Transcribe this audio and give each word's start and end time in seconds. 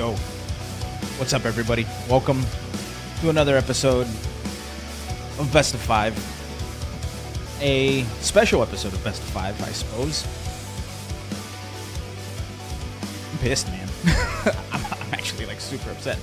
Yo, 0.00 0.12
what's 1.18 1.34
up, 1.34 1.44
everybody? 1.44 1.86
Welcome 2.08 2.42
to 3.20 3.28
another 3.28 3.54
episode 3.54 4.06
of 5.38 5.50
Best 5.52 5.74
of 5.74 5.80
Five. 5.80 6.16
A 7.60 8.04
special 8.22 8.62
episode 8.62 8.94
of 8.94 9.04
Best 9.04 9.20
of 9.20 9.28
Five, 9.28 9.62
I 9.62 9.70
suppose. 9.72 10.24
I'm 13.30 13.38
pissed, 13.40 13.68
man. 13.68 13.86
I'm, 14.72 15.12
actually 15.12 15.44
like 15.44 15.60
super 15.60 15.90
upset. 15.90 16.18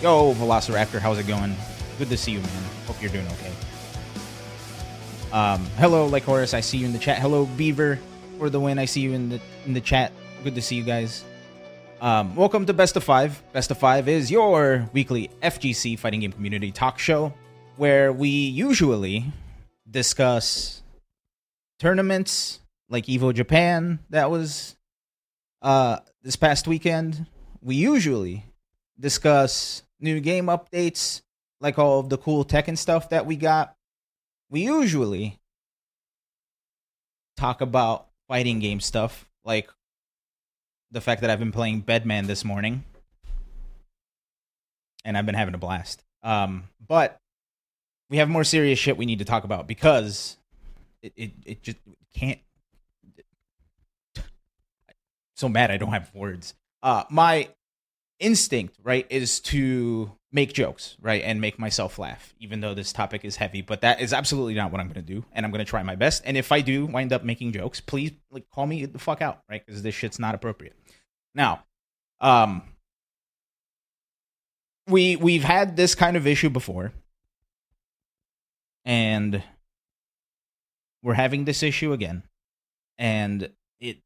Yo, 0.00 0.32
Velociraptor, 0.32 0.98
how's 0.98 1.18
it 1.18 1.26
going? 1.26 1.54
Good 1.98 2.08
to 2.08 2.16
see 2.16 2.32
you, 2.32 2.40
man. 2.40 2.62
Hope 2.86 3.02
you're 3.02 3.12
doing 3.12 3.26
okay. 3.26 3.52
Um, 5.30 5.62
hello, 5.76 6.06
like 6.06 6.22
Horace, 6.22 6.54
I 6.54 6.62
see 6.62 6.78
you 6.78 6.86
in 6.86 6.94
the 6.94 6.98
chat. 6.98 7.18
Hello, 7.18 7.44
Beaver, 7.44 7.98
for 8.38 8.48
the 8.48 8.60
win. 8.60 8.78
I 8.78 8.86
see 8.86 9.02
you 9.02 9.12
in 9.12 9.28
the 9.28 9.40
in 9.66 9.74
the 9.74 9.82
chat. 9.82 10.10
Good 10.42 10.54
to 10.54 10.62
see 10.62 10.76
you 10.76 10.82
guys. 10.82 11.22
Um, 11.98 12.36
welcome 12.36 12.66
to 12.66 12.74
Best 12.74 12.94
of 12.96 13.04
Five. 13.04 13.42
Best 13.54 13.70
of 13.70 13.78
Five 13.78 14.06
is 14.06 14.30
your 14.30 14.86
weekly 14.92 15.30
FGC 15.42 15.98
fighting 15.98 16.20
game 16.20 16.32
community 16.32 16.70
talk 16.70 16.98
show 16.98 17.32
where 17.76 18.12
we 18.12 18.28
usually 18.28 19.24
discuss 19.90 20.82
tournaments 21.78 22.60
like 22.90 23.06
Evo 23.06 23.32
Japan 23.32 23.98
that 24.10 24.30
was 24.30 24.76
uh, 25.62 26.00
this 26.22 26.36
past 26.36 26.68
weekend. 26.68 27.24
We 27.62 27.76
usually 27.76 28.44
discuss 29.00 29.82
new 29.98 30.20
game 30.20 30.46
updates 30.46 31.22
like 31.62 31.78
all 31.78 32.00
of 32.00 32.10
the 32.10 32.18
cool 32.18 32.44
tech 32.44 32.68
and 32.68 32.78
stuff 32.78 33.08
that 33.08 33.24
we 33.24 33.36
got. 33.36 33.74
We 34.50 34.64
usually 34.64 35.38
talk 37.38 37.62
about 37.62 38.08
fighting 38.28 38.58
game 38.58 38.80
stuff 38.80 39.26
like 39.46 39.70
the 40.90 41.00
fact 41.00 41.20
that 41.20 41.30
I've 41.30 41.38
been 41.38 41.52
playing 41.52 41.82
Bedman 41.82 42.26
this 42.26 42.44
morning, 42.44 42.84
and 45.04 45.16
I've 45.16 45.26
been 45.26 45.34
having 45.34 45.54
a 45.54 45.58
blast. 45.58 46.02
Um, 46.22 46.64
but 46.86 47.20
we 48.10 48.18
have 48.18 48.28
more 48.28 48.44
serious 48.44 48.78
shit 48.78 48.96
we 48.96 49.06
need 49.06 49.18
to 49.18 49.24
talk 49.24 49.44
about 49.44 49.66
because 49.66 50.36
it 51.02 51.12
it, 51.16 51.32
it 51.44 51.62
just 51.62 51.78
can't. 52.14 52.40
So 55.34 55.48
mad 55.48 55.70
I 55.70 55.76
don't 55.76 55.92
have 55.92 56.14
words. 56.14 56.54
Uh, 56.82 57.04
my 57.10 57.48
instinct, 58.18 58.78
right, 58.82 59.06
is 59.10 59.40
to 59.40 60.12
make 60.36 60.52
jokes, 60.52 60.98
right, 61.00 61.22
and 61.24 61.40
make 61.40 61.58
myself 61.58 61.98
laugh, 61.98 62.34
even 62.38 62.60
though 62.60 62.74
this 62.74 62.92
topic 62.92 63.24
is 63.24 63.36
heavy. 63.36 63.62
But 63.62 63.80
that 63.80 64.02
is 64.02 64.12
absolutely 64.12 64.52
not 64.52 64.70
what 64.70 64.82
I'm 64.82 64.86
going 64.86 65.02
to 65.04 65.14
do, 65.14 65.24
and 65.32 65.46
I'm 65.46 65.50
going 65.50 65.64
to 65.64 65.68
try 65.68 65.82
my 65.82 65.96
best. 65.96 66.22
And 66.26 66.36
if 66.36 66.52
I 66.52 66.60
do 66.60 66.84
wind 66.84 67.14
up 67.14 67.24
making 67.24 67.52
jokes, 67.52 67.80
please 67.80 68.12
like 68.30 68.44
call 68.50 68.66
me 68.66 68.84
the 68.84 68.98
fuck 68.98 69.22
out, 69.22 69.42
right, 69.48 69.64
because 69.64 69.82
this 69.82 69.94
shit's 69.94 70.18
not 70.18 70.34
appropriate. 70.34 70.76
Now, 71.34 71.64
um, 72.20 72.62
we 74.86 75.16
we've 75.16 75.42
had 75.42 75.74
this 75.74 75.94
kind 75.94 76.18
of 76.18 76.26
issue 76.26 76.50
before, 76.50 76.92
and 78.84 79.42
we're 81.02 81.14
having 81.14 81.46
this 81.46 81.62
issue 81.62 81.94
again, 81.94 82.24
and 82.98 83.50
it 83.80 84.02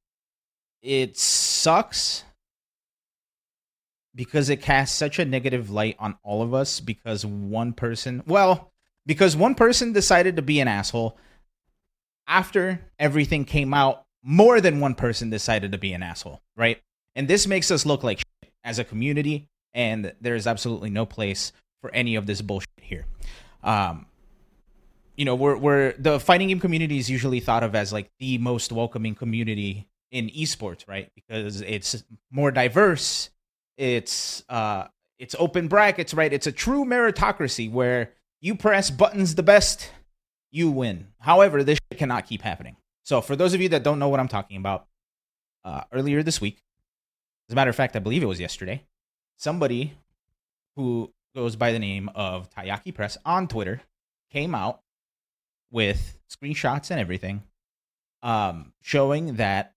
it 0.80 1.18
sucks 1.18 2.22
because 4.14 4.50
it 4.50 4.62
casts 4.62 4.96
such 4.96 5.18
a 5.18 5.24
negative 5.24 5.70
light 5.70 5.96
on 5.98 6.16
all 6.22 6.42
of 6.42 6.52
us 6.54 6.80
because 6.80 7.24
one 7.24 7.72
person, 7.72 8.22
well, 8.26 8.72
because 9.06 9.36
one 9.36 9.54
person 9.54 9.92
decided 9.92 10.36
to 10.36 10.42
be 10.42 10.60
an 10.60 10.68
asshole 10.68 11.16
after 12.26 12.80
everything 12.98 13.44
came 13.44 13.74
out, 13.74 14.04
more 14.22 14.60
than 14.60 14.80
one 14.80 14.94
person 14.94 15.30
decided 15.30 15.72
to 15.72 15.78
be 15.78 15.92
an 15.92 16.02
asshole, 16.02 16.40
right? 16.56 16.80
And 17.14 17.26
this 17.26 17.46
makes 17.46 17.70
us 17.70 17.86
look 17.86 18.04
like 18.04 18.18
shit 18.18 18.52
as 18.62 18.78
a 18.78 18.84
community, 18.84 19.48
and 19.74 20.12
there 20.20 20.34
is 20.34 20.46
absolutely 20.46 20.90
no 20.90 21.06
place 21.06 21.52
for 21.80 21.92
any 21.94 22.14
of 22.16 22.26
this 22.26 22.42
bullshit 22.42 22.68
here. 22.80 23.06
Um, 23.62 24.06
you 25.16 25.24
know, 25.24 25.34
we're, 25.34 25.56
we're 25.56 25.94
the 25.98 26.20
fighting 26.20 26.48
game 26.48 26.60
community 26.60 26.98
is 26.98 27.10
usually 27.10 27.40
thought 27.40 27.62
of 27.62 27.74
as 27.74 27.92
like 27.92 28.10
the 28.20 28.38
most 28.38 28.72
welcoming 28.72 29.14
community 29.14 29.88
in 30.10 30.28
esports, 30.30 30.86
right? 30.86 31.10
Because 31.14 31.60
it's 31.62 32.04
more 32.30 32.50
diverse 32.50 33.30
it's 33.80 34.44
uh, 34.50 34.88
it's 35.18 35.34
open 35.38 35.66
brackets, 35.66 36.12
right? 36.12 36.30
It's 36.30 36.46
a 36.46 36.52
true 36.52 36.84
meritocracy 36.84 37.72
where 37.72 38.12
you 38.42 38.54
press 38.54 38.90
buttons 38.90 39.34
the 39.34 39.42
best, 39.42 39.90
you 40.50 40.70
win. 40.70 41.08
However, 41.18 41.64
this 41.64 41.78
cannot 41.96 42.26
keep 42.26 42.42
happening. 42.42 42.76
So, 43.04 43.22
for 43.22 43.36
those 43.36 43.54
of 43.54 43.62
you 43.62 43.70
that 43.70 43.82
don't 43.82 43.98
know 43.98 44.10
what 44.10 44.20
I'm 44.20 44.28
talking 44.28 44.58
about, 44.58 44.86
uh, 45.64 45.82
earlier 45.92 46.22
this 46.22 46.42
week, 46.42 46.62
as 47.48 47.54
a 47.54 47.56
matter 47.56 47.70
of 47.70 47.76
fact, 47.76 47.96
I 47.96 48.00
believe 48.00 48.22
it 48.22 48.26
was 48.26 48.38
yesterday, 48.38 48.84
somebody 49.38 49.94
who 50.76 51.10
goes 51.34 51.56
by 51.56 51.72
the 51.72 51.78
name 51.78 52.10
of 52.14 52.50
Tayaki 52.50 52.94
Press 52.94 53.16
on 53.24 53.48
Twitter 53.48 53.80
came 54.30 54.54
out 54.54 54.82
with 55.70 56.18
screenshots 56.30 56.90
and 56.90 57.00
everything 57.00 57.44
um, 58.22 58.74
showing 58.82 59.36
that 59.36 59.74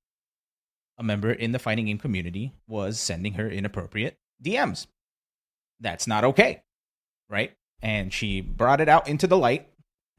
a 0.98 1.04
member 1.04 1.32
in 1.32 1.52
the 1.52 1.60
fighting 1.60 1.86
game 1.86 1.98
community 1.98 2.54
was 2.68 3.00
sending 3.00 3.34
her 3.34 3.50
inappropriate 3.50 4.18
DMs. 4.44 4.88
That's 5.80 6.08
not 6.08 6.24
okay, 6.24 6.64
right? 7.30 7.54
And 7.82 8.14
she 8.14 8.42
brought 8.42 8.82
it 8.82 8.90
out 8.90 9.08
into 9.08 9.28
the 9.28 9.38
light. 9.38 9.68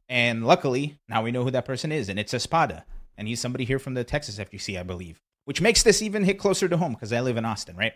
And 0.08 0.46
luckily, 0.46 0.98
now 1.08 1.22
we 1.22 1.32
know 1.32 1.44
who 1.44 1.50
that 1.52 1.64
person 1.64 1.90
is, 1.90 2.08
and 2.08 2.18
it's 2.18 2.34
Espada. 2.34 2.84
And 3.16 3.26
he's 3.28 3.40
somebody 3.40 3.64
here 3.64 3.78
from 3.78 3.94
the 3.94 4.04
Texas 4.04 4.38
FGC, 4.38 4.78
I 4.78 4.82
believe, 4.82 5.20
which 5.44 5.60
makes 5.60 5.82
this 5.82 6.02
even 6.02 6.24
hit 6.24 6.38
closer 6.38 6.68
to 6.68 6.76
home 6.76 6.92
because 6.92 7.12
I 7.12 7.20
live 7.20 7.36
in 7.36 7.44
Austin, 7.44 7.76
right? 7.76 7.94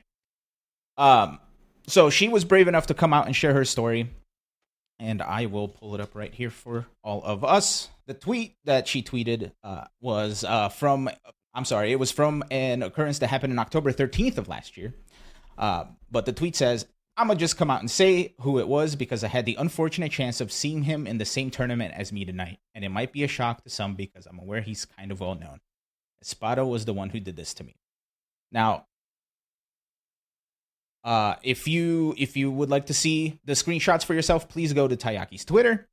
Um, 0.97 1.41
so 1.87 2.11
she 2.11 2.29
was 2.29 2.45
brave 2.45 2.69
enough 2.69 2.87
to 2.87 2.95
come 2.95 3.13
out 3.13 3.27
and 3.27 3.37
share 3.37 3.55
her 3.55 3.65
story. 3.65 4.11
And 5.01 5.23
I 5.23 5.47
will 5.47 5.69
pull 5.69 5.95
it 5.95 6.01
up 6.01 6.15
right 6.15 6.35
here 6.35 6.51
for 6.51 6.87
all 7.05 7.23
of 7.23 7.45
us. 7.45 7.89
The 8.07 8.15
tweet 8.15 8.57
that 8.65 8.89
she 8.89 9.03
tweeted 9.03 9.53
uh, 9.63 9.85
was 10.01 10.43
uh, 10.43 10.71
from 10.71 11.09
I'm 11.55 11.65
sorry, 11.65 11.93
it 11.93 11.99
was 11.99 12.11
from 12.11 12.45
an 12.51 12.83
occurrence 12.83 13.19
that 13.19 13.29
happened 13.29 13.53
in 13.53 13.59
October 13.59 13.93
13th 13.93 14.39
of 14.39 14.49
last 14.49 14.77
year. 14.77 14.95
Uh, 15.57 15.85
but 16.11 16.25
the 16.25 16.33
tweet 16.33 16.55
says, 16.55 16.87
I'm 17.17 17.27
gonna 17.27 17.39
just 17.39 17.57
come 17.57 17.71
out 17.71 17.81
and 17.81 17.91
say 17.91 18.35
who 18.43 18.61
it 18.61 18.69
was 18.69 18.95
because 18.95 19.25
I 19.25 19.29
had 19.29 19.45
the 19.45 19.57
unfortunate 19.57 20.13
chance 20.13 20.41
of 20.41 20.53
seeing 20.53 20.85
him 20.85 21.05
in 21.07 21.19
the 21.19 21.25
same 21.25 21.51
tournament 21.51 21.95
as 21.97 22.13
me 22.13 22.25
tonight, 22.25 22.61
and 22.77 22.85
it 22.85 22.91
might 22.91 23.13
be 23.13 23.25
a 23.25 23.29
shock 23.29 23.65
to 23.65 23.71
some 23.71 23.97
because 23.97 24.27
I'm 24.27 24.39
aware 24.39 24.61
he's 24.61 24.85
kind 24.85 25.11
of 25.11 25.21
well 25.21 25.35
known. 25.35 25.59
Espada 26.23 26.65
was 26.65 26.85
the 26.85 26.95
one 26.95 27.11
who 27.11 27.19
did 27.19 27.35
this 27.35 27.55
to 27.55 27.65
me. 27.65 27.75
Now, 28.53 28.87
uh, 31.03 31.37
if 31.43 31.67
you 31.67 32.15
if 32.19 32.37
you 32.37 32.51
would 32.51 32.71
like 32.71 32.87
to 32.87 32.95
see 32.95 33.41
the 33.45 33.55
screenshots 33.55 34.05
for 34.05 34.15
yourself, 34.15 34.49
please 34.49 34.73
go 34.73 34.87
to 34.87 34.97
Tayaki's 34.97 35.45
Twitter. 35.45 35.89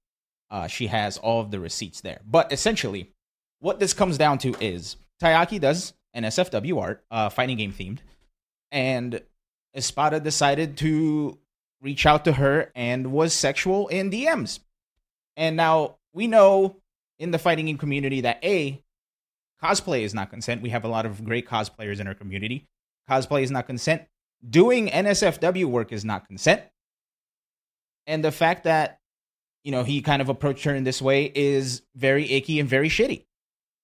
Uh, 0.51 0.67
she 0.67 0.87
has 0.87 1.17
all 1.17 1.41
of 1.41 1.49
the 1.49 1.59
receipts 1.59 2.01
there. 2.01 2.21
But 2.25 2.53
essentially, 2.53 3.11
what 3.59 3.79
this 3.79 3.93
comes 3.93 4.17
down 4.17 4.37
to 4.39 4.53
is 4.59 4.97
Tayaki 5.21 5.59
does 5.59 5.93
an 6.13 6.23
SFW 6.23 6.81
art, 6.81 7.03
uh, 7.11 7.29
fighting 7.29 7.57
game 7.57 7.73
themed, 7.73 7.99
and 8.71 9.21
Espada 9.75 10.19
decided 10.19 10.77
to 10.77 11.37
reach 11.81 12.05
out 12.05 12.25
to 12.25 12.33
her 12.33 12.71
and 12.75 13.11
was 13.11 13.33
sexual 13.33 13.87
in 13.89 14.09
DMs. 14.09 14.59
And 15.37 15.55
now 15.55 15.97
we 16.13 16.27
know 16.27 16.77
in 17.19 17.31
the 17.31 17.39
fighting 17.39 17.65
game 17.65 17.77
community 17.77 18.21
that 18.21 18.39
A, 18.43 18.81
cosplay 19.61 20.01
is 20.01 20.13
not 20.13 20.29
consent. 20.29 20.61
We 20.61 20.69
have 20.69 20.83
a 20.83 20.87
lot 20.87 21.05
of 21.05 21.23
great 21.23 21.47
cosplayers 21.47 21.99
in 21.99 22.07
our 22.07 22.13
community. 22.13 22.67
Cosplay 23.09 23.43
is 23.43 23.51
not 23.51 23.67
consent. 23.67 24.03
Doing 24.47 24.87
NSFW 24.87 25.65
work 25.65 25.91
is 25.91 26.03
not 26.05 26.27
consent. 26.27 26.61
And 28.07 28.23
the 28.23 28.31
fact 28.31 28.63
that, 28.63 28.99
you 29.63 29.71
know, 29.71 29.83
he 29.83 30.01
kind 30.01 30.21
of 30.21 30.29
approached 30.29 30.63
her 30.65 30.75
in 30.75 30.83
this 30.83 31.01
way 31.01 31.31
is 31.33 31.81
very 31.95 32.31
icky 32.31 32.59
and 32.59 32.69
very 32.69 32.89
shitty. 32.89 33.25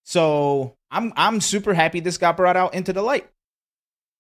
So 0.04 0.76
I'm 0.90 1.14
I'm 1.16 1.42
super 1.42 1.74
happy 1.74 2.00
this 2.00 2.18
got 2.18 2.38
brought 2.38 2.58
out 2.58 2.74
into 2.74 2.94
the 2.94 3.02
light. 3.02 3.28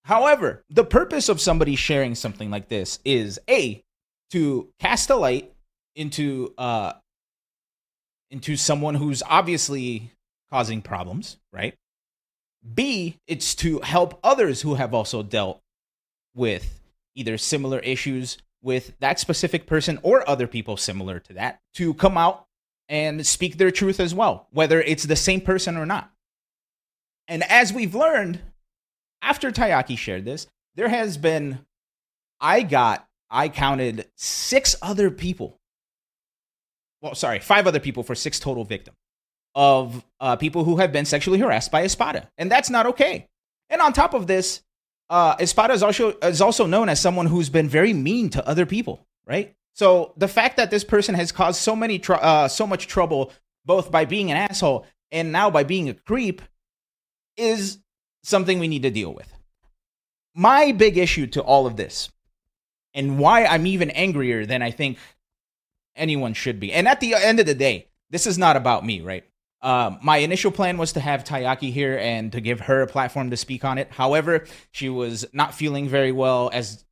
However, 0.06 0.63
the 0.69 0.83
purpose 0.83 1.30
of 1.30 1.39
somebody 1.39 1.75
sharing 1.75 2.16
something 2.16 2.50
like 2.50 2.69
this 2.69 3.00
is 3.06 3.39
a 3.50 3.83
to 4.31 4.69
cast 4.80 5.10
a 5.10 5.16
light 5.16 5.54
into 5.95 6.54
uh 6.57 6.94
into 8.30 8.56
someone 8.56 8.95
who's 8.95 9.22
obviously 9.24 10.12
causing 10.50 10.81
problems, 10.81 11.38
right? 11.51 11.75
B, 12.74 13.18
it's 13.28 13.56
to 13.56 13.80
help 13.80 14.19
others 14.24 14.62
who 14.62 14.75
have 14.75 14.94
also 14.94 15.24
dealt 15.24 15.62
with 16.36 16.80
either 17.16 17.38
similar 17.38 17.80
issues 17.80 18.38
with 18.62 18.94
that 19.00 19.19
specific 19.19 19.66
person 19.66 20.00
or 20.04 20.28
other 20.30 20.48
people 20.48 20.78
similar 20.78 21.19
to 21.19 21.33
that 21.33 21.60
to 21.74 21.94
come 21.95 22.18
out 22.18 22.45
and 22.91 23.25
speak 23.25 23.57
their 23.57 23.71
truth 23.71 24.01
as 24.01 24.13
well, 24.13 24.47
whether 24.51 24.81
it's 24.81 25.05
the 25.05 25.15
same 25.15 25.39
person 25.39 25.77
or 25.77 25.85
not. 25.85 26.11
And 27.27 27.41
as 27.43 27.71
we've 27.71 27.95
learned, 27.95 28.41
after 29.21 29.49
Tayaki 29.49 29.97
shared 29.97 30.25
this, 30.25 30.45
there 30.75 30.89
has 30.89 31.17
been, 31.17 31.59
I 32.41 32.63
got, 32.63 33.07
I 33.29 33.47
counted 33.47 34.09
six 34.17 34.75
other 34.81 35.09
people. 35.09 35.57
Well, 37.01 37.15
sorry, 37.15 37.39
five 37.39 37.65
other 37.65 37.79
people 37.79 38.03
for 38.03 38.13
six 38.13 38.39
total 38.39 38.65
victims 38.65 38.97
of 39.55 40.03
uh, 40.19 40.35
people 40.35 40.65
who 40.65 40.77
have 40.77 40.91
been 40.91 41.05
sexually 41.05 41.39
harassed 41.39 41.71
by 41.71 41.83
Espada. 41.83 42.29
And 42.37 42.51
that's 42.51 42.69
not 42.69 42.85
okay. 42.87 43.29
And 43.69 43.81
on 43.81 43.94
top 43.94 44.13
of 44.13 44.27
this, 44.27 44.61
uh, 45.09 45.35
Espada 45.39 45.73
is 45.73 45.81
also 45.81 46.17
is 46.21 46.41
also 46.41 46.65
known 46.65 46.89
as 46.89 46.99
someone 46.99 47.25
who's 47.25 47.49
been 47.49 47.69
very 47.69 47.94
mean 47.94 48.29
to 48.31 48.45
other 48.45 48.65
people, 48.65 49.07
right? 49.25 49.55
So 49.73 50.13
the 50.18 50.27
fact 50.27 50.57
that 50.57 50.71
this 50.71 50.83
person 50.83 51.15
has 51.15 51.31
caused 51.31 51.62
so 51.62 51.75
many 51.75 52.00
tr- 52.00 52.13
uh, 52.13 52.47
so 52.47 52.68
much 52.68 52.88
trouble 52.88 53.31
both 53.65 53.91
by 53.91 54.06
being 54.06 54.31
an 54.31 54.38
asshole 54.38 54.85
and 55.12 55.31
now 55.31 55.50
by 55.50 55.63
being 55.63 55.89
a 55.89 55.94
creep 55.94 56.41
is 57.38 57.79
something 58.23 58.59
we 58.59 58.68
need 58.68 58.83
to 58.83 58.91
deal 58.91 59.13
with. 59.13 59.31
My 60.33 60.71
big 60.71 60.97
issue 60.97 61.27
to 61.27 61.41
all 61.41 61.68
of 61.68 61.75
this 61.75 62.09
and 62.94 63.19
why 63.19 63.45
I'm 63.45 63.65
even 63.65 63.89
angrier 63.91 64.45
than 64.45 64.62
I 64.62 64.71
think 64.71 64.97
anyone 65.95 66.33
should 66.33 66.59
be. 66.59 66.71
And 66.73 66.88
at 66.88 67.00
the 67.00 67.15
end 67.15 67.39
of 67.39 67.45
the 67.45 67.56
day, 67.56 67.88
this 68.09 68.27
is 68.27 68.38
not 68.38 68.56
about 68.56 68.85
me, 68.85 69.01
right? 69.01 69.23
Uh, 69.62 69.95
my 70.01 70.18
initial 70.18 70.51
plan 70.51 70.77
was 70.77 70.94
to 70.94 71.00
have 71.00 71.23
Tayaki 71.23 71.71
here 71.71 71.97
and 71.97 72.31
to 72.31 72.41
give 72.41 72.62
her 72.62 72.81
a 72.81 72.88
platform 72.88 73.29
to 73.29 73.38
speak 73.38 73.63
on 73.63 73.77
it. 73.77 73.91
However, 73.91 74.45
she 74.71 74.89
was 74.89 75.25
not 75.33 75.53
feeling 75.53 75.88
very 75.88 76.12
well, 76.12 76.50
as 76.51 76.83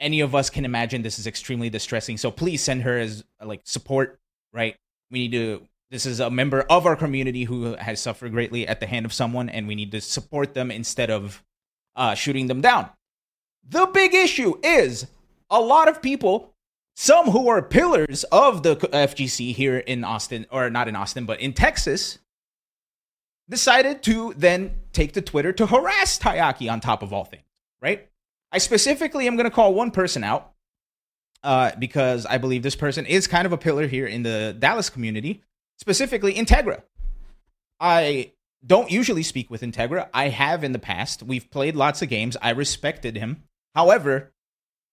any 0.00 0.20
of 0.20 0.34
us 0.34 0.50
can 0.50 0.64
imagine. 0.64 1.02
This 1.02 1.18
is 1.18 1.26
extremely 1.26 1.70
distressing. 1.70 2.16
So 2.16 2.30
please 2.30 2.62
send 2.62 2.82
her 2.82 2.98
as 2.98 3.24
like 3.42 3.62
support. 3.64 4.18
Right? 4.52 4.76
We 5.10 5.20
need 5.20 5.32
to. 5.32 5.66
This 5.90 6.06
is 6.06 6.18
a 6.18 6.30
member 6.30 6.62
of 6.62 6.86
our 6.86 6.96
community 6.96 7.44
who 7.44 7.74
has 7.76 8.00
suffered 8.00 8.32
greatly 8.32 8.66
at 8.66 8.80
the 8.80 8.86
hand 8.86 9.06
of 9.06 9.12
someone, 9.12 9.48
and 9.48 9.68
we 9.68 9.74
need 9.74 9.92
to 9.92 10.00
support 10.00 10.54
them 10.54 10.70
instead 10.70 11.10
of 11.10 11.42
uh, 11.94 12.14
shooting 12.14 12.48
them 12.48 12.60
down. 12.60 12.90
The 13.68 13.86
big 13.86 14.14
issue 14.14 14.58
is 14.62 15.06
a 15.50 15.60
lot 15.60 15.88
of 15.88 16.02
people 16.02 16.54
some 16.96 17.26
who 17.26 17.48
are 17.48 17.60
pillars 17.60 18.24
of 18.24 18.62
the 18.62 18.76
FGC 18.76 19.52
here 19.54 19.78
in 19.78 20.04
Austin, 20.04 20.46
or 20.50 20.70
not 20.70 20.88
in 20.88 20.94
Austin, 20.94 21.26
but 21.26 21.40
in 21.40 21.52
Texas, 21.52 22.18
decided 23.48 24.02
to 24.04 24.32
then 24.36 24.74
take 24.92 25.12
to 25.12 25.20
Twitter 25.20 25.52
to 25.52 25.66
harass 25.66 26.18
Tayaki 26.18 26.70
on 26.70 26.80
top 26.80 27.02
of 27.02 27.12
all 27.12 27.24
things, 27.24 27.42
right? 27.82 28.08
I 28.54 28.58
specifically 28.58 29.26
am 29.26 29.34
going 29.34 29.50
to 29.50 29.54
call 29.54 29.74
one 29.74 29.90
person 29.90 30.22
out 30.22 30.52
uh, 31.42 31.72
because 31.76 32.24
I 32.24 32.38
believe 32.38 32.62
this 32.62 32.76
person 32.76 33.04
is 33.04 33.26
kind 33.26 33.46
of 33.46 33.52
a 33.52 33.58
pillar 33.58 33.88
here 33.88 34.06
in 34.06 34.22
the 34.22 34.54
Dallas 34.56 34.88
community, 34.88 35.42
specifically 35.76 36.34
Integra. 36.34 36.82
I 37.80 38.30
don't 38.64 38.92
usually 38.92 39.24
speak 39.24 39.50
with 39.50 39.62
Integra. 39.62 40.08
I 40.14 40.28
have 40.28 40.62
in 40.62 40.70
the 40.70 40.78
past. 40.78 41.20
We've 41.24 41.50
played 41.50 41.74
lots 41.74 42.00
of 42.00 42.08
games. 42.08 42.36
I 42.40 42.50
respected 42.50 43.16
him. 43.16 43.42
However, 43.74 44.32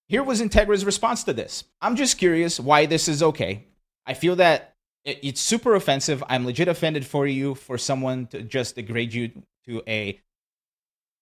here 0.08 0.24
was 0.24 0.42
Integra's 0.42 0.84
response 0.84 1.24
to 1.26 1.34
this. 1.34 1.64
I'm 1.84 1.96
just 1.96 2.18
curious 2.18 2.60
why 2.60 2.88
this 2.88 3.08
is 3.08 3.22
okay. 3.22 3.68
I 4.08 4.16
feel 4.16 4.38
that 4.38 4.74
it's 5.06 5.40
super 5.40 5.76
offensive. 5.76 6.24
I'm 6.28 6.48
legit 6.48 6.68
offended 6.68 7.06
for 7.06 7.28
you 7.28 7.54
for 7.54 7.78
someone 7.78 8.26
to 8.28 8.42
just 8.42 8.74
degrade 8.74 9.14
you 9.14 9.44
to 9.68 9.84
a 9.88 10.20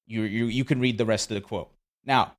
you 0.08 0.22
you 0.22 0.46
you 0.46 0.64
can 0.64 0.80
read 0.80 0.98
the 0.98 1.06
rest 1.06 1.30
of 1.30 1.36
the 1.36 1.42
quote. 1.42 1.70
Now, 2.10 2.36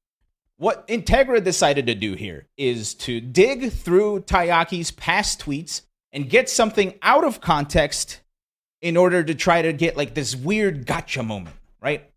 what 0.57 0.87
Integra 0.89 1.43
decided 1.43 1.87
to 1.87 1.95
do 1.95 2.15
here 2.15 2.49
is 2.59 2.93
to 2.95 3.21
dig 3.21 3.71
through 3.71 4.23
Tayaki's 4.23 4.91
past 4.91 5.41
tweets 5.41 5.83
and 6.13 6.29
get 6.29 6.51
something 6.51 6.99
out 7.03 7.25
of 7.25 7.41
context 7.41 8.21
in 8.83 8.97
order 8.97 9.23
to 9.23 9.35
try 9.35 9.63
to 9.63 9.73
get 9.73 9.97
like 9.97 10.13
this 10.13 10.35
weird 10.35 10.87
gotcha 10.87 11.23
moment, 11.23 11.55
right? 11.81 12.11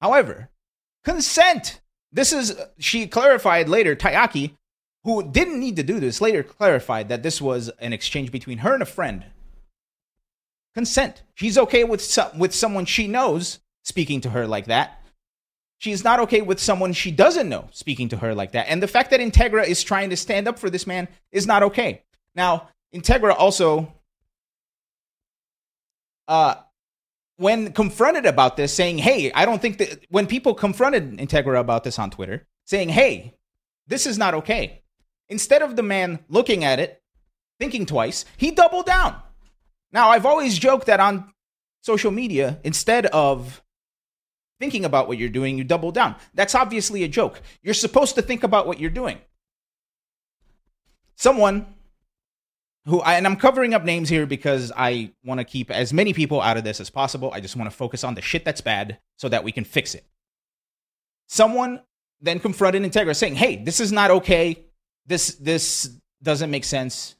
However, 0.00 0.48
consent 1.04 1.82
this 2.10 2.32
is, 2.32 2.56
she 2.78 3.06
clarified 3.06 3.68
later, 3.68 3.94
Tayaki, 3.94 4.56
who 5.02 5.30
didn't 5.30 5.60
need 5.60 5.76
to 5.76 5.82
do 5.82 6.00
this, 6.00 6.20
later 6.20 6.42
clarified 6.42 7.10
that 7.10 7.22
this 7.22 7.40
was 7.40 7.68
an 7.80 7.92
exchange 7.92 8.30
between 8.30 8.58
her 8.58 8.72
and 8.72 8.82
a 8.82 8.86
friend. 8.86 9.26
Consent. 10.74 11.22
She's 11.34 11.58
okay 11.58 11.84
with, 11.84 12.00
some, 12.00 12.38
with 12.38 12.54
someone 12.54 12.86
she 12.86 13.08
knows 13.08 13.58
speaking 13.82 14.22
to 14.22 14.30
her 14.30 14.46
like 14.46 14.66
that. 14.66 15.03
She's 15.78 16.04
not 16.04 16.20
okay 16.20 16.40
with 16.40 16.60
someone 16.60 16.92
she 16.92 17.10
doesn't 17.10 17.48
know 17.48 17.68
speaking 17.72 18.08
to 18.10 18.16
her 18.16 18.34
like 18.34 18.52
that. 18.52 18.68
And 18.68 18.82
the 18.82 18.88
fact 18.88 19.10
that 19.10 19.20
Integra 19.20 19.66
is 19.66 19.82
trying 19.82 20.10
to 20.10 20.16
stand 20.16 20.48
up 20.48 20.58
for 20.58 20.70
this 20.70 20.86
man 20.86 21.08
is 21.32 21.46
not 21.46 21.62
okay. 21.64 22.02
Now, 22.34 22.68
Integra 22.94 23.34
also 23.36 23.92
uh, 26.28 26.54
when 27.36 27.72
confronted 27.72 28.26
about 28.26 28.56
this, 28.56 28.72
saying, 28.72 28.98
Hey, 28.98 29.32
I 29.32 29.44
don't 29.44 29.60
think 29.60 29.78
that 29.78 30.06
when 30.08 30.26
people 30.26 30.54
confronted 30.54 31.18
Integra 31.18 31.58
about 31.58 31.84
this 31.84 31.98
on 31.98 32.10
Twitter, 32.10 32.46
saying, 32.64 32.90
Hey, 32.90 33.34
this 33.86 34.06
is 34.06 34.18
not 34.18 34.34
okay. 34.34 34.82
Instead 35.28 35.62
of 35.62 35.76
the 35.76 35.82
man 35.82 36.20
looking 36.28 36.64
at 36.64 36.78
it, 36.78 37.02
thinking 37.58 37.86
twice, 37.86 38.24
he 38.36 38.50
doubled 38.50 38.86
down. 38.86 39.16
Now, 39.92 40.10
I've 40.10 40.26
always 40.26 40.58
joked 40.58 40.86
that 40.86 41.00
on 41.00 41.32
social 41.82 42.10
media, 42.10 42.60
instead 42.64 43.06
of 43.06 43.62
thinking 44.60 44.84
about 44.84 45.08
what 45.08 45.18
you're 45.18 45.28
doing, 45.28 45.58
you 45.58 45.64
double 45.64 45.90
down. 45.90 46.16
That's 46.34 46.54
obviously 46.54 47.04
a 47.04 47.08
joke. 47.08 47.40
You're 47.62 47.74
supposed 47.74 48.14
to 48.16 48.22
think 48.22 48.42
about 48.42 48.66
what 48.66 48.80
you're 48.80 48.90
doing. 48.90 49.18
Someone 51.16 51.66
who 52.86 53.00
I, 53.00 53.14
and 53.14 53.26
I'm 53.26 53.36
covering 53.36 53.72
up 53.72 53.84
names 53.84 54.08
here 54.08 54.26
because 54.26 54.70
I 54.76 55.12
want 55.24 55.40
to 55.40 55.44
keep 55.44 55.70
as 55.70 55.92
many 55.92 56.12
people 56.12 56.40
out 56.40 56.56
of 56.56 56.64
this 56.64 56.80
as 56.80 56.90
possible. 56.90 57.30
I 57.32 57.40
just 57.40 57.56
want 57.56 57.70
to 57.70 57.76
focus 57.76 58.04
on 58.04 58.14
the 58.14 58.22
shit 58.22 58.44
that's 58.44 58.60
bad 58.60 58.98
so 59.16 59.28
that 59.28 59.44
we 59.44 59.52
can 59.52 59.64
fix 59.64 59.94
it. 59.94 60.04
Someone 61.26 61.80
then 62.20 62.40
confronted 62.40 62.82
Integra 62.82 63.16
saying, 63.16 63.36
"Hey, 63.36 63.56
this 63.56 63.80
is 63.80 63.90
not 63.90 64.10
okay. 64.10 64.64
This 65.06 65.34
this 65.36 65.98
doesn't 66.22 66.50
make 66.50 66.64
sense. 66.64 67.16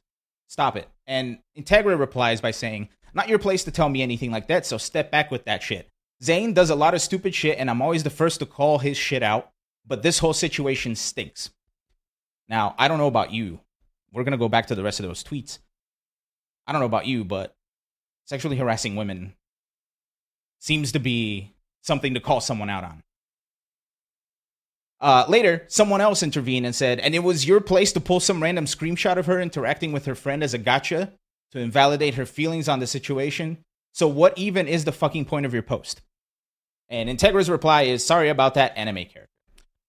Stop 0.48 0.76
it." 0.76 0.88
And 1.06 1.38
Integra 1.56 1.98
replies 1.98 2.40
by 2.40 2.50
saying, 2.50 2.90
"Not 3.14 3.28
your 3.28 3.38
place 3.38 3.64
to 3.64 3.70
tell 3.70 3.88
me 3.88 4.02
anything 4.02 4.30
like 4.30 4.48
that, 4.48 4.66
so 4.66 4.76
step 4.76 5.10
back 5.10 5.30
with 5.30 5.46
that 5.46 5.62
shit." 5.62 5.90
Zane 6.22 6.52
does 6.54 6.70
a 6.70 6.74
lot 6.74 6.94
of 6.94 7.02
stupid 7.02 7.34
shit 7.34 7.58
and 7.58 7.68
I'm 7.70 7.82
always 7.82 8.02
the 8.02 8.10
first 8.10 8.40
to 8.40 8.46
call 8.46 8.78
his 8.78 8.96
shit 8.96 9.22
out, 9.22 9.50
but 9.86 10.02
this 10.02 10.18
whole 10.18 10.32
situation 10.32 10.94
stinks. 10.94 11.50
Now, 12.48 12.74
I 12.78 12.88
don't 12.88 12.98
know 12.98 13.06
about 13.06 13.32
you, 13.32 13.60
we're 14.12 14.24
gonna 14.24 14.36
go 14.36 14.48
back 14.48 14.66
to 14.66 14.74
the 14.74 14.82
rest 14.82 15.00
of 15.00 15.06
those 15.06 15.24
tweets. 15.24 15.58
I 16.66 16.72
don't 16.72 16.80
know 16.80 16.86
about 16.86 17.06
you, 17.06 17.24
but 17.24 17.56
sexually 18.24 18.56
harassing 18.56 18.96
women 18.96 19.34
seems 20.60 20.92
to 20.92 20.98
be 20.98 21.52
something 21.82 22.14
to 22.14 22.20
call 22.20 22.40
someone 22.40 22.70
out 22.70 22.84
on. 22.84 23.02
Uh, 25.00 25.26
later, 25.28 25.64
someone 25.68 26.00
else 26.00 26.22
intervened 26.22 26.64
and 26.64 26.74
said, 26.74 26.98
and 26.98 27.14
it 27.14 27.18
was 27.18 27.46
your 27.46 27.60
place 27.60 27.92
to 27.92 28.00
pull 28.00 28.20
some 28.20 28.42
random 28.42 28.64
screenshot 28.64 29.18
of 29.18 29.26
her 29.26 29.38
interacting 29.40 29.92
with 29.92 30.06
her 30.06 30.14
friend 30.14 30.42
as 30.42 30.54
a 30.54 30.58
gotcha 30.58 31.12
to 31.52 31.58
invalidate 31.58 32.14
her 32.14 32.24
feelings 32.24 32.68
on 32.68 32.78
the 32.78 32.86
situation. 32.86 33.58
So, 33.94 34.08
what 34.08 34.36
even 34.36 34.66
is 34.66 34.84
the 34.84 34.92
fucking 34.92 35.24
point 35.24 35.46
of 35.46 35.54
your 35.54 35.62
post? 35.62 36.02
And 36.88 37.08
Integra's 37.08 37.48
reply 37.48 37.82
is, 37.82 38.04
sorry 38.04 38.28
about 38.28 38.54
that 38.54 38.76
anime 38.76 39.04
character. 39.06 39.28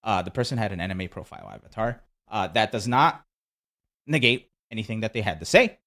Uh, 0.04 0.22
the 0.22 0.30
person 0.30 0.58
had 0.58 0.70
an 0.70 0.80
anime 0.80 1.08
profile 1.08 1.50
avatar. 1.52 2.00
Uh, 2.30 2.46
that 2.48 2.70
does 2.70 2.86
not 2.86 3.24
negate 4.06 4.48
anything 4.70 5.00
that 5.00 5.12
they 5.12 5.20
had 5.22 5.40
to 5.40 5.44
say. 5.44 5.78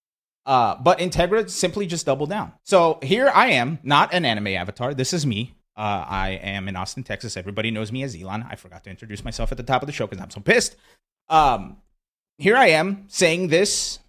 Uh, 0.46 0.76
but 0.76 1.00
Integra 1.00 1.50
simply 1.50 1.88
just 1.88 2.06
doubled 2.06 2.30
down. 2.30 2.52
So 2.64 3.00
here 3.02 3.32
I 3.34 3.52
am, 3.52 3.80
not 3.84 4.14
an 4.14 4.26
anime 4.26 4.48
avatar. 4.48 4.94
This 4.94 5.14
is 5.14 5.26
me. 5.26 5.56
Uh, 5.78 6.04
I 6.06 6.40
am 6.44 6.68
in 6.68 6.76
Austin, 6.76 7.04
Texas. 7.04 7.38
Everybody 7.38 7.72
knows 7.72 7.90
me 7.90 8.04
as 8.04 8.18
Ilan. 8.18 8.46
I 8.50 8.56
forgot 8.56 8.84
to 8.84 8.90
introduce 8.90 9.24
myself 9.24 9.52
at 9.54 9.58
the 9.58 9.64
top 9.64 9.82
of 9.82 9.88
the 9.88 9.94
show 9.94 10.08
because 10.08 10.22
I'm 10.22 10.30
so 10.30 10.42
pissed. 10.42 10.76
Um, 11.30 11.78
here 12.38 12.58
I 12.58 12.68
am 12.68 13.06
saying 13.08 13.48
this 13.48 14.00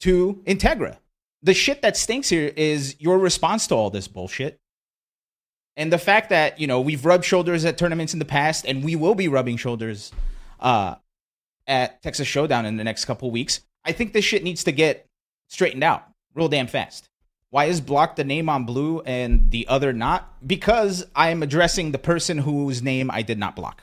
to 0.00 0.42
Integra. 0.46 0.96
The 1.42 1.54
shit 1.54 1.82
that 1.82 1.96
stinks 1.96 2.28
here 2.28 2.52
is 2.56 2.96
your 3.00 3.18
response 3.18 3.66
to 3.68 3.74
all 3.74 3.90
this 3.90 4.08
bullshit. 4.08 4.60
And 5.76 5.92
the 5.92 5.98
fact 5.98 6.28
that, 6.30 6.60
you 6.60 6.66
know, 6.66 6.80
we've 6.80 7.04
rubbed 7.04 7.24
shoulders 7.24 7.64
at 7.64 7.78
tournaments 7.78 8.12
in 8.12 8.18
the 8.18 8.24
past 8.24 8.66
and 8.66 8.84
we 8.84 8.96
will 8.96 9.14
be 9.14 9.28
rubbing 9.28 9.56
shoulders 9.56 10.12
uh, 10.58 10.96
at 11.66 12.02
Texas 12.02 12.28
Showdown 12.28 12.66
in 12.66 12.76
the 12.76 12.84
next 12.84 13.06
couple 13.06 13.30
weeks. 13.30 13.60
I 13.84 13.92
think 13.92 14.12
this 14.12 14.24
shit 14.24 14.42
needs 14.42 14.64
to 14.64 14.72
get 14.72 15.06
straightened 15.48 15.84
out 15.84 16.04
real 16.34 16.48
damn 16.48 16.66
fast. 16.66 17.08
Why 17.50 17.64
is 17.64 17.80
block 17.80 18.16
the 18.16 18.24
name 18.24 18.48
on 18.48 18.64
blue 18.64 19.00
and 19.00 19.50
the 19.50 19.66
other 19.68 19.92
not? 19.92 20.46
Because 20.46 21.06
I 21.16 21.30
am 21.30 21.42
addressing 21.42 21.90
the 21.90 21.98
person 21.98 22.38
whose 22.38 22.82
name 22.82 23.10
I 23.10 23.22
did 23.22 23.38
not 23.38 23.56
block. 23.56 23.82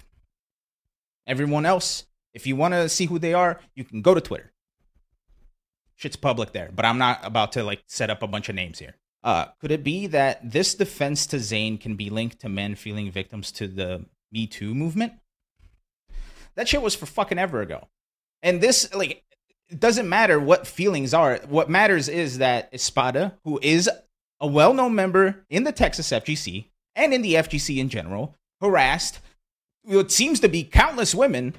Everyone 1.26 1.66
else, 1.66 2.06
if 2.34 2.48
you 2.48 2.56
want 2.56 2.74
to 2.74 2.88
see 2.88 3.08
who 3.08 3.20
they 3.20 3.34
are, 3.34 3.60
you 3.76 3.84
can 3.84 4.02
go 4.02 4.14
to 4.14 4.22
Twitter. 4.22 4.54
Shit's 5.98 6.16
public 6.16 6.54
there, 6.54 6.70
but 6.74 6.86
I'm 6.86 6.98
not 6.98 7.20
about 7.24 7.52
to 7.54 7.64
like 7.64 7.84
set 7.88 8.10
up 8.10 8.24
a 8.24 8.28
bunch 8.28 8.50
of 8.50 8.56
names 8.56 8.80
here. 8.80 8.96
Uh, 9.24 9.46
could 9.60 9.72
it 9.72 9.84
be 9.84 10.08
that 10.08 10.52
this 10.52 10.76
defense 10.76 11.26
to 11.28 11.38
Zayn 11.38 11.80
can 11.80 11.96
be 11.96 12.10
linked 12.10 12.40
to 12.42 12.50
men 12.50 12.76
feeling 12.76 13.12
victims 13.12 13.52
to 13.54 13.68
the 13.68 14.06
Me 14.32 14.48
Too 14.48 14.74
movement? 14.76 15.14
That 16.56 16.68
shit 16.68 16.82
was 16.82 16.96
for 16.96 17.08
fucking 17.08 17.40
ever 17.40 17.62
ago. 17.62 17.88
And 18.42 18.62
this, 18.62 18.94
like, 18.94 19.24
it 19.70 19.80
doesn't 19.80 20.08
matter 20.08 20.40
what 20.40 20.68
feelings 20.68 21.14
are. 21.14 21.40
What 21.50 21.70
matters 21.70 22.08
is 22.08 22.38
that 22.38 22.70
Espada, 22.72 23.34
who 23.44 23.60
is 23.62 23.90
a 24.40 24.48
well 24.48 24.74
known 24.74 24.96
member 24.96 25.46
in 25.50 25.64
the 25.64 25.72
Texas 25.72 26.12
FGC 26.12 26.66
and 26.96 27.14
in 27.14 27.22
the 27.24 27.34
FGC 27.34 27.78
in 27.78 27.90
general, 27.90 28.36
harassed 28.62 29.20
what 29.84 30.12
seems 30.12 30.40
to 30.42 30.48
be 30.48 30.64
countless 30.64 31.16
women. 31.16 31.56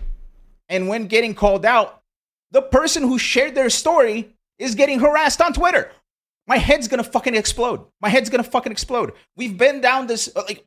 And 0.69 0.89
when 0.89 1.07
getting 1.07 1.35
called 1.35 1.65
out, 1.65 1.98
the 2.51 2.63
person 2.63 3.03
who 3.03 3.19
shared 3.19 3.55
their 3.55 3.71
story 3.71 4.35
is 4.59 4.75
getting 4.75 5.01
harassed 5.01 5.41
on 5.41 5.53
Twitter. 5.53 5.91
My 6.47 6.59
head's 6.59 6.89
gonna 6.89 7.05
fucking 7.05 7.35
explode. 7.35 7.85
My 8.01 8.09
head's 8.09 8.31
gonna 8.31 8.43
fucking 8.43 8.73
explode. 8.73 9.13
We've 9.37 9.57
been 9.57 9.81
down 9.81 10.07
this, 10.07 10.29
uh, 10.35 10.43
like, 10.47 10.65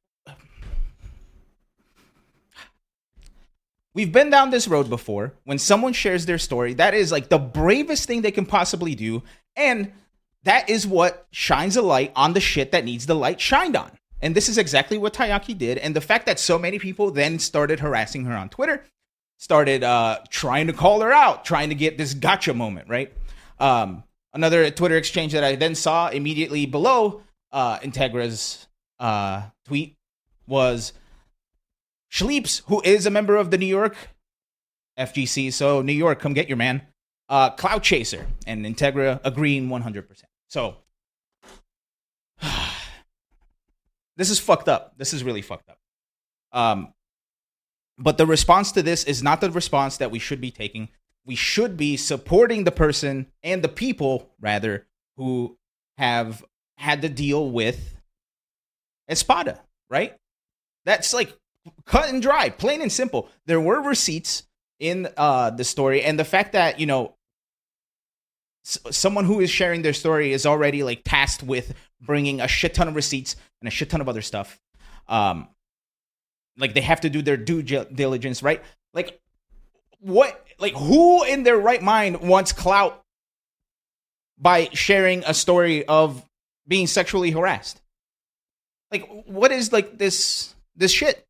We've 3.94 4.12
been 4.12 4.30
down 4.30 4.52
this 4.52 4.70
road 4.70 4.90
before. 4.90 5.34
When 5.44 5.58
someone 5.58 5.92
shares 5.92 6.26
their 6.26 6.38
story, 6.38 6.74
that 6.76 6.94
is 6.94 7.12
like 7.12 7.28
the 7.28 7.38
bravest 7.38 8.08
thing 8.08 8.22
they 8.22 8.32
can 8.32 8.46
possibly 8.46 8.96
do. 8.96 9.22
And 9.58 9.92
that 10.44 10.70
is 10.70 10.88
what 10.88 11.28
shines 11.32 11.76
a 11.76 11.82
light 11.82 12.12
on 12.16 12.34
the 12.34 12.40
shit 12.40 12.72
that 12.72 12.86
needs 12.86 13.06
the 13.06 13.16
light 13.16 13.42
shined 13.42 13.76
on. 13.76 13.92
And 14.22 14.36
this 14.36 14.48
is 14.48 14.58
exactly 14.58 14.98
what 14.98 15.14
Tayaki 15.14 15.58
did. 15.58 15.78
And 15.78 15.96
the 15.96 16.02
fact 16.02 16.26
that 16.28 16.40
so 16.40 16.58
many 16.58 16.80
people 16.80 17.12
then 17.12 17.38
started 17.40 17.80
harassing 17.80 18.26
her 18.26 18.34
on 18.34 18.50
Twitter, 18.50 18.86
started 19.42 19.84
uh, 19.84 20.20
trying 20.30 20.68
to 20.68 20.74
call 20.74 21.02
her 21.02 21.12
out, 21.12 21.44
trying 21.44 21.70
to 21.70 21.76
get 21.76 21.98
this 21.98 22.14
gotcha 22.14 22.54
moment, 22.54 22.88
right? 22.88 23.12
Um, 23.60 24.04
another 24.36 24.70
Twitter 24.70 24.96
exchange 24.96 25.34
that 25.34 25.44
I 25.44 25.56
then 25.56 25.74
saw 25.74 26.10
immediately 26.10 26.68
below 26.68 27.24
uh, 27.52 27.80
Integra's 27.80 28.68
uh, 29.00 29.42
tweet 29.66 29.98
was 30.46 30.94
Schleeps, 32.14 32.62
who 32.68 32.84
is 32.86 33.08
a 33.08 33.10
member 33.10 33.36
of 33.36 33.50
the 33.50 33.58
New 33.58 33.66
York 33.66 33.96
FGC. 35.00 35.52
So, 35.52 35.82
New 35.82 35.92
York, 35.92 36.20
come 36.20 36.34
get 36.34 36.48
your 36.48 36.58
man. 36.58 36.84
Uh, 37.28 37.50
Cloud 37.50 37.82
Chaser 37.82 38.28
and 38.46 38.64
Integra 38.64 39.20
agreeing 39.24 39.70
100%. 39.70 40.06
So, 40.50 40.76
this 44.18 44.30
is 44.30 44.40
fucked 44.40 44.70
up. 44.70 44.94
This 44.98 45.16
is 45.16 45.24
really 45.24 45.42
fucked 45.42 45.68
up. 45.68 45.80
Um, 46.52 46.94
but 48.02 48.18
the 48.18 48.26
response 48.26 48.72
to 48.74 48.82
this 48.82 49.04
is 49.04 49.22
not 49.22 49.42
the 49.42 49.52
response 49.52 49.98
that 49.98 50.12
we 50.12 50.20
should 50.20 50.42
be 50.42 50.52
taking. 50.52 50.90
We 51.24 51.36
should 51.36 51.78
be 51.78 51.98
supporting 51.98 52.64
the 52.64 52.72
person 52.72 53.28
and 53.44 53.64
the 53.64 53.70
people, 53.70 54.32
rather, 54.40 54.88
who 55.18 55.58
have 55.98 56.44
had 56.78 57.04
to 57.04 57.10
deal 57.10 57.52
with 57.52 57.96
Espada, 59.08 59.62
right? 59.90 60.16
That's 60.84 61.14
like 61.14 61.38
cut 61.86 62.10
and 62.10 62.24
dry, 62.24 62.50
plain 62.50 62.82
and 62.82 62.92
simple. 62.92 63.30
There 63.46 63.62
were 63.62 63.82
receipts 63.82 64.44
in 64.80 65.08
uh, 65.16 65.52
the 65.52 65.64
story, 65.64 66.02
and 66.02 66.18
the 66.18 66.26
fact 66.26 66.54
that 66.54 66.80
you 66.80 66.88
know 66.88 67.16
someone 68.64 69.26
who 69.26 69.42
is 69.42 69.50
sharing 69.52 69.84
their 69.84 69.94
story 69.94 70.34
is 70.34 70.46
already 70.46 70.82
like 70.82 71.02
tasked 71.06 71.44
with 71.44 71.74
bringing 72.00 72.42
a 72.42 72.48
shit 72.48 72.74
ton 72.74 72.88
of 72.88 72.96
receipts 72.96 73.36
and 73.60 73.68
a 73.68 73.72
shit 73.72 73.92
ton 73.92 74.02
of 74.02 74.10
other 74.10 74.22
stuff. 74.22 74.60
Um, 75.08 75.50
like 76.58 76.74
they 76.74 76.82
have 76.82 77.02
to 77.02 77.10
do 77.10 77.22
their 77.22 77.38
due 77.38 77.62
diligence, 77.62 78.44
right? 78.44 78.64
Like 78.94 79.20
what? 80.00 80.46
Like 80.60 80.74
who 80.74 81.24
in 81.24 81.44
their 81.44 81.58
right 81.58 81.82
mind 81.82 82.22
wants 82.22 82.52
clout 82.52 83.04
by 84.38 84.70
sharing 84.74 85.24
a 85.26 85.34
story 85.34 85.86
of 85.86 86.26
being 86.68 86.88
sexually 86.88 87.32
harassed? 87.32 87.82
Like 88.92 89.08
what 89.26 89.52
is 89.52 89.72
like 89.72 89.98
this 89.98 90.54
this 90.76 90.92
shit? 90.92 91.26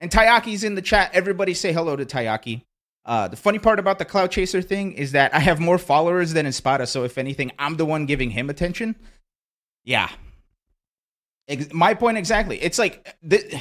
And 0.00 0.10
Tayaki's 0.10 0.64
in 0.64 0.74
the 0.74 0.82
chat. 0.82 1.10
Everybody 1.12 1.54
say 1.54 1.72
hello 1.72 1.94
to 1.94 2.06
Tayaki. 2.06 2.62
Uh, 3.04 3.28
the 3.28 3.36
funny 3.36 3.58
part 3.58 3.78
about 3.78 3.98
the 3.98 4.04
Cloud 4.04 4.30
Chaser 4.30 4.62
thing 4.62 4.92
is 4.92 5.12
that 5.12 5.34
I 5.34 5.40
have 5.40 5.58
more 5.58 5.78
followers 5.78 6.32
than 6.32 6.46
Espada, 6.46 6.86
so 6.86 7.04
if 7.04 7.18
anything, 7.18 7.50
I'm 7.58 7.76
the 7.76 7.86
one 7.86 8.06
giving 8.06 8.30
him 8.30 8.50
attention. 8.50 8.94
Yeah. 9.84 10.10
Ex- 11.48 11.72
my 11.72 11.94
point 11.94 12.18
exactly. 12.18 12.60
It's 12.62 12.78
like 12.78 13.16
the, 13.22 13.60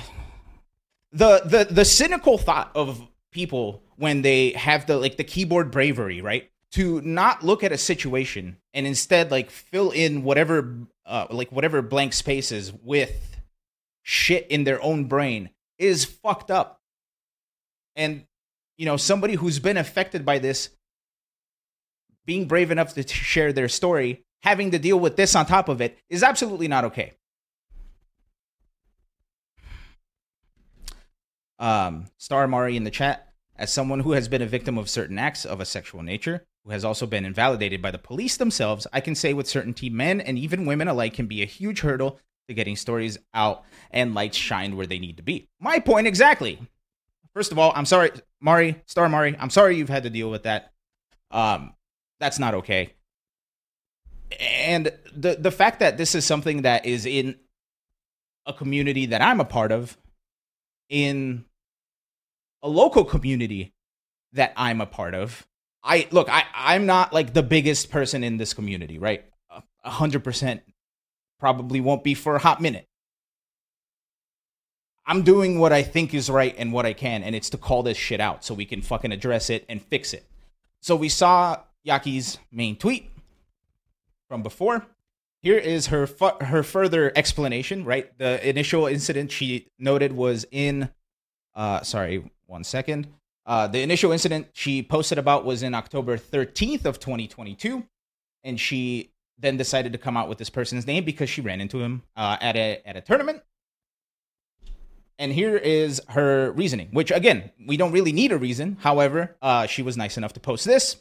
the 1.11 1.41
the 1.45 1.73
the 1.73 1.85
cynical 1.85 2.37
thought 2.37 2.71
of 2.75 3.07
people 3.31 3.83
when 3.95 4.21
they 4.21 4.51
have 4.51 4.85
the 4.85 4.97
like 4.97 5.17
the 5.17 5.23
keyboard 5.23 5.71
bravery, 5.71 6.21
right? 6.21 6.49
To 6.73 7.01
not 7.01 7.43
look 7.43 7.63
at 7.63 7.71
a 7.71 7.77
situation 7.77 8.57
and 8.73 8.85
instead 8.85 9.31
like 9.31 9.49
fill 9.49 9.91
in 9.91 10.23
whatever 10.23 10.77
uh 11.05 11.27
like 11.29 11.51
whatever 11.51 11.81
blank 11.81 12.13
spaces 12.13 12.71
with 12.83 13.37
shit 14.03 14.47
in 14.47 14.63
their 14.63 14.81
own 14.81 15.05
brain 15.05 15.49
is 15.77 16.05
fucked 16.05 16.51
up. 16.51 16.81
And 17.95 18.25
you 18.77 18.85
know, 18.85 18.97
somebody 18.97 19.33
who's 19.33 19.59
been 19.59 19.77
affected 19.77 20.25
by 20.25 20.39
this 20.39 20.69
being 22.25 22.47
brave 22.47 22.71
enough 22.71 22.93
to 22.93 23.07
share 23.07 23.51
their 23.51 23.67
story, 23.67 24.23
having 24.43 24.71
to 24.71 24.79
deal 24.79 24.99
with 24.99 25.15
this 25.15 25.35
on 25.35 25.45
top 25.45 25.67
of 25.67 25.81
it 25.81 25.97
is 26.09 26.23
absolutely 26.23 26.67
not 26.67 26.85
okay. 26.85 27.13
Um, 31.59 32.05
Star 32.17 32.47
Mari 32.47 32.77
in 32.77 32.85
the 32.85 32.91
chat, 32.91 33.27
as 33.55 33.71
someone 33.71 33.99
who 33.99 34.13
has 34.13 34.27
been 34.27 34.41
a 34.41 34.47
victim 34.47 34.77
of 34.77 34.89
certain 34.89 35.19
acts 35.19 35.45
of 35.45 35.59
a 35.59 35.65
sexual 35.65 36.01
nature, 36.01 36.45
who 36.63 36.71
has 36.71 36.85
also 36.85 37.05
been 37.05 37.25
invalidated 37.25 37.81
by 37.81 37.91
the 37.91 37.97
police 37.97 38.37
themselves, 38.37 38.87
I 38.93 39.01
can 39.01 39.15
say 39.15 39.33
with 39.33 39.47
certainty 39.47 39.89
men 39.89 40.21
and 40.21 40.37
even 40.37 40.65
women 40.65 40.87
alike 40.87 41.13
can 41.13 41.27
be 41.27 41.41
a 41.41 41.45
huge 41.45 41.81
hurdle 41.81 42.19
to 42.47 42.53
getting 42.53 42.75
stories 42.75 43.17
out 43.33 43.63
and 43.91 44.15
lights 44.15 44.37
shined 44.37 44.75
where 44.75 44.87
they 44.87 44.99
need 44.99 45.17
to 45.17 45.23
be. 45.23 45.49
My 45.59 45.79
point 45.79 46.07
exactly. 46.07 46.59
First 47.33 47.51
of 47.51 47.59
all, 47.59 47.71
I'm 47.75 47.85
sorry, 47.85 48.11
Mari, 48.39 48.81
Star 48.85 49.07
Mari. 49.07 49.35
I'm 49.39 49.49
sorry 49.49 49.77
you've 49.77 49.89
had 49.89 50.03
to 50.03 50.09
deal 50.09 50.31
with 50.31 50.43
that. 50.43 50.71
Um, 51.31 51.73
that's 52.19 52.39
not 52.39 52.55
okay. 52.55 52.93
And 54.39 54.91
the 55.15 55.35
the 55.39 55.51
fact 55.51 55.79
that 55.79 55.97
this 55.97 56.15
is 56.15 56.25
something 56.25 56.61
that 56.63 56.85
is 56.85 57.05
in 57.05 57.35
a 58.45 58.53
community 58.53 59.07
that 59.07 59.21
I'm 59.21 59.39
a 59.39 59.45
part 59.45 59.71
of, 59.71 59.97
in 60.89 61.45
a 62.61 62.69
local 62.69 63.05
community 63.05 63.73
that 64.33 64.53
I'm 64.55 64.81
a 64.81 64.85
part 64.85 65.13
of. 65.13 65.47
I 65.83 66.07
look, 66.11 66.29
I 66.29 66.45
I'm 66.53 66.85
not 66.85 67.13
like 67.13 67.33
the 67.33 67.43
biggest 67.43 67.89
person 67.89 68.23
in 68.23 68.37
this 68.37 68.53
community, 68.53 68.99
right? 68.99 69.25
A 69.83 69.89
hundred 69.89 70.23
percent, 70.23 70.61
probably 71.39 71.79
won't 71.79 72.03
be 72.03 72.13
for 72.13 72.35
a 72.35 72.39
hot 72.39 72.61
minute. 72.61 72.85
I'm 75.05 75.23
doing 75.23 75.57
what 75.57 75.73
I 75.73 75.81
think 75.81 76.13
is 76.13 76.29
right 76.29 76.53
and 76.57 76.71
what 76.71 76.85
I 76.85 76.93
can, 76.93 77.23
and 77.23 77.33
it's 77.35 77.49
to 77.51 77.57
call 77.57 77.81
this 77.81 77.97
shit 77.97 78.19
out 78.19 78.43
so 78.45 78.53
we 78.53 78.65
can 78.65 78.81
fucking 78.81 79.11
address 79.11 79.49
it 79.49 79.65
and 79.67 79.81
fix 79.81 80.13
it. 80.13 80.25
So 80.81 80.95
we 80.95 81.09
saw 81.09 81.57
Yaki's 81.83 82.37
main 82.51 82.75
tweet 82.75 83.09
from 84.27 84.43
before. 84.43 84.85
Here 85.41 85.57
is 85.57 85.87
her 85.87 86.05
fu- 86.05 86.37
her 86.41 86.61
further 86.61 87.11
explanation. 87.15 87.85
Right, 87.85 88.15
the 88.19 88.47
initial 88.47 88.85
incident 88.85 89.31
she 89.31 89.71
noted 89.79 90.11
was 90.11 90.45
in. 90.51 90.89
Uh, 91.55 91.81
sorry, 91.81 92.29
one 92.49 92.63
second. 92.63 93.07
Uh, 93.45 93.67
the 93.67 93.81
initial 93.81 94.11
incident 94.11 94.47
she 94.53 94.83
posted 94.83 95.17
about 95.17 95.45
was 95.45 95.63
in 95.63 95.73
October 95.73 96.17
13th 96.17 96.85
of 96.85 96.99
2022, 96.99 97.83
and 98.43 98.59
she 98.59 99.11
then 99.37 99.57
decided 99.57 99.93
to 99.93 99.97
come 99.97 100.17
out 100.17 100.27
with 100.27 100.37
this 100.37 100.49
person's 100.49 100.85
name 100.85 101.03
because 101.03 101.29
she 101.29 101.41
ran 101.41 101.61
into 101.61 101.81
him 101.81 102.03
uh, 102.17 102.37
at 102.41 102.55
a 102.55 102.81
at 102.85 102.97
a 102.97 103.01
tournament 103.01 103.41
and 105.19 105.33
here 105.33 105.57
is 105.57 106.01
her 106.07 106.51
reasoning, 106.53 106.87
which 106.91 107.11
again, 107.11 107.51
we 107.67 107.77
don't 107.77 107.91
really 107.91 108.13
need 108.13 108.31
a 108.31 108.37
reason. 108.37 108.77
However, 108.79 109.35
uh, 109.41 109.67
she 109.67 109.83
was 109.83 109.97
nice 109.97 110.17
enough 110.17 110.33
to 110.33 110.39
post 110.39 110.65
this. 110.65 110.95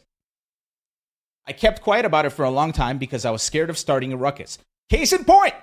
I 1.47 1.53
kept 1.53 1.81
quiet 1.81 2.05
about 2.05 2.27
it 2.27 2.31
for 2.31 2.45
a 2.45 2.51
long 2.51 2.73
time 2.73 2.99
because 2.99 3.25
I 3.25 3.31
was 3.31 3.43
scared 3.43 3.71
of 3.71 3.79
starting 3.79 4.13
a 4.13 4.17
ruckus. 4.17 4.59
Case 4.91 5.13
in 5.13 5.25
point! 5.25 5.55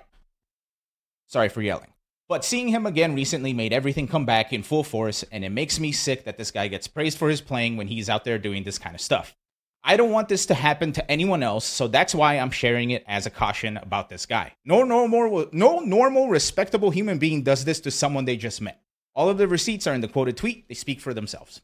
Sorry 1.27 1.49
for 1.49 1.61
yelling. 1.61 1.89
But 2.27 2.43
seeing 2.43 2.69
him 2.69 2.87
again 2.87 3.13
recently 3.13 3.53
made 3.53 3.71
everything 3.71 4.07
come 4.07 4.25
back 4.25 4.51
in 4.51 4.63
full 4.63 4.83
force, 4.83 5.23
and 5.31 5.45
it 5.45 5.51
makes 5.51 5.79
me 5.79 5.91
sick 5.91 6.25
that 6.25 6.37
this 6.37 6.49
guy 6.49 6.67
gets 6.67 6.87
praised 6.87 7.19
for 7.19 7.29
his 7.29 7.41
playing 7.41 7.77
when 7.77 7.87
he's 7.87 8.09
out 8.09 8.23
there 8.23 8.39
doing 8.39 8.63
this 8.63 8.79
kind 8.79 8.95
of 8.95 9.01
stuff. 9.01 9.35
I 9.83 9.97
don't 9.97 10.09
want 10.09 10.29
this 10.29 10.47
to 10.47 10.55
happen 10.55 10.91
to 10.93 11.11
anyone 11.11 11.43
else, 11.43 11.63
so 11.63 11.87
that's 11.87 12.15
why 12.15 12.39
I'm 12.39 12.49
sharing 12.49 12.89
it 12.89 13.03
as 13.07 13.27
a 13.27 13.29
caution 13.29 13.77
about 13.77 14.09
this 14.09 14.25
guy. 14.25 14.53
No 14.65 14.83
normal, 14.83 15.47
no 15.51 15.81
normal, 15.81 16.27
respectable 16.27 16.89
human 16.89 17.19
being 17.19 17.43
does 17.43 17.63
this 17.63 17.79
to 17.81 17.91
someone 17.91 18.25
they 18.25 18.37
just 18.37 18.59
met. 18.59 18.81
All 19.13 19.29
of 19.29 19.37
the 19.37 19.47
receipts 19.47 19.85
are 19.85 19.93
in 19.93 20.01
the 20.01 20.07
quoted 20.07 20.35
tweet, 20.35 20.67
they 20.67 20.73
speak 20.73 20.99
for 20.99 21.13
themselves. 21.13 21.61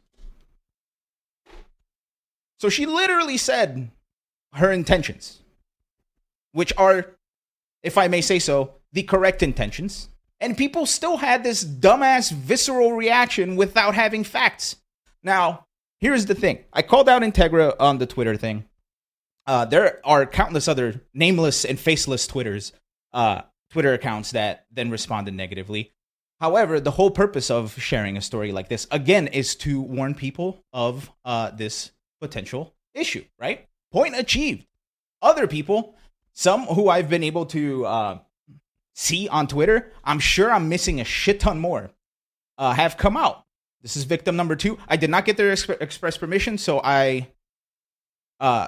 So 2.59 2.69
she 2.69 2.85
literally 2.85 3.37
said 3.37 3.89
her 4.53 4.71
intentions, 4.71 5.39
which 6.51 6.71
are, 6.77 7.15
if 7.81 7.97
I 7.97 8.07
may 8.07 8.21
say 8.21 8.37
so, 8.37 8.75
the 8.93 9.01
correct 9.01 9.41
intentions. 9.41 10.09
And 10.41 10.57
people 10.57 10.87
still 10.87 11.17
had 11.17 11.43
this 11.43 11.63
dumbass 11.63 12.31
visceral 12.31 12.93
reaction 12.93 13.55
without 13.55 13.93
having 13.93 14.23
facts. 14.23 14.75
Now, 15.23 15.67
here's 15.99 16.25
the 16.25 16.35
thing 16.35 16.65
I 16.73 16.81
called 16.81 17.07
out 17.07 17.21
Integra 17.21 17.75
on 17.79 17.99
the 17.99 18.07
Twitter 18.07 18.35
thing. 18.35 18.65
Uh, 19.45 19.65
there 19.65 20.01
are 20.03 20.25
countless 20.25 20.67
other 20.67 21.01
nameless 21.13 21.63
and 21.63 21.79
faceless 21.79 22.25
Twitters, 22.25 22.73
uh, 23.13 23.43
Twitter 23.69 23.93
accounts 23.93 24.31
that 24.31 24.65
then 24.71 24.89
responded 24.89 25.35
negatively. 25.35 25.91
However, 26.39 26.79
the 26.79 26.91
whole 26.91 27.11
purpose 27.11 27.51
of 27.51 27.79
sharing 27.79 28.17
a 28.17 28.21
story 28.21 28.51
like 28.51 28.67
this, 28.67 28.87
again, 28.89 29.27
is 29.27 29.55
to 29.57 29.79
warn 29.79 30.15
people 30.15 30.63
of 30.73 31.11
uh, 31.23 31.51
this 31.51 31.91
potential 32.19 32.73
issue, 32.95 33.23
right? 33.39 33.67
Point 33.91 34.17
achieved. 34.17 34.65
Other 35.21 35.45
people, 35.45 35.95
some 36.33 36.63
who 36.63 36.89
I've 36.89 37.09
been 37.09 37.23
able 37.23 37.45
to 37.47 37.85
uh, 37.85 38.19
see 39.01 39.27
on 39.27 39.47
Twitter, 39.47 39.91
I'm 40.03 40.19
sure 40.19 40.51
I'm 40.51 40.69
missing 40.69 41.01
a 41.01 41.03
shit 41.03 41.39
ton 41.39 41.59
more, 41.59 41.91
uh, 42.57 42.73
have 42.73 42.97
come 42.97 43.17
out 43.17 43.45
this 43.81 43.97
is 43.97 44.03
victim 44.03 44.35
number 44.35 44.55
two. 44.55 44.77
I 44.87 44.97
did 44.97 45.09
not 45.09 45.25
get 45.25 45.37
their 45.37 45.51
exp- 45.51 45.81
express 45.81 46.17
permission, 46.17 46.57
so 46.57 46.79
I, 46.83 47.29
uh, 48.39 48.67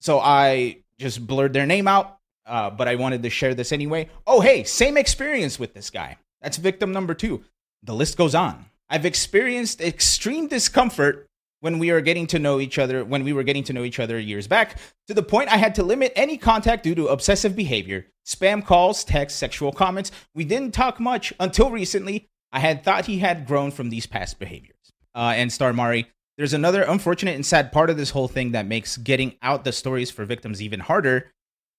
so 0.00 0.18
I 0.18 0.78
just 0.98 1.26
blurred 1.26 1.52
their 1.52 1.66
name 1.66 1.88
out. 1.88 2.18
Uh, 2.46 2.70
but 2.70 2.86
I 2.86 2.94
wanted 2.94 3.24
to 3.24 3.30
share 3.30 3.56
this 3.56 3.72
anyway. 3.72 4.08
Oh, 4.24 4.40
hey, 4.40 4.62
same 4.62 4.96
experience 4.96 5.58
with 5.58 5.74
this 5.74 5.90
guy. 5.90 6.16
That's 6.40 6.58
victim 6.58 6.92
number 6.92 7.12
two. 7.12 7.42
The 7.82 7.92
list 7.92 8.16
goes 8.16 8.36
on. 8.36 8.66
I've 8.88 9.04
experienced 9.04 9.80
extreme 9.80 10.46
discomfort 10.46 11.26
when 11.58 11.80
we 11.80 11.90
are 11.90 12.00
getting 12.00 12.28
to 12.28 12.38
know 12.38 12.60
each 12.60 12.78
other, 12.78 13.04
when 13.04 13.24
we 13.24 13.32
were 13.32 13.42
getting 13.42 13.64
to 13.64 13.72
know 13.72 13.82
each 13.82 13.98
other 13.98 14.16
years 14.16 14.46
back, 14.46 14.78
to 15.08 15.14
the 15.14 15.24
point 15.24 15.52
I 15.52 15.56
had 15.56 15.74
to 15.74 15.82
limit 15.82 16.12
any 16.14 16.36
contact 16.36 16.84
due 16.84 16.94
to 16.94 17.08
obsessive 17.08 17.56
behavior, 17.56 18.06
spam 18.26 18.64
calls, 18.64 19.04
texts, 19.04 19.38
sexual 19.38 19.72
comments. 19.72 20.10
We 20.34 20.44
didn't 20.44 20.74
talk 20.74 21.00
much 21.00 21.32
until 21.38 21.70
recently. 21.70 22.28
I 22.52 22.60
had 22.60 22.84
thought 22.84 23.06
he 23.06 23.18
had 23.18 23.46
grown 23.46 23.70
from 23.70 23.90
these 23.90 24.06
past 24.06 24.38
behaviors. 24.38 24.74
Uh, 25.14 25.32
and 25.36 25.52
Star 25.52 25.72
Mari, 25.72 26.06
there's 26.36 26.52
another 26.52 26.82
unfortunate 26.82 27.34
and 27.34 27.46
sad 27.46 27.72
part 27.72 27.90
of 27.90 27.96
this 27.96 28.10
whole 28.10 28.28
thing 28.28 28.52
that 28.52 28.66
makes 28.66 28.96
getting 28.96 29.36
out 29.42 29.64
the 29.64 29.72
stories 29.72 30.10
for 30.10 30.24
victims 30.24 30.60
even 30.60 30.80
harder 30.80 31.32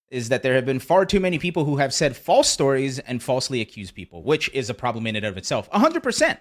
is 0.09 0.29
that 0.29 0.41
there 0.41 0.55
have 0.55 0.65
been 0.65 0.79
far 0.79 1.05
too 1.05 1.19
many 1.19 1.37
people 1.37 1.65
who 1.65 1.77
have 1.77 1.93
said 1.93 2.15
false 2.15 2.47
stories 2.47 2.97
and 2.99 3.21
falsely 3.21 3.61
accused 3.61 3.93
people, 3.93 4.23
which 4.23 4.49
is 4.53 4.69
a 4.69 4.73
problem 4.73 5.05
in 5.05 5.15
and 5.15 5.25
of 5.25 5.37
itself. 5.37 5.69
100%. 5.71 6.37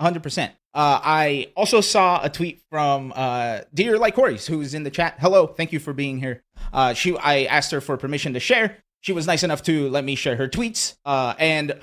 100%. 0.00 0.50
Uh, 0.74 1.00
I 1.02 1.52
also 1.54 1.80
saw 1.80 2.22
a 2.22 2.30
tweet 2.30 2.62
from 2.70 3.12
uh, 3.14 3.60
Dear 3.74 3.98
Like 3.98 4.14
Corey's, 4.14 4.46
who's 4.46 4.74
in 4.74 4.84
the 4.84 4.90
chat. 4.90 5.16
Hello, 5.20 5.46
thank 5.46 5.72
you 5.72 5.78
for 5.78 5.92
being 5.92 6.18
here. 6.18 6.42
Uh, 6.72 6.94
she, 6.94 7.16
I 7.18 7.44
asked 7.44 7.70
her 7.72 7.80
for 7.80 7.96
permission 7.96 8.32
to 8.34 8.40
share. 8.40 8.78
She 9.00 9.12
was 9.12 9.26
nice 9.26 9.42
enough 9.42 9.62
to 9.64 9.90
let 9.90 10.04
me 10.04 10.14
share 10.14 10.36
her 10.36 10.48
tweets. 10.48 10.96
Uh, 11.04 11.34
and 11.38 11.78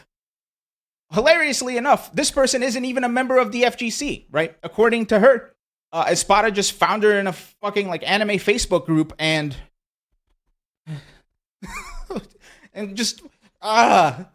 hilariously 1.12 1.78
enough, 1.78 2.12
this 2.14 2.32
person 2.32 2.64
isn't 2.64 2.86
even 2.86 3.04
a 3.04 3.10
member 3.10 3.38
of 3.38 3.52
the 3.52 3.64
FGC, 3.64 4.26
right? 4.32 4.58
According 4.64 5.08
to 5.08 5.20
her, 5.20 5.54
uh, 5.92 6.06
Espada 6.10 6.52
just 6.52 6.74
found 6.74 7.04
her 7.04 7.20
in 7.20 7.28
a 7.28 7.34
fucking 7.34 7.88
like 7.88 8.10
anime 8.10 8.38
Facebook 8.38 8.86
group 8.86 9.14
and 9.20 9.56
and 12.74 12.96
just 12.96 13.22
ah 13.62 14.30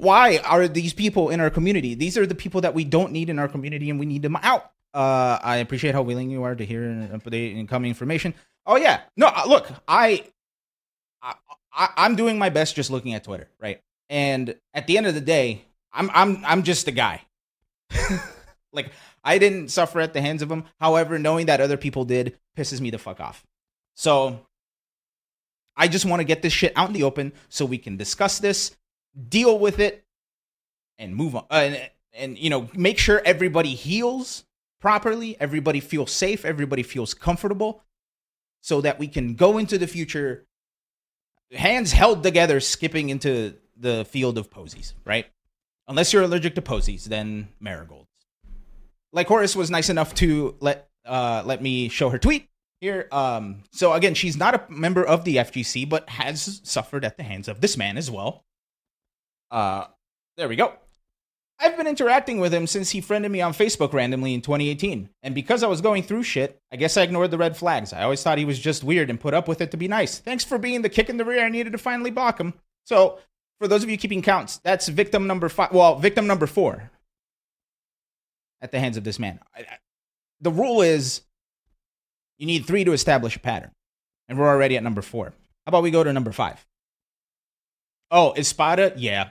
why 0.00 0.38
are 0.38 0.68
these 0.68 0.92
people 0.92 1.30
in 1.30 1.40
our 1.40 1.50
community? 1.50 1.94
These 1.94 2.16
are 2.16 2.26
the 2.26 2.34
people 2.34 2.60
that 2.62 2.74
we 2.74 2.84
don't 2.84 3.12
need 3.12 3.30
in 3.30 3.38
our 3.38 3.48
community, 3.48 3.90
and 3.90 3.98
we 3.98 4.06
need 4.06 4.22
them 4.22 4.36
out. 4.36 4.70
Uh, 4.94 5.38
I 5.42 5.56
appreciate 5.56 5.94
how 5.94 6.02
willing 6.02 6.30
you 6.30 6.42
are 6.44 6.54
to 6.54 6.64
hear 6.64 6.84
and 6.84 7.10
update 7.10 7.56
incoming 7.56 7.90
information. 7.90 8.34
Oh 8.66 8.76
yeah, 8.76 9.02
no, 9.16 9.26
uh, 9.26 9.44
look, 9.46 9.70
I, 9.86 10.24
I, 11.22 11.34
I'm 11.96 12.16
doing 12.16 12.38
my 12.38 12.48
best 12.48 12.76
just 12.76 12.90
looking 12.90 13.14
at 13.14 13.24
Twitter, 13.24 13.48
right? 13.60 13.80
And 14.08 14.56
at 14.74 14.86
the 14.86 14.96
end 14.96 15.06
of 15.06 15.14
the 15.14 15.20
day, 15.20 15.64
I'm 15.92 16.10
I'm 16.12 16.44
I'm 16.44 16.62
just 16.62 16.88
a 16.88 16.92
guy. 16.92 17.22
like 18.72 18.90
I 19.24 19.38
didn't 19.38 19.68
suffer 19.68 20.00
at 20.00 20.12
the 20.12 20.20
hands 20.20 20.42
of 20.42 20.48
them. 20.48 20.64
However, 20.80 21.18
knowing 21.18 21.46
that 21.46 21.60
other 21.60 21.76
people 21.76 22.04
did 22.04 22.38
pisses 22.56 22.80
me 22.80 22.90
the 22.90 22.98
fuck 22.98 23.20
off. 23.20 23.44
So 23.94 24.46
I 25.76 25.88
just 25.88 26.04
want 26.04 26.20
to 26.20 26.24
get 26.24 26.42
this 26.42 26.52
shit 26.52 26.72
out 26.76 26.88
in 26.88 26.94
the 26.94 27.02
open 27.04 27.32
so 27.48 27.64
we 27.64 27.78
can 27.78 27.96
discuss 27.96 28.38
this 28.38 28.76
deal 29.28 29.58
with 29.58 29.78
it, 29.78 30.04
and 30.98 31.14
move 31.14 31.36
on. 31.36 31.44
Uh, 31.50 31.54
and, 31.54 31.90
and, 32.14 32.38
you 32.38 32.50
know, 32.50 32.68
make 32.74 32.98
sure 32.98 33.22
everybody 33.24 33.74
heals 33.74 34.44
properly, 34.80 35.36
everybody 35.40 35.80
feels 35.80 36.10
safe, 36.10 36.44
everybody 36.44 36.82
feels 36.82 37.14
comfortable, 37.14 37.82
so 38.60 38.80
that 38.80 38.98
we 38.98 39.08
can 39.08 39.34
go 39.34 39.58
into 39.58 39.78
the 39.78 39.86
future 39.86 40.46
hands 41.52 41.92
held 41.92 42.22
together, 42.22 42.60
skipping 42.60 43.10
into 43.10 43.54
the 43.76 44.04
field 44.06 44.38
of 44.38 44.50
posies, 44.50 44.94
right? 45.04 45.26
Unless 45.86 46.12
you're 46.12 46.22
allergic 46.22 46.54
to 46.56 46.62
posies, 46.62 47.06
then 47.06 47.48
marigolds. 47.60 48.10
Like 49.12 49.26
Horace 49.26 49.56
was 49.56 49.70
nice 49.70 49.88
enough 49.88 50.14
to 50.16 50.56
let 50.60 50.88
uh, 51.06 51.42
let 51.46 51.62
me 51.62 51.88
show 51.88 52.10
her 52.10 52.18
tweet 52.18 52.48
here. 52.80 53.08
Um, 53.10 53.62
so 53.72 53.94
again, 53.94 54.14
she's 54.14 54.36
not 54.36 54.54
a 54.54 54.64
member 54.68 55.02
of 55.02 55.24
the 55.24 55.36
FGC, 55.36 55.88
but 55.88 56.08
has 56.10 56.60
suffered 56.64 57.04
at 57.04 57.16
the 57.16 57.22
hands 57.22 57.48
of 57.48 57.62
this 57.62 57.78
man 57.78 57.96
as 57.96 58.10
well. 58.10 58.44
Uh, 59.50 59.86
there 60.36 60.48
we 60.48 60.56
go. 60.56 60.74
I've 61.60 61.76
been 61.76 61.88
interacting 61.88 62.38
with 62.38 62.54
him 62.54 62.68
since 62.68 62.90
he 62.90 63.00
friended 63.00 63.32
me 63.32 63.40
on 63.40 63.52
Facebook 63.52 63.92
randomly 63.92 64.32
in 64.32 64.42
2018. 64.42 65.10
And 65.24 65.34
because 65.34 65.64
I 65.64 65.66
was 65.66 65.80
going 65.80 66.04
through 66.04 66.22
shit, 66.22 66.60
I 66.70 66.76
guess 66.76 66.96
I 66.96 67.02
ignored 67.02 67.32
the 67.32 67.38
red 67.38 67.56
flags. 67.56 67.92
I 67.92 68.02
always 68.02 68.22
thought 68.22 68.38
he 68.38 68.44
was 68.44 68.60
just 68.60 68.84
weird 68.84 69.10
and 69.10 69.18
put 69.18 69.34
up 69.34 69.48
with 69.48 69.60
it 69.60 69.72
to 69.72 69.76
be 69.76 69.88
nice. 69.88 70.18
Thanks 70.18 70.44
for 70.44 70.56
being 70.56 70.82
the 70.82 70.88
kick 70.88 71.08
in 71.08 71.16
the 71.16 71.24
rear 71.24 71.44
I 71.44 71.48
needed 71.48 71.72
to 71.72 71.78
finally 71.78 72.12
block 72.12 72.38
him. 72.38 72.54
So, 72.84 73.18
for 73.58 73.66
those 73.66 73.82
of 73.82 73.90
you 73.90 73.98
keeping 73.98 74.22
counts, 74.22 74.58
that's 74.58 74.86
victim 74.86 75.26
number 75.26 75.48
five. 75.48 75.72
Well, 75.72 75.96
victim 75.98 76.28
number 76.28 76.46
four 76.46 76.92
at 78.60 78.70
the 78.70 78.78
hands 78.78 78.96
of 78.96 79.02
this 79.02 79.18
man. 79.18 79.40
The 80.40 80.52
rule 80.52 80.80
is 80.80 81.22
you 82.38 82.46
need 82.46 82.66
three 82.66 82.84
to 82.84 82.92
establish 82.92 83.34
a 83.34 83.40
pattern. 83.40 83.72
And 84.28 84.38
we're 84.38 84.48
already 84.48 84.76
at 84.76 84.84
number 84.84 85.02
four. 85.02 85.26
How 85.64 85.70
about 85.70 85.82
we 85.82 85.90
go 85.90 86.04
to 86.04 86.12
number 86.12 86.30
five? 86.30 86.64
Oh, 88.12 88.32
Espada? 88.36 88.92
Yeah 88.96 89.30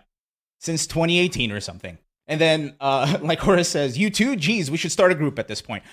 since 0.59 0.87
2018 0.87 1.51
or 1.51 1.59
something. 1.59 1.97
And 2.27 2.41
then, 2.41 2.75
uh, 2.79 3.17
like 3.21 3.39
Horace 3.39 3.69
says, 3.69 3.97
you 3.97 4.09
too? 4.09 4.35
Geez, 4.35 4.69
we 4.69 4.77
should 4.77 4.91
start 4.91 5.11
a 5.11 5.15
group 5.15 5.39
at 5.39 5.47
this 5.47 5.61
point. 5.61 5.83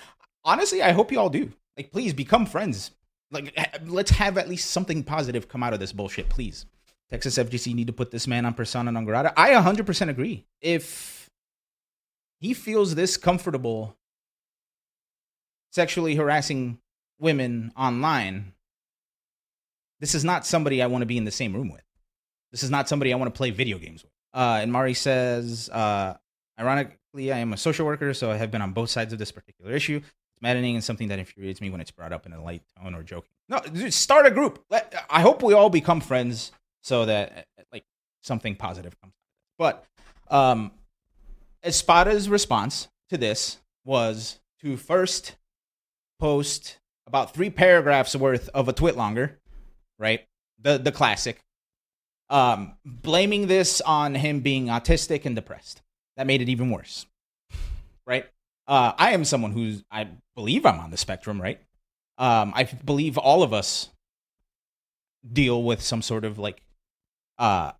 Honestly, 0.43 0.81
I 0.81 0.91
hope 0.91 1.11
you 1.11 1.19
all 1.19 1.29
do. 1.29 1.51
Like, 1.77 1.91
please 1.91 2.13
become 2.13 2.45
friends. 2.45 2.91
Like, 3.31 3.57
let's 3.85 4.11
have 4.11 4.37
at 4.37 4.47
least 4.47 4.69
something 4.69 5.03
positive 5.03 5.47
come 5.47 5.63
out 5.63 5.73
of 5.73 5.79
this 5.79 5.91
bullshit, 5.91 6.29
please. 6.29 6.65
Texas 7.09 7.37
FGC 7.37 7.73
need 7.73 7.87
to 7.87 7.93
put 7.93 8.11
this 8.11 8.27
man 8.27 8.45
on 8.45 8.53
persona 8.53 8.91
non 8.91 9.05
grata. 9.05 9.33
I 9.37 9.51
100% 9.51 10.09
agree. 10.09 10.45
If 10.61 11.29
he 12.39 12.53
feels 12.53 12.95
this 12.95 13.17
comfortable 13.17 13.97
sexually 15.71 16.15
harassing 16.15 16.79
women 17.19 17.71
online, 17.77 18.53
this 19.99 20.15
is 20.15 20.23
not 20.23 20.45
somebody 20.45 20.81
I 20.81 20.87
want 20.87 21.01
to 21.01 21.07
be 21.07 21.17
in 21.17 21.25
the 21.25 21.31
same 21.31 21.53
room 21.53 21.69
with. 21.69 21.83
This 22.51 22.63
is 22.63 22.69
not 22.69 22.87
somebody 22.87 23.13
I 23.13 23.17
want 23.17 23.33
to 23.33 23.37
play 23.37 23.51
video 23.51 23.77
games 23.77 24.03
with. 24.03 24.11
Uh, 24.35 24.59
and 24.61 24.71
Mari 24.71 24.93
says, 24.93 25.69
uh, 25.69 26.15
ironically, 26.59 27.31
I 27.31 27.37
am 27.37 27.53
a 27.53 27.57
social 27.57 27.85
worker, 27.85 28.13
so 28.13 28.29
I 28.29 28.35
have 28.35 28.51
been 28.51 28.61
on 28.61 28.73
both 28.73 28.89
sides 28.89 29.13
of 29.13 29.19
this 29.19 29.31
particular 29.31 29.71
issue. 29.71 30.01
It's 30.03 30.41
maddening 30.41 30.75
and 30.75 30.83
something 30.83 31.07
that 31.07 31.19
infuriates 31.19 31.61
me 31.61 31.69
when 31.69 31.79
it's 31.79 31.91
brought 31.91 32.11
up 32.11 32.25
in 32.25 32.33
a 32.33 32.43
light 32.43 32.61
tone 32.77 32.93
or 32.93 33.01
joking. 33.01 33.31
No, 33.47 33.61
start 33.89 34.25
a 34.25 34.31
group. 34.31 34.61
Let, 34.69 34.93
I 35.09 35.21
hope 35.21 35.41
we 35.41 35.53
all 35.53 35.69
become 35.69 36.01
friends 36.01 36.51
so 36.83 37.05
that 37.05 37.47
like 37.71 37.85
something 38.21 38.55
positive 38.55 38.99
comes. 38.99 39.13
But 39.57 39.85
um, 40.29 40.71
Espada's 41.63 42.27
response 42.27 42.89
to 43.09 43.17
this 43.17 43.59
was 43.85 44.39
to 44.61 44.75
first 44.75 45.37
post 46.19 46.79
about 47.07 47.33
three 47.33 47.49
paragraphs 47.49 48.15
worth 48.15 48.49
of 48.49 48.67
a 48.67 48.73
TwitLonger, 48.73 49.35
right? 49.97 50.27
The 50.59 50.77
the 50.77 50.91
classic 50.91 51.39
um, 52.29 52.73
blaming 52.85 53.47
this 53.47 53.81
on 53.81 54.15
him 54.15 54.39
being 54.39 54.67
autistic 54.67 55.25
and 55.25 55.35
depressed. 55.35 55.81
That 56.17 56.27
made 56.27 56.41
it 56.41 56.49
even 56.49 56.69
worse. 56.71 57.05
Right? 58.07 58.25
Uh, 58.67 58.93
I 58.97 59.11
am 59.11 59.25
someone 59.25 59.51
who's, 59.51 59.83
I 59.91 60.07
believe 60.35 60.65
I'm 60.65 60.79
on 60.79 60.91
the 60.91 60.97
spectrum, 60.97 61.41
right? 61.41 61.59
Um, 62.17 62.53
I 62.55 62.63
believe 62.63 63.17
all 63.17 63.43
of 63.43 63.53
us 63.53 63.89
deal 65.31 65.61
with 65.61 65.81
some 65.81 66.01
sort 66.01 66.23
of 66.23 66.39
like 66.39 66.61
uh, 67.37 67.71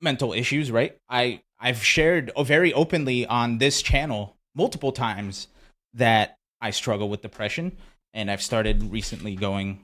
mental 0.00 0.32
issues, 0.32 0.70
right? 0.70 0.96
I, 1.08 1.42
I've 1.58 1.82
shared 1.82 2.30
very 2.38 2.72
openly 2.72 3.26
on 3.26 3.58
this 3.58 3.82
channel 3.82 4.36
multiple 4.54 4.92
times 4.92 5.48
that 5.94 6.38
I 6.60 6.70
struggle 6.70 7.08
with 7.08 7.22
depression. 7.22 7.76
And 8.12 8.30
I've 8.30 8.42
started 8.42 8.92
recently 8.92 9.34
going, 9.34 9.80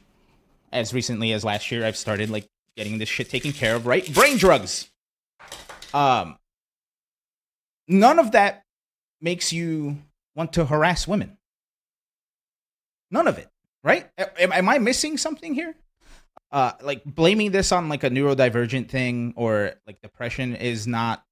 as 0.73 0.95
recently 0.95 1.33
as 1.33 1.45
last 1.45 1.71
year, 1.73 1.85
I've 1.85 1.97
started 1.97 2.31
like 2.31 2.47
getting 2.77 2.99
this 2.99 3.09
shit 3.09 3.29
taken 3.29 3.53
care 3.53 3.77
of, 3.77 3.87
right? 3.87 4.13
Brain 4.13 4.37
drugs. 4.37 4.89
Um, 5.93 6.39
none 7.89 8.19
of 8.19 8.33
that 8.33 8.65
makes 9.21 9.53
you 9.53 9.99
want 10.35 10.53
to 10.55 10.65
harass 10.65 11.07
women. 11.07 11.37
None 13.11 13.27
of 13.27 13.39
it, 13.39 13.49
right? 13.83 14.09
Am, 14.17 14.53
am 14.53 14.69
I 14.69 14.79
missing 14.79 15.19
something 15.19 15.55
here? 15.55 15.75
Uh, 16.53 16.73
like 16.83 17.05
blaming 17.05 17.51
this 17.51 17.73
on 17.73 17.89
like 17.89 18.05
a 18.05 18.11
neurodivergent 18.11 18.89
thing 18.89 19.35
or 19.37 19.73
like 19.87 20.01
depression 20.01 20.57
is 20.57 20.87
not 20.87 21.25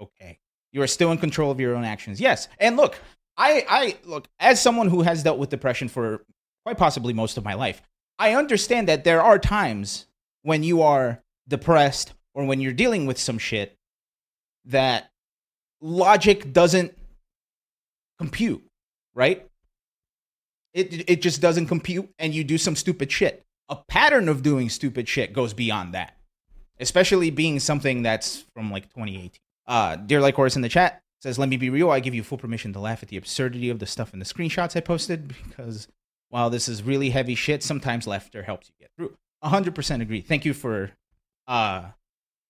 okay. 0.00 0.38
You 0.72 0.82
are 0.82 0.86
still 0.86 1.12
in 1.12 1.18
control 1.18 1.50
of 1.50 1.60
your 1.60 1.74
own 1.74 1.84
actions. 1.84 2.20
Yes. 2.20 2.48
And 2.58 2.76
look, 2.76 2.98
I, 3.36 3.64
I 3.68 3.96
look 4.04 4.28
as 4.38 4.60
someone 4.60 4.88
who 4.88 5.02
has 5.02 5.22
dealt 5.22 5.38
with 5.38 5.50
depression 5.50 5.88
for 5.88 6.24
quite 6.64 6.78
possibly 6.78 7.12
most 7.12 7.36
of 7.38 7.44
my 7.44 7.54
life. 7.54 7.82
I 8.18 8.34
understand 8.34 8.88
that 8.88 9.04
there 9.04 9.22
are 9.22 9.38
times 9.38 10.06
when 10.42 10.62
you 10.62 10.82
are 10.82 11.22
depressed 11.48 12.14
or 12.34 12.44
when 12.44 12.60
you're 12.60 12.72
dealing 12.72 13.06
with 13.06 13.18
some 13.18 13.38
shit 13.38 13.76
that 14.66 15.10
logic 15.80 16.52
doesn't 16.52 16.96
compute, 18.18 18.62
right? 19.14 19.46
It 20.72 21.08
it 21.10 21.22
just 21.22 21.40
doesn't 21.40 21.66
compute 21.66 22.08
and 22.18 22.34
you 22.34 22.44
do 22.44 22.58
some 22.58 22.76
stupid 22.76 23.10
shit. 23.10 23.44
A 23.68 23.76
pattern 23.88 24.28
of 24.28 24.42
doing 24.42 24.68
stupid 24.68 25.08
shit 25.08 25.32
goes 25.32 25.52
beyond 25.54 25.94
that. 25.94 26.16
Especially 26.78 27.30
being 27.30 27.58
something 27.60 28.02
that's 28.02 28.44
from 28.54 28.70
like 28.70 28.84
2018. 28.90 29.32
Uh 29.66 29.96
Dear 29.96 30.20
Like 30.20 30.34
Horace 30.34 30.56
in 30.56 30.62
the 30.62 30.68
chat 30.68 31.02
says, 31.20 31.38
Let 31.38 31.48
me 31.48 31.56
be 31.56 31.70
real, 31.70 31.90
I 31.90 32.00
give 32.00 32.14
you 32.14 32.22
full 32.22 32.38
permission 32.38 32.72
to 32.72 32.80
laugh 32.80 33.02
at 33.02 33.08
the 33.08 33.16
absurdity 33.16 33.68
of 33.68 33.78
the 33.78 33.86
stuff 33.86 34.12
in 34.12 34.18
the 34.18 34.24
screenshots 34.24 34.76
I 34.76 34.80
posted 34.80 35.28
because 35.28 35.88
while 36.28 36.50
this 36.50 36.68
is 36.68 36.82
really 36.84 37.10
heavy 37.10 37.34
shit, 37.34 37.62
sometimes 37.62 38.06
laughter 38.06 38.44
helps 38.44 38.68
you 38.68 38.74
get 38.78 38.90
through 38.96 39.16
hundred 39.48 39.74
percent 39.74 40.02
agree. 40.02 40.20
Thank 40.20 40.44
you 40.44 40.54
for, 40.54 40.90
uh, 41.48 41.84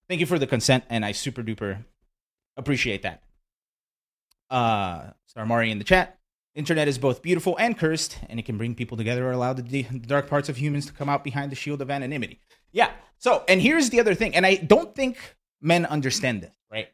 thank 0.09 0.21
you 0.21 0.27
for 0.27 0.39
the 0.39 0.47
consent, 0.47 0.85
and 0.91 1.05
I 1.05 1.13
super 1.13 1.43
duper 1.43 1.85
appreciate 2.57 3.03
that. 3.03 3.23
Uh, 4.51 5.11
Star 5.27 5.47
Mari 5.47 5.71
in 5.71 5.79
the 5.79 5.85
chat. 5.85 6.19
Internet 6.57 6.89
is 6.89 6.99
both 6.99 7.23
beautiful 7.23 7.57
and 7.59 7.79
cursed, 7.79 8.19
and 8.29 8.41
it 8.41 8.45
can 8.45 8.59
bring 8.59 8.75
people 8.75 8.97
together 8.97 9.29
or 9.29 9.31
allow 9.31 9.53
the, 9.53 9.63
the 9.63 9.85
dark 10.01 10.29
parts 10.29 10.49
of 10.49 10.57
humans 10.57 10.85
to 10.87 10.93
come 10.93 11.09
out 11.09 11.23
behind 11.23 11.53
the 11.53 11.57
shield 11.57 11.81
of 11.81 11.91
anonymity. 11.91 12.41
Yeah. 12.73 12.91
So, 13.19 13.45
and 13.47 13.61
here's 13.61 13.91
the 13.91 14.01
other 14.01 14.15
thing, 14.15 14.35
and 14.35 14.45
I 14.45 14.57
don't 14.57 14.93
think 14.95 15.37
men 15.61 15.87
understand 15.87 16.43
this, 16.43 16.57
right? 16.71 16.89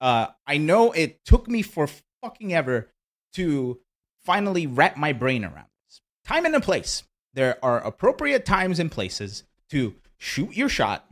Uh, 0.00 0.26
I 0.46 0.58
know 0.58 0.92
it 0.92 1.24
took 1.24 1.48
me 1.48 1.62
for 1.62 1.88
fucking 2.22 2.52
ever 2.52 2.90
to 3.34 3.80
finally 4.24 4.66
wrap 4.66 4.98
my 4.98 5.14
brain 5.14 5.44
around 5.44 5.68
this. 5.86 6.02
Time 6.26 6.44
and 6.44 6.54
a 6.54 6.60
place. 6.60 7.04
There 7.34 7.62
are 7.64 7.84
appropriate 7.84 8.44
times 8.44 8.78
and 8.78 8.90
places 8.90 9.44
to 9.70 9.94
shoot 10.18 10.56
your 10.56 10.68
shot. 10.68 11.06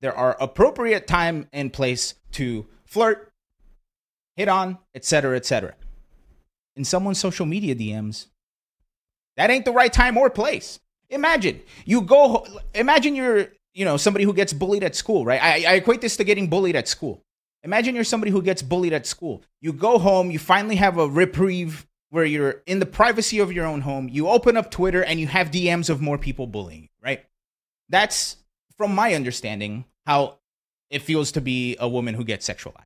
There 0.00 0.14
are 0.14 0.36
appropriate 0.40 1.06
time 1.06 1.48
and 1.52 1.72
place 1.72 2.14
to 2.32 2.66
flirt, 2.86 3.32
hit 4.36 4.48
on, 4.48 4.78
etc., 4.94 5.36
etc. 5.36 5.74
In 6.76 6.84
someone's 6.84 7.18
social 7.18 7.46
media 7.46 7.74
DMs, 7.74 8.26
that 9.36 9.50
ain't 9.50 9.64
the 9.64 9.72
right 9.72 9.92
time 9.92 10.16
or 10.16 10.30
place. 10.30 10.78
Imagine 11.10 11.60
you 11.84 12.02
go. 12.02 12.46
Imagine 12.74 13.16
you're, 13.16 13.48
you 13.74 13.84
know, 13.84 13.96
somebody 13.96 14.24
who 14.24 14.32
gets 14.32 14.52
bullied 14.52 14.84
at 14.84 14.94
school, 14.94 15.24
right? 15.24 15.42
I, 15.42 15.72
I 15.72 15.74
equate 15.74 16.00
this 16.00 16.16
to 16.18 16.24
getting 16.24 16.48
bullied 16.48 16.76
at 16.76 16.86
school. 16.86 17.24
Imagine 17.64 17.94
you're 17.94 18.04
somebody 18.04 18.30
who 18.30 18.42
gets 18.42 18.62
bullied 18.62 18.92
at 18.92 19.06
school. 19.06 19.42
You 19.60 19.72
go 19.72 19.98
home, 19.98 20.30
you 20.30 20.38
finally 20.38 20.76
have 20.76 20.98
a 20.98 21.08
reprieve 21.08 21.87
where 22.10 22.24
you're 22.24 22.62
in 22.66 22.78
the 22.78 22.86
privacy 22.86 23.38
of 23.38 23.52
your 23.52 23.66
own 23.66 23.82
home. 23.82 24.08
You 24.08 24.28
open 24.28 24.56
up 24.56 24.70
Twitter 24.70 25.04
and 25.04 25.20
you 25.20 25.26
have 25.26 25.50
DMs 25.50 25.90
of 25.90 26.00
more 26.00 26.18
people 26.18 26.46
bullying 26.46 26.82
you, 26.82 26.88
right? 27.02 27.24
That's, 27.88 28.36
from 28.76 28.94
my 28.94 29.14
understanding, 29.14 29.84
how 30.06 30.38
it 30.90 31.02
feels 31.02 31.32
to 31.32 31.40
be 31.40 31.76
a 31.78 31.88
woman 31.88 32.14
who 32.14 32.24
gets 32.24 32.48
sexualized, 32.48 32.84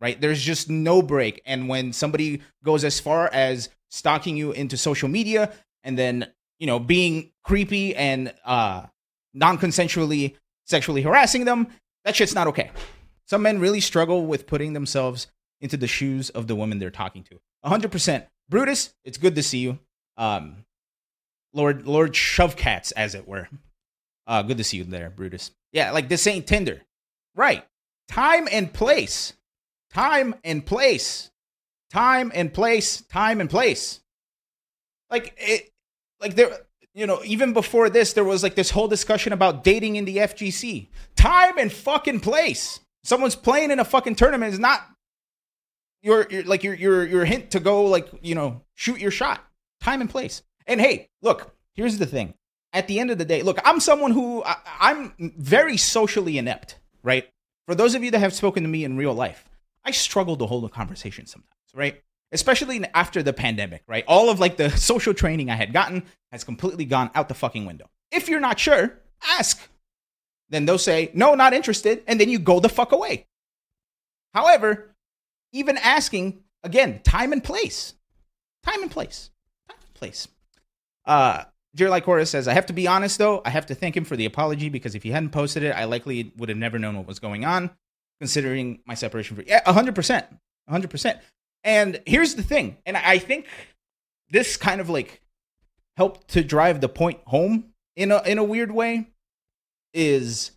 right? 0.00 0.18
There's 0.20 0.42
just 0.42 0.70
no 0.70 1.02
break. 1.02 1.42
And 1.44 1.68
when 1.68 1.92
somebody 1.92 2.42
goes 2.62 2.84
as 2.84 3.00
far 3.00 3.28
as 3.32 3.68
stalking 3.90 4.36
you 4.36 4.52
into 4.52 4.76
social 4.76 5.08
media 5.08 5.52
and 5.82 5.98
then, 5.98 6.28
you 6.58 6.66
know, 6.66 6.78
being 6.78 7.32
creepy 7.42 7.94
and 7.94 8.32
uh, 8.44 8.86
non 9.34 9.58
consensually 9.58 10.36
sexually 10.64 11.02
harassing 11.02 11.44
them, 11.44 11.66
that 12.04 12.16
shit's 12.16 12.34
not 12.34 12.46
okay. 12.46 12.70
Some 13.26 13.42
men 13.42 13.58
really 13.58 13.80
struggle 13.80 14.26
with 14.26 14.46
putting 14.46 14.72
themselves 14.72 15.26
into 15.60 15.76
the 15.76 15.86
shoes 15.86 16.30
of 16.30 16.46
the 16.46 16.54
woman 16.54 16.78
they're 16.78 16.90
talking 16.90 17.24
to. 17.24 17.40
100%. 17.64 18.26
Brutus, 18.48 18.94
it's 19.04 19.18
good 19.18 19.34
to 19.36 19.42
see 19.42 19.58
you. 19.58 19.78
Um, 20.16 20.64
Lord 21.52 21.86
Lord 21.86 22.12
Shovecats, 22.12 22.92
as 22.96 23.14
it 23.14 23.26
were. 23.26 23.48
Uh, 24.26 24.42
good 24.42 24.58
to 24.58 24.64
see 24.64 24.78
you 24.78 24.84
there, 24.84 25.10
Brutus. 25.10 25.50
Yeah, 25.72 25.90
like 25.90 26.08
this 26.08 26.26
ain't 26.26 26.46
Tinder. 26.46 26.82
Right. 27.34 27.64
Time 28.08 28.48
and 28.50 28.72
place. 28.72 29.34
Time 29.92 30.34
and 30.44 30.64
place. 30.64 31.30
Time 31.90 32.32
and 32.34 32.52
place. 32.52 33.00
Time 33.02 33.40
and 33.40 33.50
place. 33.50 34.00
Like 35.10 35.34
it 35.36 35.70
like 36.20 36.34
there 36.34 36.58
you 36.94 37.06
know, 37.06 37.20
even 37.24 37.52
before 37.52 37.90
this, 37.90 38.12
there 38.12 38.24
was 38.24 38.42
like 38.42 38.54
this 38.54 38.70
whole 38.70 38.88
discussion 38.88 39.32
about 39.32 39.64
dating 39.64 39.96
in 39.96 40.04
the 40.04 40.18
FGC. 40.18 40.86
Time 41.16 41.58
and 41.58 41.72
fucking 41.72 42.20
place. 42.20 42.80
Someone's 43.02 43.34
playing 43.34 43.72
in 43.72 43.80
a 43.80 43.84
fucking 43.84 44.14
tournament 44.14 44.52
is 44.52 44.60
not 44.60 44.80
your, 46.04 46.26
your 46.30 46.44
like 46.44 46.62
your 46.62 46.74
your 46.74 47.06
your 47.06 47.24
hint 47.24 47.50
to 47.52 47.60
go 47.60 47.86
like 47.86 48.08
you 48.22 48.34
know 48.34 48.60
shoot 48.74 49.00
your 49.00 49.10
shot. 49.10 49.42
Time 49.80 50.00
and 50.00 50.08
place. 50.08 50.42
And 50.66 50.80
hey, 50.80 51.10
look, 51.22 51.54
here's 51.74 51.98
the 51.98 52.06
thing. 52.06 52.34
At 52.72 52.88
the 52.88 52.98
end 52.98 53.10
of 53.10 53.18
the 53.18 53.24
day, 53.24 53.42
look, 53.42 53.58
I'm 53.64 53.80
someone 53.80 54.10
who 54.10 54.44
I, 54.44 54.56
I'm 54.80 55.14
very 55.18 55.76
socially 55.76 56.38
inept, 56.38 56.78
right? 57.02 57.28
For 57.66 57.74
those 57.74 57.94
of 57.94 58.04
you 58.04 58.10
that 58.10 58.18
have 58.18 58.34
spoken 58.34 58.62
to 58.62 58.68
me 58.68 58.84
in 58.84 58.96
real 58.96 59.14
life, 59.14 59.48
I 59.84 59.90
struggle 59.90 60.36
to 60.36 60.46
hold 60.46 60.64
a 60.64 60.68
conversation 60.68 61.26
sometimes, 61.26 61.50
right? 61.74 62.02
Especially 62.32 62.84
after 62.94 63.22
the 63.22 63.32
pandemic, 63.32 63.82
right? 63.86 64.04
All 64.06 64.28
of 64.28 64.40
like 64.40 64.56
the 64.56 64.70
social 64.76 65.14
training 65.14 65.50
I 65.50 65.56
had 65.56 65.72
gotten 65.72 66.04
has 66.32 66.44
completely 66.44 66.84
gone 66.84 67.10
out 67.14 67.28
the 67.28 67.34
fucking 67.34 67.64
window. 67.64 67.88
If 68.10 68.28
you're 68.28 68.40
not 68.40 68.58
sure, 68.58 68.98
ask. 69.38 69.60
Then 70.50 70.66
they'll 70.66 70.78
say, 70.78 71.10
no, 71.14 71.34
not 71.34 71.54
interested. 71.54 72.02
And 72.06 72.20
then 72.20 72.28
you 72.28 72.38
go 72.38 72.60
the 72.60 72.68
fuck 72.68 72.92
away. 72.92 73.26
However, 74.34 74.93
even 75.54 75.78
asking 75.78 76.42
again 76.62 77.00
time 77.02 77.32
and 77.32 77.42
place 77.42 77.94
time 78.62 78.82
and 78.82 78.90
place 78.90 79.30
time 79.68 79.78
and 79.80 79.94
place 79.94 80.28
uh 81.06 81.44
Jerry 81.74 82.00
Chorus 82.00 82.30
says, 82.30 82.46
I 82.46 82.52
have 82.52 82.66
to 82.66 82.72
be 82.72 82.86
honest 82.86 83.18
though. 83.18 83.42
I 83.44 83.50
have 83.50 83.66
to 83.66 83.74
thank 83.74 83.96
him 83.96 84.04
for 84.04 84.16
the 84.16 84.26
apology 84.26 84.68
because 84.68 84.94
if 84.94 85.02
he 85.02 85.10
hadn't 85.10 85.30
posted 85.30 85.64
it, 85.64 85.70
I 85.70 85.84
likely 85.84 86.32
would 86.36 86.48
have 86.48 86.58
never 86.58 86.78
known 86.78 86.96
what 86.96 87.06
was 87.06 87.18
going 87.18 87.44
on, 87.44 87.70
considering 88.20 88.80
my 88.86 88.94
separation 88.94 89.36
from 89.36 89.44
yeah, 89.48 89.60
hundred 89.70 89.94
percent. 89.94 90.26
hundred 90.68 90.90
percent. 90.90 91.18
And 91.64 92.00
here's 92.06 92.34
the 92.34 92.42
thing, 92.42 92.76
and 92.86 92.96
I 92.96 93.18
think 93.18 93.46
this 94.30 94.56
kind 94.56 94.80
of 94.80 94.88
like 94.88 95.20
helped 95.96 96.28
to 96.28 96.44
drive 96.44 96.80
the 96.80 96.88
point 96.88 97.20
home 97.26 97.72
in 97.96 98.12
a 98.12 98.22
in 98.22 98.38
a 98.38 98.44
weird 98.44 98.70
way, 98.70 99.08
is 99.92 100.52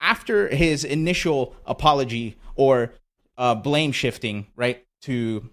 after 0.00 0.48
his 0.48 0.84
initial 0.84 1.56
apology 1.66 2.36
or 2.54 2.94
uh, 3.38 3.54
blame 3.54 3.92
shifting, 3.92 4.46
right, 4.56 4.84
to 5.02 5.48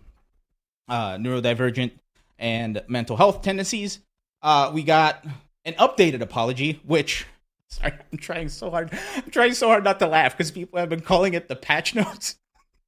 uh, 0.90 1.14
neurodivergent 1.14 1.92
and 2.38 2.84
mental 2.88 3.16
health 3.16 3.42
tendencies. 3.42 4.00
Uh, 4.42 4.72
we 4.74 4.84
got 4.84 5.26
an 5.64 5.74
updated 5.76 6.20
apology, 6.22 6.82
which 6.86 7.26
sorry, 7.68 7.94
I'm 8.12 8.18
trying 8.18 8.50
so 8.50 8.70
hard. 8.70 8.90
I'm 9.16 9.32
trying 9.32 9.54
so 9.54 9.68
hard 9.68 9.86
not 9.86 10.00
to 10.00 10.08
laugh 10.08 10.36
because 10.36 10.52
people 10.52 10.80
have 10.80 10.90
been 10.90 11.02
calling 11.02 11.34
it 11.36 11.48
the 11.48 11.56
patch 11.56 11.96
notes. 11.96 12.38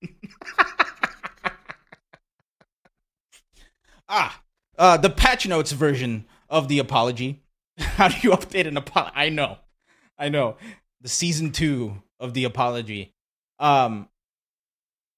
ah, 4.10 4.42
uh, 4.78 4.98
the 4.98 5.10
patch 5.10 5.48
notes 5.48 5.72
version 5.72 6.26
of 6.50 6.68
the 6.68 6.80
apology. 6.80 7.44
How 7.78 8.08
do 8.08 8.16
you 8.22 8.32
update 8.32 8.68
an 8.68 8.78
apology? 8.78 9.14
I 9.16 9.30
know, 9.30 9.60
I 10.18 10.30
know. 10.30 10.58
The 11.02 11.10
season 11.10 11.52
two 11.52 12.02
of 12.20 12.34
the 12.34 12.44
apology. 12.46 13.14
Um, 13.60 14.10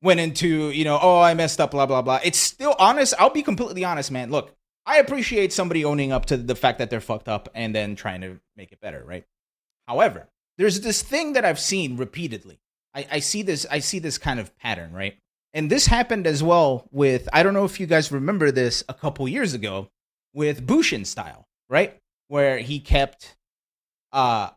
went 0.01 0.19
into, 0.19 0.69
you 0.69 0.85
know, 0.85 0.97
oh, 1.01 1.19
I 1.19 1.33
messed 1.33 1.59
up, 1.59 1.71
blah, 1.71 1.85
blah, 1.85 2.01
blah. 2.01 2.19
It's 2.23 2.39
still 2.39 2.75
honest. 2.79 3.13
I'll 3.19 3.29
be 3.29 3.43
completely 3.43 3.83
honest, 3.83 4.11
man. 4.11 4.31
Look, 4.31 4.55
I 4.85 4.97
appreciate 4.97 5.51
somebody 5.53 5.83
owning 5.83 6.11
up 6.11 6.25
to 6.27 6.37
the 6.37 6.55
fact 6.55 6.79
that 6.79 6.89
they're 6.89 7.01
fucked 7.01 7.27
up 7.27 7.49
and 7.53 7.75
then 7.75 7.95
trying 7.95 8.21
to 8.21 8.39
make 8.55 8.71
it 8.71 8.79
better, 8.79 9.03
right? 9.03 9.25
However, 9.87 10.29
there's 10.57 10.81
this 10.81 11.01
thing 11.01 11.33
that 11.33 11.45
I've 11.45 11.59
seen 11.59 11.97
repeatedly. 11.97 12.59
I, 12.95 13.07
I 13.11 13.19
see 13.19 13.41
this, 13.41 13.65
I 13.69 13.79
see 13.79 13.99
this 13.99 14.17
kind 14.17 14.39
of 14.39 14.57
pattern, 14.57 14.93
right? 14.93 15.17
And 15.53 15.69
this 15.69 15.87
happened 15.87 16.27
as 16.27 16.41
well 16.43 16.87
with, 16.91 17.27
I 17.33 17.43
don't 17.43 17.53
know 17.53 17.65
if 17.65 17.79
you 17.79 17.87
guys 17.87 18.11
remember 18.11 18.51
this 18.51 18.83
a 18.87 18.93
couple 18.93 19.27
years 19.27 19.53
ago 19.53 19.89
with 20.33 20.65
Bushin 20.65 21.05
style, 21.05 21.47
right? 21.69 21.99
Where 22.27 22.59
he 22.59 22.79
kept 22.79 23.35
uh 24.11 24.49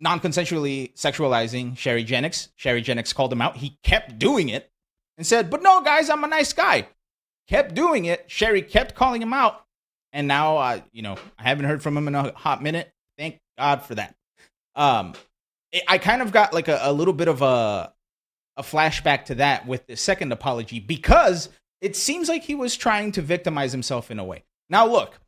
non-consensually 0.00 0.94
sexualizing 0.94 1.78
Sherry 1.78 2.02
Jennings. 2.02 2.48
Sherry 2.56 2.82
Jennings 2.82 3.12
called 3.12 3.32
him 3.32 3.40
out. 3.40 3.58
He 3.58 3.78
kept 3.84 4.18
doing 4.18 4.48
it 4.48 4.68
and 5.16 5.26
said, 5.26 5.50
But 5.50 5.62
no, 5.62 5.80
guys, 5.82 6.10
I'm 6.10 6.24
a 6.24 6.28
nice 6.28 6.52
guy. 6.52 6.88
Kept 7.48 7.74
doing 7.74 8.04
it. 8.04 8.24
Sherry 8.28 8.62
kept 8.62 8.94
calling 8.94 9.20
him 9.20 9.32
out. 9.32 9.64
And 10.12 10.28
now, 10.28 10.58
uh, 10.58 10.80
you 10.92 11.02
know, 11.02 11.16
I 11.38 11.44
haven't 11.44 11.64
heard 11.64 11.82
from 11.82 11.96
him 11.96 12.08
in 12.08 12.14
a 12.14 12.32
hot 12.32 12.62
minute. 12.62 12.90
Thank 13.18 13.38
God 13.58 13.82
for 13.82 13.94
that. 13.94 14.14
Um, 14.74 15.14
it, 15.72 15.82
I 15.88 15.98
kind 15.98 16.22
of 16.22 16.32
got 16.32 16.52
like 16.52 16.68
a, 16.68 16.78
a 16.82 16.92
little 16.92 17.14
bit 17.14 17.28
of 17.28 17.42
a, 17.42 17.92
a 18.56 18.62
flashback 18.62 19.26
to 19.26 19.36
that 19.36 19.66
with 19.66 19.86
the 19.86 19.96
second 19.96 20.32
apology 20.32 20.80
because 20.80 21.48
it 21.80 21.96
seems 21.96 22.28
like 22.28 22.42
he 22.42 22.54
was 22.54 22.76
trying 22.76 23.12
to 23.12 23.22
victimize 23.22 23.72
himself 23.72 24.10
in 24.10 24.18
a 24.18 24.24
way. 24.24 24.44
Now, 24.68 24.86
look, 24.86 25.18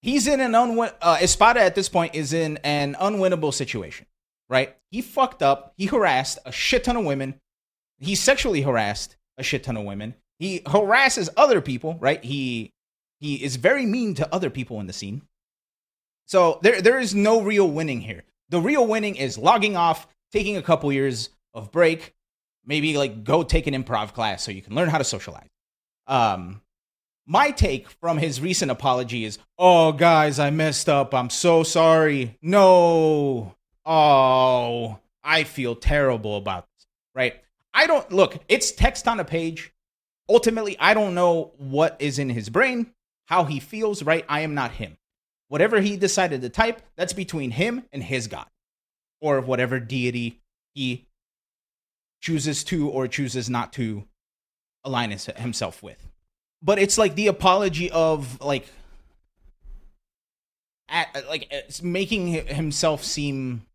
he's 0.00 0.26
in 0.26 0.40
an 0.40 0.54
unwin. 0.54 0.90
Uh, 1.02 1.18
Espada 1.20 1.60
at 1.60 1.74
this 1.74 1.88
point 1.88 2.14
is 2.14 2.32
in 2.32 2.58
an 2.58 2.94
unwinnable 3.00 3.52
situation, 3.52 4.06
right? 4.48 4.76
He 4.90 5.02
fucked 5.02 5.42
up. 5.42 5.74
He 5.76 5.86
harassed 5.86 6.38
a 6.46 6.52
shit 6.52 6.84
ton 6.84 6.96
of 6.96 7.04
women 7.04 7.40
he 7.98 8.14
sexually 8.14 8.62
harassed 8.62 9.16
a 9.38 9.42
shit 9.42 9.64
ton 9.64 9.76
of 9.76 9.84
women. 9.84 10.14
He 10.38 10.62
harasses 10.66 11.30
other 11.36 11.60
people, 11.60 11.96
right? 12.00 12.22
He 12.22 12.72
he 13.20 13.42
is 13.42 13.56
very 13.56 13.86
mean 13.86 14.14
to 14.14 14.34
other 14.34 14.50
people 14.50 14.80
in 14.80 14.86
the 14.86 14.92
scene. 14.92 15.22
So 16.26 16.58
there 16.62 16.80
there 16.80 16.98
is 16.98 17.14
no 17.14 17.40
real 17.40 17.68
winning 17.70 18.00
here. 18.00 18.24
The 18.50 18.60
real 18.60 18.86
winning 18.86 19.16
is 19.16 19.38
logging 19.38 19.76
off, 19.76 20.06
taking 20.32 20.56
a 20.56 20.62
couple 20.62 20.92
years 20.92 21.30
of 21.52 21.70
break, 21.70 22.14
maybe 22.64 22.96
like 22.96 23.24
go 23.24 23.42
take 23.42 23.66
an 23.66 23.74
improv 23.74 24.12
class 24.12 24.42
so 24.42 24.50
you 24.50 24.62
can 24.62 24.74
learn 24.74 24.88
how 24.88 24.98
to 24.98 25.04
socialize. 25.04 25.48
Um 26.06 26.60
my 27.26 27.50
take 27.52 27.88
from 27.88 28.18
his 28.18 28.40
recent 28.40 28.70
apology 28.70 29.24
is, 29.24 29.38
"Oh 29.58 29.92
guys, 29.92 30.38
I 30.38 30.50
messed 30.50 30.88
up. 30.88 31.14
I'm 31.14 31.30
so 31.30 31.62
sorry. 31.62 32.36
No. 32.42 33.54
Oh, 33.86 34.98
I 35.22 35.44
feel 35.44 35.74
terrible 35.74 36.36
about 36.36 36.66
this." 36.66 36.86
Right? 37.14 37.43
I 37.74 37.86
don't 37.86 38.10
look, 38.12 38.38
it's 38.48 38.72
text 38.72 39.08
on 39.08 39.20
a 39.20 39.24
page. 39.24 39.72
Ultimately, 40.28 40.78
I 40.78 40.94
don't 40.94 41.14
know 41.14 41.52
what 41.58 41.96
is 41.98 42.18
in 42.18 42.30
his 42.30 42.48
brain, 42.48 42.92
how 43.26 43.44
he 43.44 43.60
feels, 43.60 44.02
right? 44.02 44.24
I 44.28 44.40
am 44.40 44.54
not 44.54 44.70
him. 44.70 44.96
Whatever 45.48 45.80
he 45.80 45.96
decided 45.96 46.40
to 46.42 46.48
type, 46.48 46.80
that's 46.96 47.12
between 47.12 47.50
him 47.50 47.84
and 47.92 48.02
his 48.02 48.28
God, 48.28 48.46
or 49.20 49.40
whatever 49.40 49.80
deity 49.80 50.40
he 50.74 51.06
chooses 52.22 52.64
to 52.64 52.88
or 52.88 53.06
chooses 53.06 53.50
not 53.50 53.72
to 53.74 54.04
align 54.82 55.10
his, 55.10 55.26
himself 55.26 55.82
with. 55.82 56.08
But 56.62 56.78
it's 56.78 56.96
like 56.96 57.14
the 57.14 57.26
apology 57.26 57.90
of 57.90 58.40
like 58.40 58.66
at 60.88 61.28
like 61.28 61.52
making 61.82 62.28
himself 62.28 63.04
seem 63.04 63.66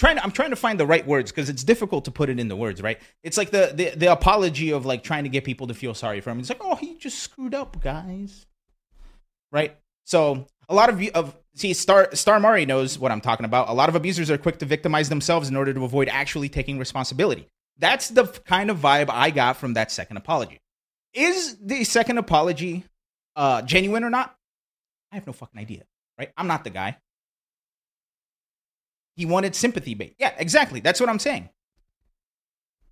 trying 0.00 0.16
to, 0.16 0.24
I'm 0.24 0.32
trying 0.32 0.50
to 0.50 0.56
find 0.56 0.80
the 0.80 0.86
right 0.86 1.06
words 1.06 1.30
because 1.30 1.50
it's 1.50 1.62
difficult 1.62 2.06
to 2.06 2.10
put 2.10 2.30
it 2.30 2.40
in 2.40 2.48
the 2.48 2.56
words, 2.56 2.82
right? 2.82 2.98
It's 3.22 3.36
like 3.36 3.50
the, 3.50 3.72
the 3.74 3.96
the 3.96 4.10
apology 4.10 4.72
of 4.72 4.86
like 4.86 5.02
trying 5.02 5.24
to 5.24 5.30
get 5.30 5.44
people 5.44 5.66
to 5.66 5.74
feel 5.74 5.94
sorry 5.94 6.20
for 6.20 6.30
him. 6.30 6.40
It's 6.40 6.48
like, 6.48 6.62
oh, 6.62 6.74
he 6.74 6.96
just 6.96 7.18
screwed 7.18 7.54
up, 7.54 7.80
guys. 7.82 8.46
Right? 9.52 9.76
So 10.04 10.46
a 10.68 10.74
lot 10.74 10.88
of 10.88 11.06
of 11.10 11.36
see 11.54 11.74
Star 11.74 12.08
Star 12.14 12.40
Mari 12.40 12.64
knows 12.64 12.98
what 12.98 13.12
I'm 13.12 13.20
talking 13.20 13.44
about. 13.44 13.68
A 13.68 13.74
lot 13.74 13.90
of 13.90 13.94
abusers 13.94 14.30
are 14.30 14.38
quick 14.38 14.58
to 14.60 14.64
victimize 14.66 15.10
themselves 15.10 15.48
in 15.50 15.54
order 15.54 15.74
to 15.74 15.84
avoid 15.84 16.08
actually 16.08 16.48
taking 16.48 16.78
responsibility. 16.78 17.46
That's 17.78 18.08
the 18.08 18.24
kind 18.24 18.70
of 18.70 18.78
vibe 18.78 19.10
I 19.10 19.30
got 19.30 19.58
from 19.58 19.74
that 19.74 19.92
second 19.92 20.16
apology. 20.16 20.60
Is 21.12 21.58
the 21.60 21.84
second 21.84 22.16
apology 22.16 22.84
uh 23.36 23.62
genuine 23.62 24.02
or 24.02 24.10
not? 24.10 24.34
I 25.12 25.16
have 25.16 25.26
no 25.26 25.34
fucking 25.34 25.60
idea, 25.60 25.84
right? 26.18 26.32
I'm 26.38 26.46
not 26.46 26.64
the 26.64 26.70
guy. 26.70 26.96
He 29.16 29.26
wanted 29.26 29.54
sympathy 29.54 29.94
bait. 29.94 30.14
Yeah, 30.18 30.34
exactly. 30.38 30.80
That's 30.80 31.00
what 31.00 31.08
I'm 31.08 31.18
saying. 31.18 31.50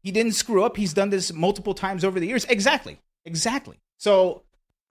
He 0.02 0.11
didn't 0.11 0.33
screw 0.33 0.64
up. 0.64 0.76
He's 0.76 0.94
done 0.94 1.11
this 1.11 1.33
multiple 1.33 1.74
times 1.74 2.04
over 2.04 2.20
the 2.20 2.26
years. 2.26 2.44
Exactly. 2.46 3.00
Exactly. 3.24 3.81
So, 3.96 4.44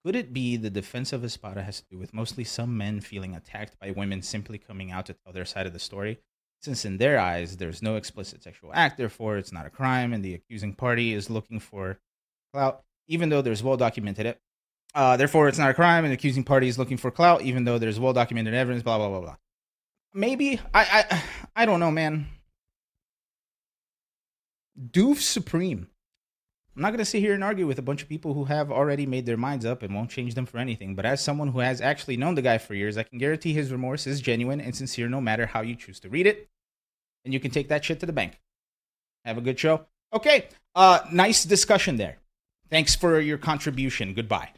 could 0.04 0.16
it 0.16 0.32
be 0.32 0.56
the 0.56 0.70
defense 0.70 1.12
of 1.12 1.24
Espada 1.24 1.62
has 1.62 1.80
to 1.80 1.86
do 1.90 1.98
with 1.98 2.14
mostly 2.14 2.44
some 2.44 2.76
men 2.76 3.00
feeling 3.00 3.34
attacked 3.34 3.78
by 3.80 3.90
women 3.90 4.22
simply 4.22 4.58
coming 4.58 4.90
out 4.90 5.06
to 5.06 5.14
tell 5.14 5.32
their 5.32 5.44
side 5.44 5.66
of 5.66 5.72
the 5.72 5.78
story? 5.78 6.18
Since 6.60 6.84
in 6.84 6.98
their 6.98 7.18
eyes, 7.18 7.56
there's 7.56 7.82
no 7.82 7.96
explicit 7.96 8.42
sexual 8.42 8.72
act, 8.74 8.96
therefore 8.96 9.38
it's 9.38 9.52
not 9.52 9.66
a 9.66 9.70
crime, 9.70 10.12
and 10.12 10.24
the 10.24 10.34
accusing 10.34 10.74
party 10.74 11.14
is 11.14 11.30
looking 11.30 11.60
for 11.60 12.00
clout, 12.52 12.82
even 13.06 13.28
though 13.28 13.42
there's 13.42 13.62
well 13.62 13.76
documented 13.76 14.26
uh, 14.94 15.16
therefore, 15.16 15.48
it's 15.48 15.58
not 15.58 15.70
a 15.70 15.74
crime, 15.74 16.04
and 16.04 16.10
the 16.10 16.14
accusing 16.14 16.44
party 16.44 16.68
is 16.68 16.78
looking 16.78 16.96
for 16.96 17.10
clout, 17.10 17.42
even 17.42 17.64
though 17.64 17.78
there's 17.78 18.00
well 18.00 18.12
documented 18.12 18.54
evidence. 18.54 18.82
Blah 18.82 18.98
blah 18.98 19.08
blah 19.08 19.20
blah. 19.20 19.36
Maybe 20.14 20.60
I 20.72 21.04
I 21.10 21.22
I 21.56 21.66
don't 21.66 21.80
know, 21.80 21.90
man. 21.90 22.26
Doof 24.78 25.18
supreme. 25.18 25.88
I'm 26.76 26.82
not 26.82 26.92
gonna 26.92 27.04
sit 27.04 27.20
here 27.20 27.34
and 27.34 27.42
argue 27.42 27.66
with 27.66 27.80
a 27.80 27.82
bunch 27.82 28.02
of 28.02 28.08
people 28.08 28.34
who 28.34 28.44
have 28.44 28.70
already 28.70 29.04
made 29.04 29.26
their 29.26 29.36
minds 29.36 29.64
up 29.64 29.82
and 29.82 29.94
won't 29.94 30.10
change 30.10 30.34
them 30.34 30.46
for 30.46 30.58
anything. 30.58 30.94
But 30.94 31.06
as 31.06 31.20
someone 31.20 31.48
who 31.48 31.58
has 31.58 31.80
actually 31.80 32.16
known 32.16 32.36
the 32.36 32.42
guy 32.42 32.58
for 32.58 32.74
years, 32.74 32.96
I 32.96 33.02
can 33.02 33.18
guarantee 33.18 33.52
his 33.52 33.72
remorse 33.72 34.06
is 34.06 34.20
genuine 34.20 34.60
and 34.60 34.74
sincere, 34.74 35.08
no 35.08 35.20
matter 35.20 35.46
how 35.46 35.60
you 35.60 35.74
choose 35.74 35.98
to 36.00 36.08
read 36.08 36.26
it. 36.26 36.48
And 37.24 37.34
you 37.34 37.40
can 37.40 37.50
take 37.50 37.68
that 37.68 37.84
shit 37.84 37.98
to 38.00 38.06
the 38.06 38.12
bank. 38.12 38.40
Have 39.24 39.38
a 39.38 39.40
good 39.40 39.58
show. 39.58 39.86
Okay. 40.12 40.46
Uh, 40.74 41.00
nice 41.10 41.44
discussion 41.44 41.96
there. 41.96 42.18
Thanks 42.70 42.94
for 42.94 43.18
your 43.18 43.38
contribution. 43.38 44.14
Goodbye. 44.14 44.50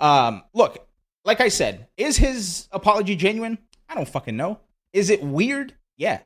Um, 0.00 0.44
look, 0.52 0.86
like 1.24 1.40
I 1.40 1.48
said, 1.48 1.88
is 1.96 2.16
his 2.16 2.68
apology 2.70 3.16
genuine? 3.16 3.58
I 3.88 3.94
don't 3.94 4.08
fucking 4.08 4.36
know. 4.36 4.60
Is 4.94 5.10
it 5.10 5.22
weird? 5.22 5.74
Yeah. 5.98 6.20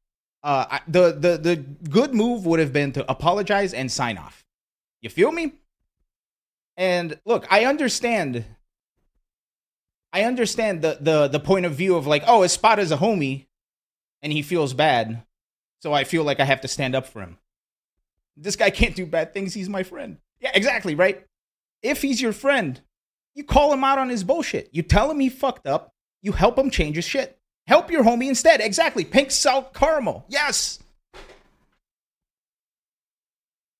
Uh, 0.44 0.78
the 0.86 1.12
the 1.12 1.36
the 1.36 1.56
good 1.56 2.14
move 2.14 2.46
would 2.46 2.60
have 2.60 2.72
been 2.72 2.92
to 2.92 3.10
apologize 3.10 3.74
and 3.74 3.90
sign 3.90 4.16
off. 4.16 4.44
You 5.00 5.10
feel 5.10 5.32
me? 5.32 5.54
And 6.76 7.18
look, 7.24 7.44
I 7.50 7.64
understand. 7.64 8.44
I 10.12 10.22
understand 10.22 10.82
the 10.82 10.98
the 11.00 11.26
the 11.26 11.40
point 11.40 11.66
of 11.66 11.74
view 11.74 11.96
of 11.96 12.06
like, 12.06 12.22
oh, 12.26 12.44
Espada 12.44 12.82
is 12.82 12.92
a 12.92 12.98
homie, 12.98 13.46
and 14.22 14.32
he 14.32 14.42
feels 14.42 14.74
bad, 14.74 15.24
so 15.80 15.92
I 15.92 16.04
feel 16.04 16.22
like 16.22 16.38
I 16.38 16.44
have 16.44 16.60
to 16.60 16.68
stand 16.68 16.94
up 16.94 17.06
for 17.06 17.20
him. 17.20 17.38
This 18.36 18.54
guy 18.54 18.70
can't 18.70 18.94
do 18.94 19.06
bad 19.06 19.34
things. 19.34 19.54
He's 19.54 19.68
my 19.68 19.82
friend. 19.82 20.18
Yeah, 20.40 20.52
exactly, 20.54 20.94
right? 20.94 21.24
If 21.82 22.02
he's 22.02 22.22
your 22.22 22.32
friend, 22.32 22.80
you 23.34 23.44
call 23.44 23.72
him 23.72 23.82
out 23.82 23.98
on 23.98 24.08
his 24.08 24.24
bullshit. 24.24 24.68
You 24.72 24.82
tell 24.82 25.10
him 25.10 25.18
he 25.18 25.28
fucked 25.28 25.66
up. 25.66 25.94
You 26.22 26.32
help 26.32 26.58
him 26.58 26.70
change 26.70 26.96
his 26.96 27.04
shit. 27.04 27.37
Help 27.68 27.90
your 27.90 28.02
homie 28.02 28.28
instead. 28.28 28.62
Exactly. 28.62 29.04
Pink 29.04 29.30
salt 29.30 29.74
caramel. 29.74 30.24
Yes. 30.28 30.78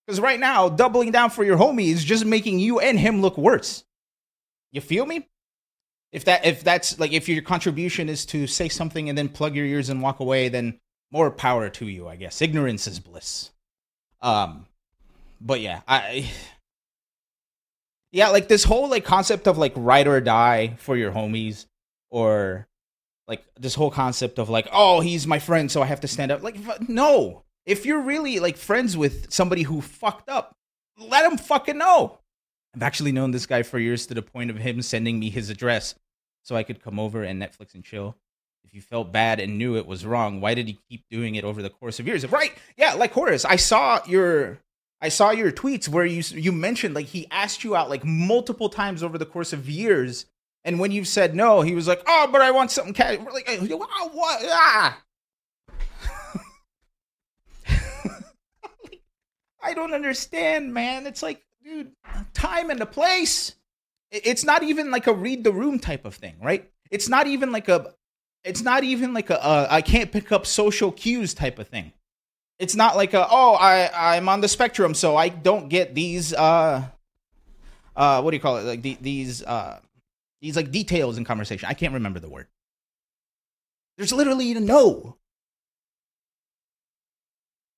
Because 0.07 0.20
right 0.20 0.38
now, 0.38 0.68
doubling 0.68 1.11
down 1.11 1.31
for 1.31 1.42
your 1.42 1.57
homie 1.57 1.88
is 1.88 2.05
just 2.05 2.27
making 2.27 2.59
you 2.59 2.81
and 2.81 2.98
him 3.01 3.22
look 3.22 3.38
worse. 3.38 3.85
You 4.72 4.83
feel 4.83 5.07
me? 5.07 5.27
If 6.12 6.27
that 6.27 6.44
if 6.44 6.62
that's 6.62 6.98
like 6.98 7.12
if 7.12 7.31
your 7.31 7.40
contribution 7.40 8.11
is 8.11 8.27
to 8.27 8.46
say 8.46 8.68
something 8.68 9.09
and 9.09 9.16
then 9.16 9.31
plug 9.31 9.57
your 9.57 9.64
ears 9.64 9.88
and 9.88 10.03
walk 10.03 10.20
away, 10.20 10.51
then 10.51 10.79
more 11.11 11.31
power 11.31 11.70
to 11.70 11.87
you, 11.87 12.09
I 12.09 12.16
guess. 12.16 12.42
Ignorance 12.42 12.87
is 12.87 13.01
bliss. 13.01 13.51
Um 14.20 14.66
but 15.40 15.61
yeah, 15.61 15.81
I 15.88 16.31
yeah, 18.12 18.29
like 18.29 18.48
this 18.48 18.64
whole 18.64 18.88
like 18.88 19.05
concept 19.05 19.46
of 19.46 19.57
like 19.57 19.72
ride 19.77 20.07
or 20.07 20.20
die 20.20 20.77
for 20.79 20.96
your 20.96 21.12
homies, 21.12 21.66
or 22.11 22.66
like 23.29 23.45
this 23.61 23.75
whole 23.75 23.91
concept 23.91 24.38
of 24.38 24.49
like, 24.49 24.67
oh, 24.73 25.01
he's 25.01 25.27
my 25.27 25.38
friend, 25.38 25.71
so 25.71 25.83
I 25.83 25.87
have 25.87 26.01
to 26.01 26.09
stand 26.09 26.33
up. 26.33 26.43
Like, 26.43 26.88
no. 26.88 27.45
If 27.67 27.85
you're 27.85 28.01
really 28.01 28.41
like 28.41 28.57
friends 28.57 28.97
with 28.97 29.31
somebody 29.31 29.62
who 29.62 29.83
fucked 29.83 30.31
up, 30.31 30.57
let 30.99 31.31
him 31.31 31.37
fucking 31.37 31.77
know. 31.77 32.19
I've 32.75 32.83
actually 32.83 33.12
known 33.12 33.31
this 33.31 33.47
guy 33.47 33.62
for 33.62 33.79
years 33.79 34.07
to 34.07 34.14
the 34.14 34.23
point 34.23 34.51
of 34.51 34.57
him 34.57 34.81
sending 34.83 35.19
me 35.19 35.31
his 35.31 35.51
address 35.51 35.95
so 36.43 36.57
I 36.57 36.62
could 36.62 36.83
come 36.83 36.99
over 36.99 37.23
and 37.23 37.41
Netflix 37.41 37.75
and 37.75 37.85
chill. 37.85 38.17
If 38.64 38.75
you 38.75 38.81
felt 38.81 39.12
bad 39.12 39.41
and 39.41 39.59
knew 39.59 39.77
it 39.77 39.87
was 39.87 40.05
wrong, 40.05 40.41
why 40.41 40.55
did 40.55 40.67
he 40.67 40.79
keep 40.88 41.05
doing 41.11 41.35
it 41.35 41.45
over 41.45 41.62
the 41.62 41.71
course 41.71 42.01
of 42.01 42.07
years? 42.07 42.27
Right? 42.31 42.53
Yeah, 42.77 42.95
like 42.95 43.12
Horace, 43.12 43.45
I 43.45 43.57
saw 43.57 44.01
your 44.07 44.59
I 45.01 45.09
saw 45.11 45.31
your 45.31 45.53
tweets 45.53 45.88
where 45.88 46.05
you 46.05 46.23
you 46.35 46.53
mentioned 46.53 46.95
like 46.95 47.07
he 47.07 47.27
asked 47.31 47.64
you 47.64 47.77
out 47.77 47.88
like 47.88 48.05
multiple 48.05 48.69
times 48.69 49.03
over 49.03 49.17
the 49.17 49.27
course 49.27 49.53
of 49.53 49.69
years, 49.69 50.27
and 50.68 50.78
when 50.78 50.92
you 50.92 51.02
said 51.04 51.35
no, 51.35 51.62
he 51.62 51.74
was 51.74 51.88
like, 51.88 52.02
"Oh, 52.07 52.28
but 52.31 52.42
I 52.42 52.50
want 52.50 52.70
something 52.70 52.92
casual." 52.92 53.24
We're 53.24 53.33
like, 53.33 53.48
oh, 53.48 54.11
what? 54.12 54.42
Ah. 54.44 55.02
I 59.62 59.72
don't 59.72 59.94
understand, 59.94 60.74
man. 60.74 61.07
It's 61.07 61.22
like, 61.22 61.42
dude, 61.64 61.92
time 62.35 62.68
and 62.68 62.78
the 62.78 62.87
place. 62.87 63.54
It's 64.11 64.44
not 64.44 64.62
even 64.62 64.90
like 64.90 65.07
a 65.07 65.14
read 65.14 65.42
the 65.42 65.52
room 65.52 65.78
type 65.78 66.04
of 66.04 66.14
thing, 66.14 66.37
right? 66.42 66.70
It's 66.90 67.09
not 67.09 67.26
even 67.26 67.50
like 67.50 67.70
a, 67.70 67.94
it's 68.44 68.61
not 68.61 68.85
even 68.85 69.14
like 69.14 69.31
a, 69.31 69.37
a 69.37 69.68
I 69.70 69.81
can't 69.81 70.12
pick 70.12 70.33
up 70.33 70.44
social 70.44 70.92
cues 70.92 71.33
type 71.33 71.59
of 71.59 71.68
thing 71.68 71.92
it's 72.59 72.74
not 72.74 72.96
like 72.96 73.14
a 73.14 73.26
oh 73.31 73.54
I 73.54 74.16
I'm 74.16 74.28
on 74.28 74.40
the 74.40 74.48
spectrum 74.48 74.94
so 74.94 75.16
I 75.16 75.28
don't 75.28 75.68
get 75.68 75.94
these 75.94 76.35
uh 76.35 76.85
uh 77.94 78.20
what 78.20 78.33
do 78.33 78.37
you 78.37 78.40
call 78.40 78.57
it 78.57 78.64
like 78.64 78.83
the, 78.83 78.98
these 79.00 79.44
uh 79.44 79.78
these 80.40 80.57
like 80.57 80.70
details 80.70 81.18
in 81.18 81.24
conversation. 81.24 81.68
I 81.68 81.74
can't 81.74 81.94
remember 81.94 82.20
the 82.20 82.29
word. 82.29 82.46
There's 83.96 84.12
literally 84.12 84.53
a 84.53 84.61
no. 84.61 85.16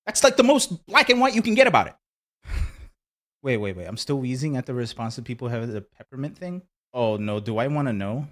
That's 0.06 0.24
like 0.24 0.36
the 0.36 0.42
most 0.42 0.86
black 0.86 1.08
and 1.08 1.20
white 1.20 1.34
you 1.34 1.42
can 1.42 1.54
get 1.54 1.66
about 1.66 1.86
it. 1.88 1.94
wait, 3.42 3.56
wait, 3.56 3.76
wait. 3.76 3.86
I'm 3.86 3.96
still 3.96 4.18
wheezing 4.18 4.56
at 4.56 4.66
the 4.66 4.74
response 4.74 5.16
that 5.16 5.24
people 5.24 5.48
have 5.48 5.68
the 5.68 5.80
peppermint 5.80 6.36
thing. 6.36 6.62
Oh 6.92 7.16
no, 7.16 7.40
do 7.40 7.58
I 7.58 7.68
want 7.68 7.88
to 7.88 7.92
know? 7.92 8.26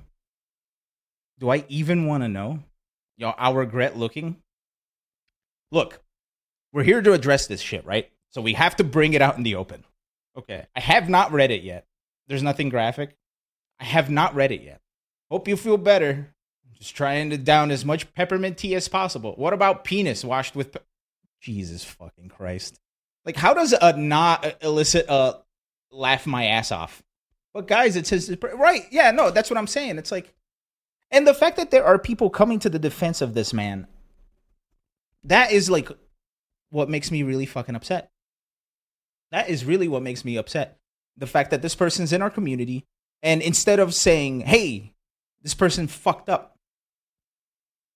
Do 1.38 1.50
I 1.50 1.64
even 1.68 2.06
want 2.06 2.24
to 2.24 2.28
know? 2.28 2.60
Y'all, 3.16 3.34
I 3.38 3.50
regret 3.50 3.96
looking. 3.96 4.36
Look, 5.70 6.00
we're 6.72 6.82
here 6.82 7.02
to 7.02 7.12
address 7.12 7.46
this 7.46 7.60
shit, 7.60 7.84
right? 7.84 8.10
So 8.30 8.40
we 8.40 8.54
have 8.54 8.76
to 8.76 8.84
bring 8.84 9.14
it 9.14 9.22
out 9.22 9.36
in 9.36 9.42
the 9.42 9.56
open. 9.56 9.84
Okay. 10.36 10.66
I 10.76 10.80
have 10.80 11.08
not 11.08 11.32
read 11.32 11.50
it 11.50 11.62
yet. 11.62 11.86
There's 12.28 12.42
nothing 12.42 12.68
graphic. 12.68 13.17
I 13.80 13.84
have 13.84 14.10
not 14.10 14.34
read 14.34 14.52
it 14.52 14.62
yet. 14.62 14.80
Hope 15.30 15.48
you 15.48 15.56
feel 15.56 15.76
better. 15.76 16.34
just 16.76 16.94
trying 16.94 17.30
to 17.30 17.38
down 17.38 17.70
as 17.70 17.84
much 17.84 18.12
peppermint 18.14 18.58
tea 18.58 18.74
as 18.74 18.88
possible. 18.88 19.34
What 19.36 19.52
about 19.52 19.84
penis 19.84 20.24
washed 20.24 20.54
with 20.56 20.72
pe- 20.72 20.80
Jesus 21.40 21.84
fucking 21.84 22.28
Christ. 22.28 22.80
Like 23.24 23.36
how 23.36 23.54
does 23.54 23.74
a 23.80 23.96
not 23.96 24.44
uh, 24.44 24.52
elicit 24.62 25.06
a 25.06 25.12
uh, 25.12 25.32
laugh 25.90 26.26
my 26.26 26.46
ass 26.46 26.72
off? 26.72 27.02
But 27.54 27.66
guys, 27.66 27.96
it 27.96 28.06
says 28.06 28.34
right. 28.54 28.82
Yeah, 28.90 29.10
no, 29.10 29.30
that's 29.30 29.50
what 29.50 29.58
I'm 29.58 29.66
saying. 29.66 29.98
It's 29.98 30.12
like 30.12 30.34
and 31.10 31.26
the 31.26 31.34
fact 31.34 31.56
that 31.56 31.70
there 31.70 31.84
are 31.84 31.98
people 31.98 32.30
coming 32.30 32.58
to 32.60 32.68
the 32.68 32.78
defense 32.78 33.20
of 33.20 33.34
this 33.34 33.52
man 33.52 33.86
that 35.24 35.52
is 35.52 35.70
like 35.70 35.90
what 36.70 36.90
makes 36.90 37.10
me 37.10 37.22
really 37.22 37.46
fucking 37.46 37.74
upset. 37.74 38.10
That 39.30 39.48
is 39.48 39.64
really 39.64 39.88
what 39.88 40.02
makes 40.02 40.24
me 40.24 40.36
upset. 40.36 40.78
The 41.16 41.26
fact 41.26 41.50
that 41.50 41.62
this 41.62 41.74
person's 41.74 42.12
in 42.12 42.22
our 42.22 42.30
community, 42.30 42.86
and 43.22 43.42
instead 43.42 43.80
of 43.80 43.94
saying, 43.94 44.40
hey, 44.40 44.94
this 45.42 45.54
person 45.54 45.86
fucked 45.86 46.28
up, 46.28 46.56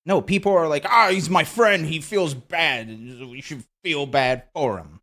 no, 0.04 0.20
people 0.20 0.52
are 0.52 0.68
like, 0.68 0.84
ah, 0.84 1.08
he's 1.10 1.30
my 1.30 1.44
friend. 1.44 1.86
He 1.86 2.00
feels 2.00 2.34
bad. 2.34 2.88
We 2.88 3.40
should 3.40 3.64
feel 3.84 4.06
bad 4.06 4.44
for 4.52 4.78
him. 4.78 5.00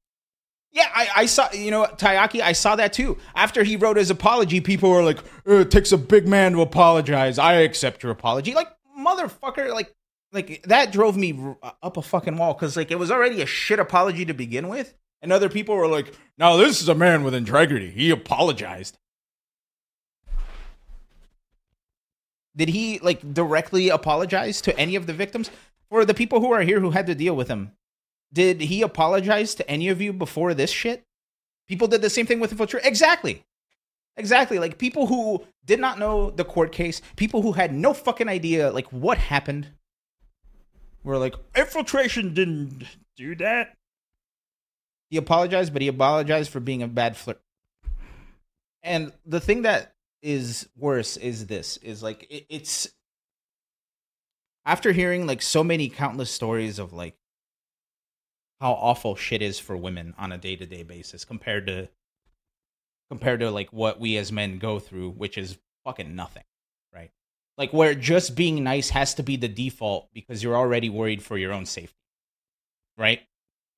Yeah, 0.72 0.90
I, 0.94 1.08
I 1.16 1.26
saw, 1.26 1.52
you 1.52 1.72
know, 1.72 1.86
Tayaki, 1.86 2.42
I 2.42 2.52
saw 2.52 2.76
that 2.76 2.94
too. 2.94 3.18
After 3.34 3.64
he 3.64 3.76
wrote 3.76 3.98
his 3.98 4.12
apology, 4.12 4.62
people 4.62 4.90
were 4.92 5.04
like, 5.04 5.20
it 5.46 5.72
takes 5.72 5.92
a 5.92 5.98
big 5.98 6.28
man 6.28 6.52
to 6.52 6.62
apologize. 6.62 7.40
I 7.40 7.54
accept 7.54 8.04
your 8.04 8.12
apology. 8.12 8.54
Like, 8.54 8.68
motherfucker, 8.98 9.74
like, 9.74 9.96
like 10.32 10.64
that 10.64 10.92
drove 10.92 11.18
me 11.18 11.56
up 11.82 11.98
a 11.98 12.02
fucking 12.02 12.38
wall 12.38 12.54
because 12.54 12.78
like 12.78 12.92
it 12.92 13.00
was 13.00 13.10
already 13.10 13.42
a 13.42 13.46
shit 13.46 13.80
apology 13.80 14.26
to 14.26 14.34
begin 14.34 14.68
with 14.68 14.94
And 15.22 15.32
other 15.34 15.50
people 15.50 15.76
were 15.76 15.88
like, 15.88 16.14
"No, 16.38 16.58
this 16.58 16.82
is 16.82 16.90
a 16.90 16.96
man 16.96 17.24
with 17.24 17.34
integrity. 17.34 17.90
He 17.90 18.12
apologized." 18.12 18.98
Did 22.60 22.68
he 22.68 23.00
like 23.00 23.34
directly 23.34 23.88
apologize 23.88 24.60
to 24.62 24.78
any 24.78 24.98
of 24.98 25.08
the 25.08 25.14
victims? 25.14 25.50
For 25.90 26.04
the 26.04 26.14
people 26.14 26.42
who 26.42 26.52
are 26.52 26.62
here 26.62 26.82
who 26.82 26.92
had 26.92 27.08
to 27.08 27.16
deal 27.16 27.34
with 27.34 27.48
him, 27.48 27.72
did 28.34 28.60
he 28.60 28.82
apologize 28.82 29.56
to 29.56 29.72
any 29.72 29.88
of 29.88 30.02
you 30.02 30.12
before 30.12 30.54
this 30.54 30.70
shit? 30.70 31.06
People 31.70 31.88
did 31.88 32.02
the 32.02 32.10
same 32.10 32.26
thing 32.26 32.42
with 32.42 32.52
infiltration. 32.52 32.86
Exactly. 32.86 33.46
Exactly. 34.18 34.60
Like 34.60 34.78
people 34.78 35.08
who 35.08 35.46
did 35.66 35.80
not 35.80 36.00
know 36.00 36.32
the 36.32 36.44
court 36.44 36.74
case, 36.74 37.02
people 37.16 37.44
who 37.44 37.54
had 37.54 37.74
no 37.74 37.94
fucking 37.94 38.28
idea 38.28 38.72
like 38.72 38.88
what 38.88 39.18
happened 39.18 39.70
were 41.02 41.18
like, 41.18 41.36
infiltration 41.56 42.34
didn't 42.34 42.84
do 43.16 43.36
that. 43.36 43.78
He 45.10 45.16
apologized, 45.16 45.72
but 45.72 45.82
he 45.82 45.88
apologized 45.88 46.52
for 46.52 46.60
being 46.60 46.84
a 46.84 46.90
bad 46.90 47.16
flirt. 47.16 47.40
And 48.84 49.14
the 49.26 49.40
thing 49.40 49.62
that 49.62 49.94
is 50.22 50.68
worse 50.76 51.18
is 51.18 51.48
this 51.48 51.78
is 51.78 52.04
like 52.04 52.28
it, 52.30 52.46
it's 52.50 52.90
after 54.66 54.92
hearing 54.92 55.26
like 55.26 55.42
so 55.42 55.64
many 55.64 55.90
countless 55.90 56.30
stories 56.30 56.80
of 56.80 56.94
like 56.94 57.16
how 58.60 58.74
awful 58.74 59.16
shit 59.16 59.42
is 59.42 59.60
for 59.60 59.78
women 59.78 60.14
on 60.18 60.32
a 60.32 60.38
day-to-day 60.38 60.84
basis 60.84 61.24
compared 61.24 61.68
to 61.68 61.88
compared 63.10 63.40
to 63.40 63.50
like 63.50 63.72
what 63.72 64.00
we 64.00 64.18
as 64.18 64.32
men 64.32 64.60
go 64.60 64.80
through 64.80 65.12
which 65.12 65.38
is 65.38 65.58
fucking 65.86 66.16
nothing 66.16 66.44
right? 66.94 67.12
Like 67.58 67.72
where 67.72 67.96
just 67.96 68.36
being 68.36 68.64
nice 68.64 68.90
has 68.90 69.14
to 69.16 69.24
be 69.24 69.38
the 69.38 69.48
default 69.48 70.10
because 70.14 70.44
you're 70.44 70.58
already 70.58 70.90
worried 70.90 71.24
for 71.24 71.38
your 71.38 71.54
own 71.54 71.66
safety 71.66 71.96
right? 72.98 73.22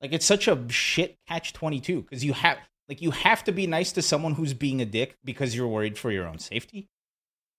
Like 0.00 0.12
it's 0.12 0.26
such 0.26 0.48
a 0.48 0.60
shit 0.68 1.16
catch 1.28 1.52
22 1.52 2.02
because 2.02 2.24
you 2.24 2.32
have 2.32 2.58
like 2.92 3.02
you 3.02 3.10
have 3.10 3.42
to 3.44 3.52
be 3.52 3.66
nice 3.66 3.92
to 3.92 4.02
someone 4.02 4.34
who's 4.34 4.54
being 4.54 4.80
a 4.82 4.84
dick 4.84 5.16
because 5.24 5.56
you're 5.56 5.68
worried 5.68 5.98
for 5.98 6.10
your 6.10 6.26
own 6.26 6.38
safety 6.38 6.88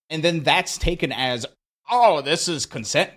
and 0.09 0.23
then 0.23 0.43
that's 0.43 0.77
taken 0.77 1.11
as 1.11 1.45
oh 1.89 2.21
this 2.21 2.47
is 2.47 2.65
consent 2.65 3.09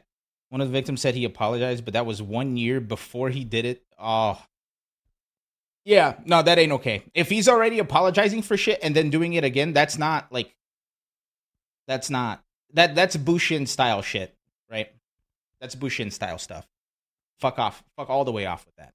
one 0.48 0.61
of 0.61 0.68
the 0.68 0.72
victims 0.72 1.00
said 1.00 1.14
he 1.14 1.24
apologized 1.24 1.85
but 1.85 1.94
that 1.94 2.07
was 2.07 2.22
one 2.22 2.57
year 2.57 2.81
before 2.81 3.29
he 3.29 3.44
did 3.44 3.64
it 3.64 3.83
oh 3.98 4.40
yeah, 5.87 6.14
no, 6.24 6.42
that 6.42 6.59
ain't 6.59 6.72
okay. 6.72 7.05
If 7.14 7.31
he's 7.31 7.48
already 7.48 7.79
apologizing 7.79 8.42
for 8.42 8.57
shit 8.57 8.81
and 8.83 8.94
then 8.94 9.09
doing 9.09 9.35
it 9.35 9.44
again, 9.44 9.72
that's 9.72 9.96
not 9.96 10.26
like 10.33 10.52
that's 11.87 12.11
not 12.11 12.42
that 12.72 12.96
that's 12.96 13.16
Bushin 13.16 13.66
style 13.66 14.02
shit, 14.02 14.35
right? 14.68 14.88
That's 15.61 15.76
Bushin 15.76 16.11
style 16.11 16.38
stuff. 16.38 16.66
Fuck 17.38 17.61
off. 17.61 17.85
Fuck 17.96 18.11
all 18.11 18.24
the 18.24 18.33
way 18.33 18.46
off 18.46 18.66
with 18.66 18.74
that. 18.76 18.94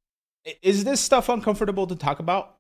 Is 0.62 0.84
this 0.84 1.00
stuff 1.00 1.30
uncomfortable 1.30 1.88
to 1.88 1.96
talk 1.96 2.20
about? 2.20 2.58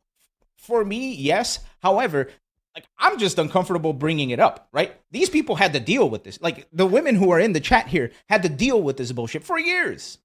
For 0.61 0.85
me, 0.85 1.13
yes. 1.13 1.59
However, 1.81 2.29
like 2.75 2.85
I'm 2.97 3.17
just 3.17 3.37
uncomfortable 3.37 3.93
bringing 3.93 4.29
it 4.29 4.39
up, 4.39 4.69
right? 4.71 4.95
These 5.11 5.29
people 5.29 5.55
had 5.55 5.73
to 5.73 5.79
deal 5.79 6.09
with 6.09 6.23
this. 6.23 6.39
Like 6.41 6.67
the 6.71 6.85
women 6.85 7.15
who 7.15 7.31
are 7.31 7.39
in 7.39 7.53
the 7.53 7.59
chat 7.59 7.87
here 7.87 8.11
had 8.29 8.43
to 8.43 8.49
deal 8.49 8.81
with 8.81 8.97
this 8.97 9.11
bullshit 9.11 9.43
for 9.43 9.59
years. 9.59 10.19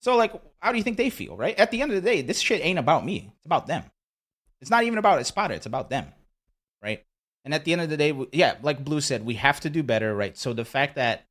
So 0.00 0.16
like, 0.16 0.32
how 0.60 0.72
do 0.72 0.78
you 0.78 0.84
think 0.84 0.96
they 0.96 1.10
feel, 1.10 1.36
right? 1.36 1.58
At 1.58 1.70
the 1.70 1.82
end 1.82 1.92
of 1.92 2.02
the 2.02 2.10
day, 2.10 2.22
this 2.22 2.40
shit 2.40 2.64
ain't 2.64 2.78
about 2.78 3.04
me. 3.04 3.30
It's 3.36 3.46
about 3.46 3.66
them. 3.66 3.84
It's 4.60 4.70
not 4.70 4.84
even 4.84 4.98
about 4.98 5.20
Espada. 5.20 5.54
It's 5.54 5.66
about 5.66 5.90
them, 5.90 6.06
right? 6.82 7.04
And 7.44 7.54
at 7.54 7.64
the 7.64 7.72
end 7.72 7.82
of 7.82 7.90
the 7.90 7.96
day, 7.96 8.16
yeah, 8.32 8.56
like 8.62 8.84
Blue 8.84 9.00
said, 9.00 9.24
we 9.24 9.34
have 9.34 9.60
to 9.60 9.70
do 9.70 9.82
better, 9.82 10.14
right? 10.14 10.36
So 10.36 10.52
the 10.52 10.64
fact 10.64 10.96
that 10.96 11.26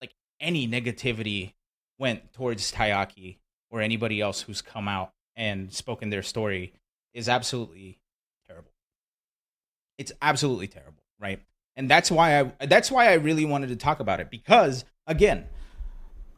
like 0.00 0.14
any 0.40 0.66
negativity 0.66 1.52
went 1.98 2.32
towards 2.32 2.72
Tayaki 2.72 3.36
or 3.70 3.80
anybody 3.80 4.20
else 4.20 4.42
who's 4.42 4.62
come 4.62 4.88
out 4.88 5.12
and 5.40 5.72
spoken 5.72 6.10
their 6.10 6.22
story 6.22 6.74
is 7.14 7.28
absolutely 7.28 7.98
terrible. 8.46 8.70
It's 9.96 10.12
absolutely 10.20 10.68
terrible, 10.68 11.02
right? 11.18 11.40
And 11.76 11.90
that's 11.90 12.10
why 12.10 12.40
I 12.40 12.66
that's 12.66 12.90
why 12.90 13.08
I 13.08 13.14
really 13.14 13.46
wanted 13.46 13.70
to 13.70 13.76
talk 13.76 14.00
about 14.00 14.20
it 14.20 14.30
because 14.30 14.84
again, 15.06 15.46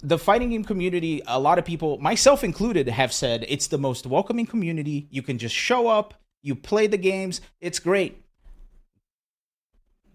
the 0.04 0.18
fighting 0.18 0.50
game 0.50 0.64
community, 0.64 1.20
a 1.26 1.38
lot 1.38 1.58
of 1.58 1.64
people, 1.64 1.98
myself 1.98 2.44
included, 2.44 2.88
have 2.88 3.12
said 3.12 3.44
it's 3.48 3.66
the 3.66 3.78
most 3.78 4.06
welcoming 4.06 4.46
community. 4.46 5.08
You 5.10 5.22
can 5.22 5.36
just 5.36 5.54
show 5.54 5.88
up, 5.88 6.14
you 6.40 6.54
play 6.54 6.86
the 6.86 6.96
games, 6.96 7.40
it's 7.60 7.80
great. 7.80 8.24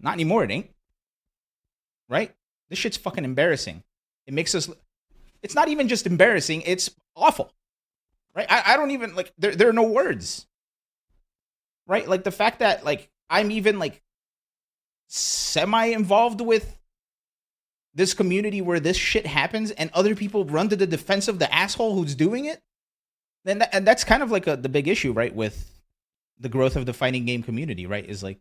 Not 0.00 0.14
anymore, 0.14 0.44
it 0.44 0.50
ain't. 0.50 0.70
Right? 2.08 2.34
This 2.70 2.78
shit's 2.78 2.96
fucking 2.96 3.24
embarrassing. 3.24 3.82
It 4.26 4.32
makes 4.32 4.54
us. 4.54 4.70
It's 5.42 5.54
not 5.54 5.68
even 5.68 5.88
just 5.88 6.06
embarrassing, 6.06 6.62
it's 6.62 6.90
awful. 7.14 7.52
Right? 8.38 8.46
I, 8.48 8.74
I 8.74 8.76
don't 8.76 8.92
even, 8.92 9.16
like, 9.16 9.32
there, 9.36 9.56
there 9.56 9.68
are 9.68 9.72
no 9.72 9.82
words. 9.82 10.46
Right? 11.88 12.06
Like, 12.08 12.22
the 12.22 12.30
fact 12.30 12.60
that, 12.60 12.84
like, 12.84 13.10
I'm 13.28 13.50
even, 13.50 13.80
like, 13.80 14.00
semi 15.08 15.86
involved 15.86 16.40
with 16.40 16.78
this 17.94 18.14
community 18.14 18.60
where 18.60 18.78
this 18.78 18.96
shit 18.96 19.26
happens 19.26 19.72
and 19.72 19.90
other 19.92 20.14
people 20.14 20.44
run 20.44 20.68
to 20.68 20.76
the 20.76 20.86
defense 20.86 21.26
of 21.26 21.40
the 21.40 21.52
asshole 21.52 21.96
who's 21.96 22.14
doing 22.14 22.44
it, 22.44 22.62
then 23.44 23.58
that, 23.58 23.74
and 23.74 23.84
that's 23.84 24.04
kind 24.04 24.22
of 24.22 24.30
like 24.30 24.46
a, 24.46 24.56
the 24.56 24.68
big 24.68 24.86
issue, 24.86 25.12
right? 25.12 25.34
With 25.34 25.72
the 26.38 26.48
growth 26.48 26.76
of 26.76 26.86
the 26.86 26.92
fighting 26.92 27.24
game 27.24 27.42
community, 27.42 27.86
right? 27.86 28.08
Is 28.08 28.22
like 28.22 28.38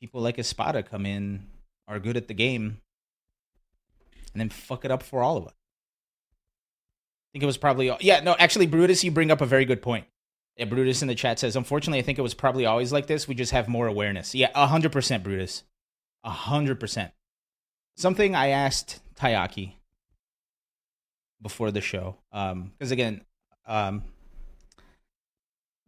people 0.00 0.20
like 0.20 0.36
Espada 0.36 0.82
come 0.82 1.06
in, 1.06 1.46
are 1.86 2.00
good 2.00 2.16
at 2.16 2.26
the 2.26 2.34
game, 2.34 2.80
and 4.32 4.40
then 4.40 4.48
fuck 4.48 4.84
it 4.84 4.90
up 4.90 5.04
for 5.04 5.22
all 5.22 5.36
of 5.36 5.46
us. 5.46 5.59
I 7.30 7.32
think 7.32 7.42
it 7.42 7.46
was 7.46 7.58
probably 7.58 7.92
yeah 8.00 8.20
no 8.20 8.34
actually 8.38 8.66
Brutus 8.66 9.04
you 9.04 9.10
bring 9.10 9.30
up 9.30 9.40
a 9.40 9.46
very 9.46 9.64
good 9.64 9.82
point. 9.82 10.06
Yeah, 10.56 10.64
Brutus 10.66 11.02
in 11.02 11.08
the 11.08 11.14
chat 11.14 11.38
says 11.38 11.56
unfortunately 11.56 12.00
I 12.00 12.02
think 12.02 12.18
it 12.18 12.22
was 12.22 12.34
probably 12.34 12.66
always 12.66 12.92
like 12.92 13.06
this. 13.06 13.28
We 13.28 13.34
just 13.34 13.52
have 13.52 13.68
more 13.68 13.86
awareness. 13.86 14.34
Yeah, 14.34 14.50
hundred 14.54 14.92
percent 14.92 15.22
Brutus, 15.22 15.62
hundred 16.24 16.80
percent 16.80 17.12
something 18.00 18.34
I 18.34 18.48
asked 18.48 19.00
Tayaki 19.14 19.74
before 21.40 21.70
the 21.70 21.80
show, 21.80 22.16
because 22.30 22.52
um, 22.52 22.92
again, 22.92 23.22
um, 23.66 24.02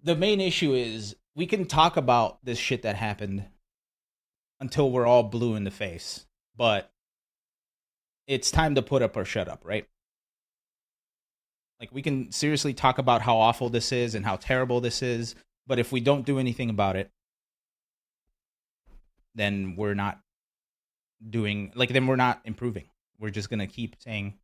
the 0.03 0.17
main 0.17 0.41
issue 0.41 0.75
is 0.75 1.17
we 1.35 1.47
can 1.47 1.67
talk 1.67 1.97
about 1.97 2.45
this 2.45 2.59
shit 2.59 2.83
that 2.83 2.97
happened 2.97 3.45
until 4.61 4.91
we're 4.91 5.07
all 5.07 5.25
blue 5.25 5.55
in 5.55 5.65
the 5.65 5.71
face, 5.71 6.27
but 6.57 6.93
it's 8.27 8.51
time 8.51 8.75
to 8.75 8.83
put 8.83 9.03
up 9.03 9.17
or 9.17 9.25
shut 9.25 9.49
up, 9.49 9.63
right? 9.65 9.87
Like 11.83 11.93
we 11.93 12.01
can 12.01 12.31
seriously 12.31 12.75
talk 12.75 12.99
about 12.99 13.23
how 13.23 13.39
awful 13.39 13.69
this 13.69 13.91
is 13.91 14.15
and 14.15 14.25
how 14.25 14.37
terrible 14.37 14.81
this 14.81 15.03
is, 15.03 15.35
but 15.67 15.81
if 15.81 15.91
we 15.91 16.01
don't 16.01 16.25
do 16.25 16.39
anything 16.39 16.71
about 16.71 16.95
it, 16.95 17.11
then 19.35 19.75
we're 19.75 19.95
not 19.95 20.21
doing 21.29 21.73
like 21.75 21.89
then 21.89 22.07
we're 22.07 22.15
not 22.15 22.41
improving. 22.45 22.85
We're 23.19 23.31
just 23.31 23.51
gonna 23.51 23.67
keep 23.67 23.97
saying, 23.99 24.39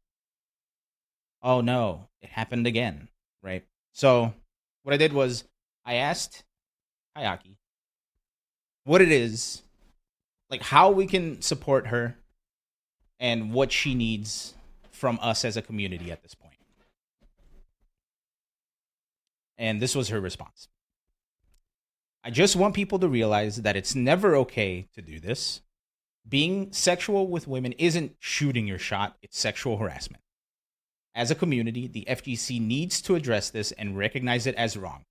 "Oh 1.41 1.61
no, 1.61 2.09
it 2.21 2.31
happened 2.31 2.67
again," 2.67 3.09
right? 3.41 3.65
So 3.93 4.35
what 4.83 4.93
I 4.93 4.97
did 4.97 5.13
was 5.13 5.45
I 5.85 5.95
asked 5.95 6.43
Hayaki 7.17 7.55
what 8.83 9.01
it 9.01 9.13
is, 9.13 9.63
like 10.51 10.63
how 10.63 10.91
we 10.91 11.07
can 11.07 11.41
support 11.41 11.87
her, 11.87 12.17
and 13.21 13.53
what 13.53 13.71
she 13.71 13.95
needs 13.95 14.55
from 14.91 15.21
us 15.23 15.45
as 15.45 15.57
a 15.57 15.63
community 15.63 16.11
at 16.11 16.25
this 16.25 16.35
point. 16.35 16.48
And 19.59 19.83
this 19.83 19.95
was 19.95 20.09
her 20.09 20.21
response. 20.21 20.69
I 22.25 22.31
just 22.31 22.57
want 22.57 22.75
people 22.75 22.99
to 23.01 23.09
realize 23.09 23.63
that 23.63 23.77
it's 23.77 23.95
never 23.95 24.37
okay 24.37 24.89
to 24.95 25.03
do 25.03 25.19
this 25.19 25.63
being 26.29 26.73
sexual 26.73 27.27
with 27.27 27.49
women 27.49 27.73
isn't 27.73 28.17
shooting 28.19 28.67
your 28.67 28.79
shot, 28.79 29.17
it's 29.23 29.39
sexual 29.39 29.79
harassment. 29.79 30.23
As 31.15 31.31
a 31.31 31.37
community, 31.37 31.89
the 31.89 32.07
FGC 32.09 32.61
needs 32.61 33.01
to 33.03 33.15
address 33.15 33.51
this 33.51 33.73
and 33.73 33.97
recognize 33.97 34.47
it 34.47 34.55
as 34.57 34.77
wrong. 34.77 35.05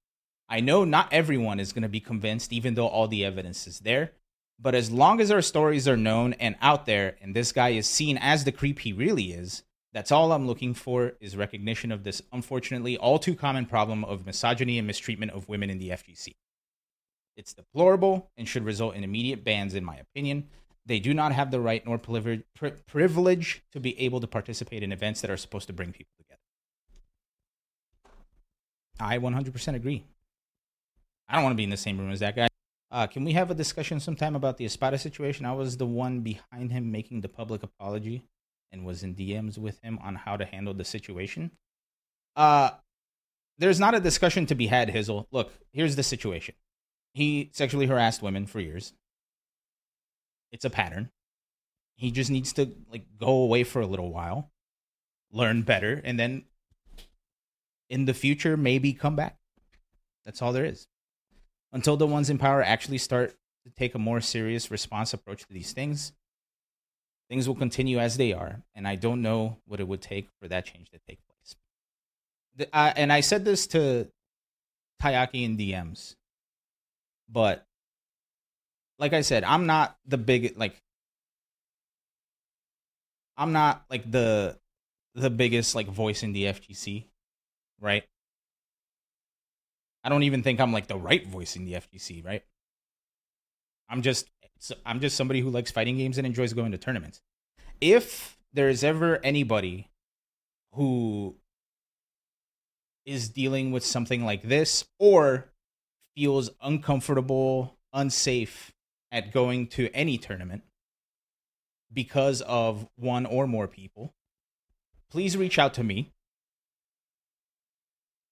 I 0.48 0.62
know 0.62 0.86
not 0.86 1.12
everyone 1.12 1.60
is 1.60 1.74
going 1.74 1.84
to 1.84 1.90
be 1.90 2.00
convinced, 2.00 2.54
even 2.54 2.76
though 2.76 2.88
all 2.88 3.08
the 3.08 3.26
evidence 3.26 3.68
is 3.68 3.80
there. 3.80 4.14
But 4.60 4.76
as 4.76 4.92
long 4.92 5.20
as 5.20 5.30
our 5.30 5.42
stories 5.42 5.88
are 5.88 5.98
known 5.98 6.34
and 6.34 6.56
out 6.62 6.86
there, 6.86 7.18
and 7.22 7.36
this 7.36 7.52
guy 7.52 7.70
is 7.70 7.88
seen 7.88 8.18
as 8.18 8.44
the 8.44 8.52
creep 8.52 8.80
he 8.80 8.94
really 8.94 9.34
is, 9.34 9.64
that's 9.94 10.12
all 10.12 10.32
I'm 10.32 10.48
looking 10.48 10.74
for 10.74 11.14
is 11.20 11.36
recognition 11.36 11.92
of 11.92 12.04
this 12.04 12.22
unfortunately 12.32 12.98
all 12.98 13.20
too 13.20 13.36
common 13.36 13.66
problem 13.66 14.04
of 14.04 14.26
misogyny 14.26 14.78
and 14.78 14.86
mistreatment 14.86 15.32
of 15.32 15.48
women 15.48 15.70
in 15.70 15.80
the 15.80 15.90
FGC. 15.90 16.36
It's 17.36 17.54
deplorable 17.54 18.32
and 18.36 18.48
should 18.48 18.66
result 18.66 18.96
in 18.96 19.04
immediate 19.04 19.44
bans, 19.44 19.76
in 19.76 19.86
my 19.86 19.98
opinion. 19.98 20.48
They 20.86 21.00
do 21.00 21.14
not 21.14 21.34
have 21.34 21.52
the 21.52 21.60
right 21.60 21.86
nor 21.86 21.98
privilege 22.00 23.64
to 23.72 23.80
be 23.80 24.00
able 24.00 24.20
to 24.22 24.28
participate 24.28 24.84
in 24.84 24.92
events 24.92 25.22
that 25.22 25.30
are 25.30 25.38
supposed 25.38 25.68
to 25.68 25.74
bring 25.74 25.92
people 25.92 26.14
together. 26.18 26.40
I 29.00 29.20
100% 29.20 29.76
agree. 29.76 30.06
I 31.30 31.36
don't 31.36 31.44
want 31.44 31.54
to 31.54 31.58
be 31.58 31.66
in 31.66 31.70
the 31.70 31.78
same 31.78 32.00
room 32.00 32.12
as 32.12 32.22
that 32.22 32.36
guy. 32.36 32.48
Uh, 32.90 33.06
can 33.06 33.26
we 33.26 33.34
have 33.34 33.52
a 33.52 33.54
discussion 33.54 34.00
sometime 34.00 34.36
about 34.36 34.58
the 34.58 34.66
Espada 34.66 34.98
situation? 34.98 35.46
I 35.46 35.54
was 35.54 35.78
the 35.78 35.86
one 35.86 36.22
behind 36.22 36.72
him 36.72 36.90
making 36.90 37.22
the 37.22 37.30
public 37.30 37.64
apology 37.64 38.24
and 38.72 38.86
was 38.86 39.04
in 39.04 39.16
DMs 39.16 39.58
with 39.58 39.80
him 39.82 40.00
on 40.04 40.16
how 40.16 40.38
to 40.38 40.46
handle 40.46 40.74
the 40.74 40.84
situation. 40.84 41.52
Uh, 42.36 42.72
there's 43.58 43.80
not 43.80 43.96
a 43.96 44.00
discussion 44.00 44.46
to 44.48 44.56
be 44.56 44.68
had, 44.68 44.90
Hizzle. 44.90 45.26
Look, 45.32 45.52
here's 45.72 45.96
the 45.96 46.04
situation. 46.04 46.56
He 47.14 47.50
sexually 47.54 47.88
harassed 47.88 48.22
women 48.22 48.46
for 48.46 48.60
years. 48.60 48.94
It's 50.52 50.66
a 50.66 50.70
pattern. 50.70 51.10
He 51.96 52.12
just 52.12 52.30
needs 52.30 52.54
to 52.54 52.72
like 52.92 53.06
go 53.20 53.30
away 53.30 53.64
for 53.64 53.82
a 53.82 53.88
little 53.88 54.12
while, 54.12 54.52
learn 55.32 55.64
better, 55.64 56.00
and 56.04 56.20
then 56.20 56.46
in 57.90 58.06
the 58.06 58.14
future 58.14 58.56
maybe 58.56 58.94
come 58.94 59.16
back. 59.16 59.38
That's 60.26 60.42
all 60.42 60.54
there 60.54 60.66
is. 60.66 60.88
Until 61.72 61.98
the 61.98 62.06
ones 62.06 62.30
in 62.30 62.38
power 62.38 62.62
actually 62.62 63.00
start 63.00 63.36
to 63.66 63.72
take 63.72 63.96
a 63.96 64.00
more 64.00 64.22
serious 64.22 64.70
response 64.70 65.14
approach 65.14 65.42
to 65.48 65.54
these 65.54 65.74
things, 65.74 66.14
things 67.30 67.48
will 67.48 67.56
continue 67.56 68.00
as 68.00 68.18
they 68.18 68.34
are, 68.34 68.62
and 68.76 68.88
I 68.88 68.96
don't 68.96 69.22
know 69.22 69.58
what 69.66 69.80
it 69.80 69.88
would 69.88 70.02
take 70.02 70.30
for 70.40 70.48
that 70.48 70.66
change 70.66 70.90
to 70.92 71.00
take 71.08 71.20
place. 71.28 71.56
The, 72.56 72.68
uh, 72.76 72.94
and 72.96 73.12
I 73.12 73.22
said 73.22 73.46
this 73.46 73.68
to 73.68 74.08
Tayaki 75.02 75.44
in 75.44 75.58
DMs, 75.58 76.16
but 77.30 77.66
like 79.00 79.14
I 79.14 79.22
said, 79.22 79.44
I'm 79.44 79.66
not 79.66 79.98
the 80.06 80.18
big 80.18 80.58
like 80.58 80.82
I'm 83.38 83.52
not 83.52 83.84
like 83.90 84.10
the 84.10 84.58
the 85.14 85.30
biggest 85.30 85.76
like 85.76 85.88
voice 85.88 86.24
in 86.24 86.34
the 86.34 86.46
FGC, 86.46 87.06
right? 87.80 88.04
I 90.04 90.10
don't 90.10 90.24
even 90.24 90.42
think 90.42 90.60
I'm 90.60 90.72
like 90.72 90.88
the 90.88 90.98
right 90.98 91.26
voice 91.26 91.56
in 91.56 91.66
the 91.66 91.74
FGC, 91.74 92.26
right? 92.26 92.44
I'm 93.90 94.02
just 94.02 94.30
I'm 94.86 95.00
just 95.00 95.16
somebody 95.16 95.42
who 95.42 95.50
likes 95.50 95.72
fighting 95.72 95.98
games 95.98 96.18
and 96.18 96.28
enjoys 96.28 96.54
going 96.54 96.72
to 96.72 96.78
tournaments. 96.78 97.22
If 97.80 98.38
there 98.54 98.70
is 98.70 98.84
ever 98.84 99.20
anybody 99.24 99.90
who 100.74 101.36
is 103.06 103.30
dealing 103.30 103.72
with 103.72 103.86
something 103.86 104.26
like 104.26 104.44
this 104.44 104.86
or 105.00 105.52
feels 106.16 106.50
uncomfortable, 106.62 107.78
unsafe 107.94 108.74
at 109.12 109.32
going 109.32 109.68
to 109.68 109.90
any 109.94 110.18
tournament 110.18 110.64
because 111.94 112.42
of 112.42 112.88
one 112.96 113.26
or 113.26 113.48
more 113.48 113.68
people, 113.68 114.14
please 115.10 115.38
reach 115.38 115.58
out 115.58 115.74
to 115.76 115.84
me. 115.84 116.12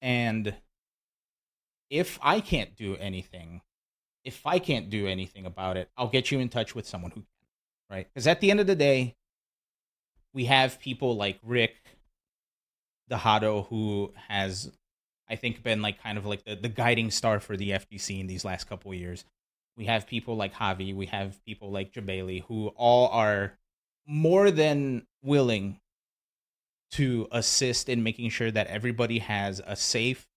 And 0.02 0.56
if 1.90 2.20
I 2.22 2.42
can't 2.42 2.76
do 2.76 2.98
anything, 2.98 3.62
if 4.26 4.46
I 4.46 4.60
can't 4.60 4.90
do 4.90 5.08
anything 5.08 5.46
about 5.46 5.78
it, 5.78 5.90
I'll 5.96 6.10
get 6.10 6.32
you 6.32 6.40
in 6.40 6.50
touch 6.50 6.76
with 6.76 6.88
someone 6.88 7.12
who 7.12 7.22
can, 7.22 7.28
right? 7.90 8.08
Because 8.12 8.28
at 8.28 8.42
the 8.42 8.52
end 8.52 8.60
of 8.60 8.68
the 8.68 8.76
day, 8.76 9.16
we 10.34 10.46
have 10.46 10.80
people 10.80 11.16
like 11.16 11.40
Rick 11.44 11.76
Dehado 13.10 13.68
who 13.68 14.12
has 14.28 14.72
I 15.30 15.36
think 15.36 15.64
been 15.64 15.82
like 15.82 16.02
kind 16.02 16.18
of 16.18 16.26
like 16.26 16.44
the, 16.44 16.56
the 16.56 16.70
guiding 16.70 17.12
star 17.12 17.40
for 17.40 17.56
the 17.56 17.72
FGC 17.72 18.20
in 18.20 18.28
these 18.28 18.44
last 18.44 18.66
couple 18.66 18.92
of 18.92 18.98
years. 18.98 19.26
We 19.78 19.86
have 19.86 20.08
people 20.08 20.36
like 20.36 20.54
Javi, 20.54 20.96
we 20.96 21.06
have 21.08 21.44
people 21.46 21.72
like 21.72 21.94
Jabali 21.94 22.44
who 22.44 22.70
all 22.76 23.08
are 23.10 23.54
more 24.08 24.52
than 24.52 25.06
willing 25.24 25.80
to 26.92 27.28
assist 27.32 27.90
in 27.90 28.04
making 28.04 28.30
sure 28.30 28.52
that 28.52 28.68
everybody 28.68 29.20
has 29.20 29.62
a 29.66 29.76
safe, 29.76 30.28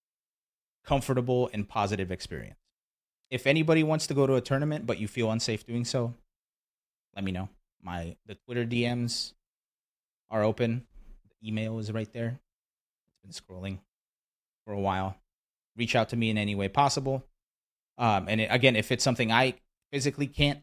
comfortable, 0.85 1.51
and 1.53 1.69
positive 1.69 2.11
experience. 2.11 2.58
If 3.31 3.47
anybody 3.47 3.83
wants 3.83 4.07
to 4.07 4.15
go 4.15 4.27
to 4.27 4.37
a 4.37 4.41
tournament 4.41 4.87
but 4.87 4.99
you 4.99 5.09
feel 5.09 5.31
unsafe 5.31 5.67
doing 5.67 5.85
so, 5.85 6.15
let 7.15 7.25
me 7.25 7.33
know. 7.33 7.49
My 7.83 8.17
the 8.27 8.35
Twitter 8.35 8.65
DMs 8.65 9.33
are 10.31 10.43
open. 10.43 10.87
The 11.29 11.49
email 11.49 11.79
is 11.79 11.93
right 11.93 12.11
there. 12.13 12.41
It's 13.09 13.19
been 13.23 13.57
scrolling 13.57 13.79
for 14.65 14.73
a 14.73 14.81
while. 14.81 15.17
Reach 15.77 15.95
out 15.95 16.09
to 16.11 16.17
me 16.17 16.31
in 16.31 16.39
any 16.39 16.55
way 16.55 16.69
possible. 16.69 17.25
Um, 17.99 18.27
and 18.29 18.41
it, 18.41 18.49
again, 18.51 18.77
if 18.77 18.91
it's 18.93 19.05
something 19.05 19.31
I 19.31 19.55
physically 19.93 20.27
can't 20.27 20.63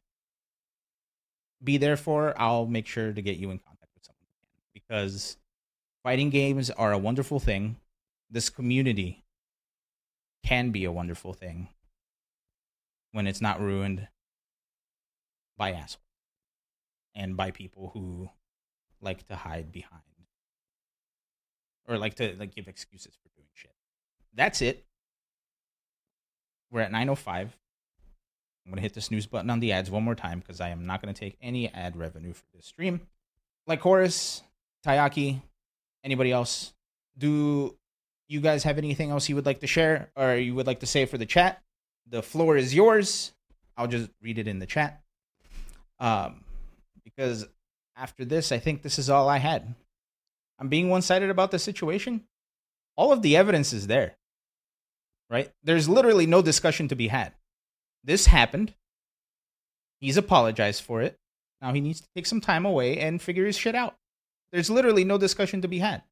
be 1.64 1.78
there 1.78 1.98
for, 1.98 2.34
I'll 2.40 2.66
make 2.66 2.88
sure 2.88 3.12
to 3.12 3.22
get 3.22 3.38
you 3.38 3.52
in 3.52 3.60
contact 3.60 3.92
with 3.96 4.06
someone 4.06 4.28
because 4.74 5.38
fighting 6.04 6.30
games 6.30 6.70
are 6.70 6.92
a 6.92 6.98
wonderful 6.98 7.40
thing. 7.40 7.78
This 8.30 8.50
community 8.50 9.24
can 10.44 10.72
be 10.72 10.86
a 10.86 10.92
wonderful 10.92 11.34
thing 11.34 11.70
when 13.16 13.28
it's 13.28 13.40
not 13.40 13.62
ruined 13.62 14.10
by 15.58 15.72
assholes 15.72 16.04
and 17.16 17.38
by 17.38 17.50
people 17.50 17.92
who 17.94 18.28
like 19.00 19.26
to 19.26 19.38
hide 19.38 19.72
behind 19.72 20.02
or 21.88 21.98
like 21.98 22.16
to 22.16 22.36
like 22.38 22.54
give 22.54 22.68
excuses 22.68 23.16
for 23.16 23.30
doing 23.38 23.48
shit. 23.54 23.74
That's 24.34 24.62
it. 24.62 24.84
We're 26.70 26.82
at 26.82 26.92
905. 26.92 27.58
I'm 28.66 28.72
going 28.72 28.76
to 28.76 28.82
hit 28.82 28.94
the 28.94 29.00
snooze 29.00 29.28
button 29.28 29.50
on 29.50 29.62
the 29.62 29.72
ads 29.72 29.90
one 29.90 30.04
more 30.04 30.16
time 30.16 30.40
because 30.40 30.60
I 30.60 30.70
am 30.70 30.86
not 30.86 31.02
going 31.02 31.14
to 31.14 31.18
take 31.18 31.38
any 31.42 31.74
ad 31.74 31.96
revenue 31.96 32.34
for 32.34 32.44
this 32.54 32.66
stream. 32.66 33.00
Like 33.66 33.80
Horace, 33.80 34.42
Tayaki, 34.86 35.42
anybody 36.04 36.34
else, 36.34 36.74
do 37.18 37.78
you 38.28 38.42
guys 38.42 38.64
have 38.64 38.78
anything 38.78 39.12
else 39.12 39.30
you 39.30 39.36
would 39.36 39.46
like 39.46 39.62
to 39.62 39.68
share 39.68 40.12
or 40.18 40.36
you 40.36 40.54
would 40.54 40.68
like 40.68 40.82
to 40.82 40.86
say 40.86 41.06
for 41.06 41.18
the 41.18 41.26
chat? 41.26 41.62
The 42.08 42.22
floor 42.22 42.58
is 42.58 42.74
yours. 42.74 43.34
I'll 43.78 43.88
just 43.88 44.10
read 44.22 44.38
it 44.38 44.48
in 44.48 44.60
the 44.60 44.66
chat. 44.66 45.02
Um, 46.00 46.44
because 47.04 47.48
after 47.96 48.26
this, 48.26 48.52
I 48.52 48.60
think 48.60 48.82
this 48.82 49.00
is 49.00 49.10
all 49.10 49.30
I 49.30 49.38
had. 49.38 49.76
I'm 50.60 50.70
being 50.70 50.90
one 50.90 51.02
sided 51.02 51.30
about 51.30 51.52
the 51.52 51.60
situation. 51.60 52.22
All 52.96 53.12
of 53.12 53.22
the 53.22 53.36
evidence 53.36 53.74
is 53.74 53.88
there, 53.88 54.16
right? 55.30 55.52
There's 55.64 55.90
literally 55.90 56.26
no 56.26 56.42
discussion 56.42 56.88
to 56.90 56.96
be 56.96 57.10
had. 57.10 57.34
This 58.04 58.28
happened. 58.28 58.74
He's 60.00 60.18
apologized 60.18 60.84
for 60.84 61.02
it. 61.02 61.18
Now 61.62 61.74
he 61.74 61.82
needs 61.82 62.02
to 62.02 62.08
take 62.16 62.26
some 62.26 62.42
time 62.42 62.66
away 62.66 63.00
and 63.00 63.22
figure 63.22 63.46
his 63.46 63.58
shit 63.58 63.76
out. 63.76 63.96
There's 64.52 64.70
literally 64.70 65.04
no 65.04 65.18
discussion 65.18 65.62
to 65.62 65.68
be 65.68 65.80
had. 65.80 66.04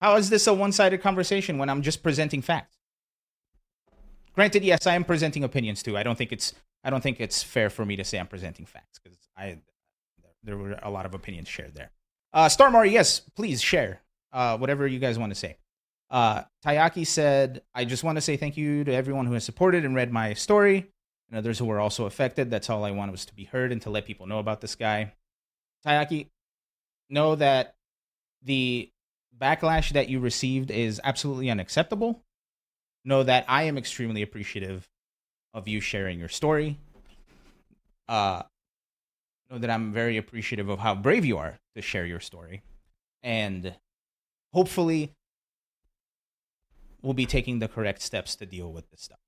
How 0.00 0.16
is 0.16 0.30
this 0.30 0.46
a 0.46 0.54
one 0.54 0.72
sided 0.72 1.00
conversation 1.00 1.58
when 1.58 1.68
I'm 1.68 1.82
just 1.82 2.02
presenting 2.02 2.42
facts? 2.42 2.76
Granted, 4.34 4.64
yes, 4.64 4.86
I 4.86 4.94
am 4.94 5.04
presenting 5.04 5.44
opinions 5.44 5.82
too. 5.82 5.96
I 5.96 6.02
don't 6.02 6.16
think 6.16 6.32
it's 6.32 6.54
I 6.84 6.90
don't 6.90 7.02
think 7.02 7.20
it's 7.20 7.42
fair 7.42 7.70
for 7.70 7.84
me 7.84 7.96
to 7.96 8.04
say 8.04 8.18
I'm 8.18 8.26
presenting 8.26 8.66
facts 8.66 8.98
because 9.02 9.18
I 9.36 9.58
there 10.42 10.56
were 10.56 10.78
a 10.82 10.90
lot 10.90 11.06
of 11.06 11.14
opinions 11.14 11.48
shared 11.48 11.74
there. 11.74 11.90
Uh, 12.32 12.48
Star 12.48 12.70
Mario, 12.70 12.90
yes, 12.92 13.20
please 13.36 13.62
share 13.62 14.00
uh, 14.32 14.56
whatever 14.56 14.86
you 14.86 14.98
guys 14.98 15.18
want 15.18 15.30
to 15.30 15.38
say. 15.38 15.56
Uh, 16.10 16.42
Tayaki 16.64 17.06
said, 17.06 17.62
I 17.74 17.84
just 17.84 18.04
want 18.04 18.16
to 18.16 18.22
say 18.22 18.36
thank 18.36 18.56
you 18.56 18.84
to 18.84 18.92
everyone 18.92 19.26
who 19.26 19.34
has 19.34 19.44
supported 19.44 19.84
and 19.84 19.94
read 19.94 20.12
my 20.12 20.34
story 20.34 20.90
and 21.30 21.38
others 21.38 21.58
who 21.58 21.64
were 21.64 21.80
also 21.80 22.06
affected. 22.06 22.50
That's 22.50 22.68
all 22.68 22.84
I 22.84 22.90
wanted 22.90 23.12
was 23.12 23.24
to 23.26 23.34
be 23.34 23.44
heard 23.44 23.72
and 23.72 23.80
to 23.82 23.90
let 23.90 24.04
people 24.04 24.26
know 24.26 24.38
about 24.38 24.60
this 24.60 24.74
guy. 24.74 25.12
Tayaki, 25.86 26.28
know 27.08 27.34
that 27.36 27.74
the 28.42 28.90
backlash 29.38 29.92
that 29.92 30.08
you 30.08 30.20
received 30.20 30.70
is 30.70 31.00
absolutely 31.04 31.50
unacceptable. 31.50 32.22
Know 33.04 33.22
that 33.22 33.44
I 33.48 33.64
am 33.64 33.76
extremely 33.78 34.22
appreciative 34.22 34.88
of 35.54 35.68
you 35.68 35.80
sharing 35.80 36.18
your 36.18 36.28
story. 36.28 36.78
Uh, 38.08 38.42
know 39.50 39.58
that 39.58 39.70
I'm 39.70 39.92
very 39.92 40.16
appreciative 40.16 40.68
of 40.68 40.78
how 40.78 40.94
brave 40.94 41.24
you 41.24 41.38
are 41.38 41.58
to 41.76 41.82
share 41.82 42.06
your 42.06 42.20
story. 42.20 42.62
And 43.22 43.74
hopefully, 44.52 45.12
we'll 47.02 47.14
be 47.14 47.26
taking 47.26 47.58
the 47.58 47.68
correct 47.68 48.02
steps 48.02 48.36
to 48.36 48.46
deal 48.46 48.72
with 48.72 48.90
this 48.90 49.02
stuff. 49.02 49.18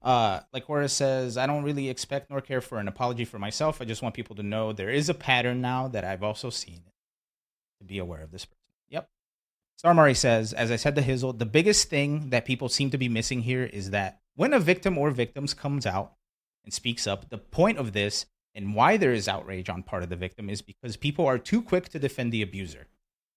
Uh, 0.00 0.40
like 0.52 0.64
Horace 0.64 0.92
says, 0.92 1.36
I 1.36 1.46
don't 1.46 1.62
really 1.62 1.88
expect 1.88 2.30
nor 2.30 2.40
care 2.40 2.60
for 2.60 2.78
an 2.78 2.88
apology 2.88 3.24
for 3.24 3.38
myself. 3.38 3.80
I 3.80 3.84
just 3.84 4.02
want 4.02 4.14
people 4.14 4.34
to 4.36 4.42
know 4.42 4.72
there 4.72 4.90
is 4.90 5.08
a 5.08 5.14
pattern 5.14 5.60
now 5.60 5.86
that 5.88 6.04
I've 6.04 6.24
also 6.24 6.50
seen 6.50 6.82
to 7.78 7.84
be 7.84 7.98
aware 7.98 8.22
of 8.22 8.32
this 8.32 8.44
person. 8.44 8.61
Yep. 9.82 9.88
Star 9.88 9.94
Murray 9.94 10.14
says, 10.14 10.52
as 10.52 10.70
I 10.70 10.76
said 10.76 10.94
to 10.94 11.02
Hizzle, 11.02 11.36
the 11.36 11.44
biggest 11.44 11.90
thing 11.90 12.30
that 12.30 12.44
people 12.44 12.68
seem 12.68 12.90
to 12.90 12.98
be 12.98 13.08
missing 13.08 13.42
here 13.42 13.64
is 13.64 13.90
that 13.90 14.20
when 14.36 14.52
a 14.52 14.60
victim 14.60 14.96
or 14.96 15.10
victims 15.10 15.54
comes 15.54 15.86
out 15.86 16.12
and 16.64 16.72
speaks 16.72 17.06
up, 17.06 17.30
the 17.30 17.38
point 17.38 17.78
of 17.78 17.92
this 17.92 18.26
and 18.54 18.74
why 18.74 18.96
there 18.96 19.12
is 19.12 19.26
outrage 19.26 19.68
on 19.68 19.82
part 19.82 20.04
of 20.04 20.08
the 20.08 20.16
victim 20.16 20.48
is 20.48 20.62
because 20.62 20.96
people 20.96 21.26
are 21.26 21.38
too 21.38 21.62
quick 21.62 21.88
to 21.88 21.98
defend 21.98 22.32
the 22.32 22.42
abuser. 22.42 22.86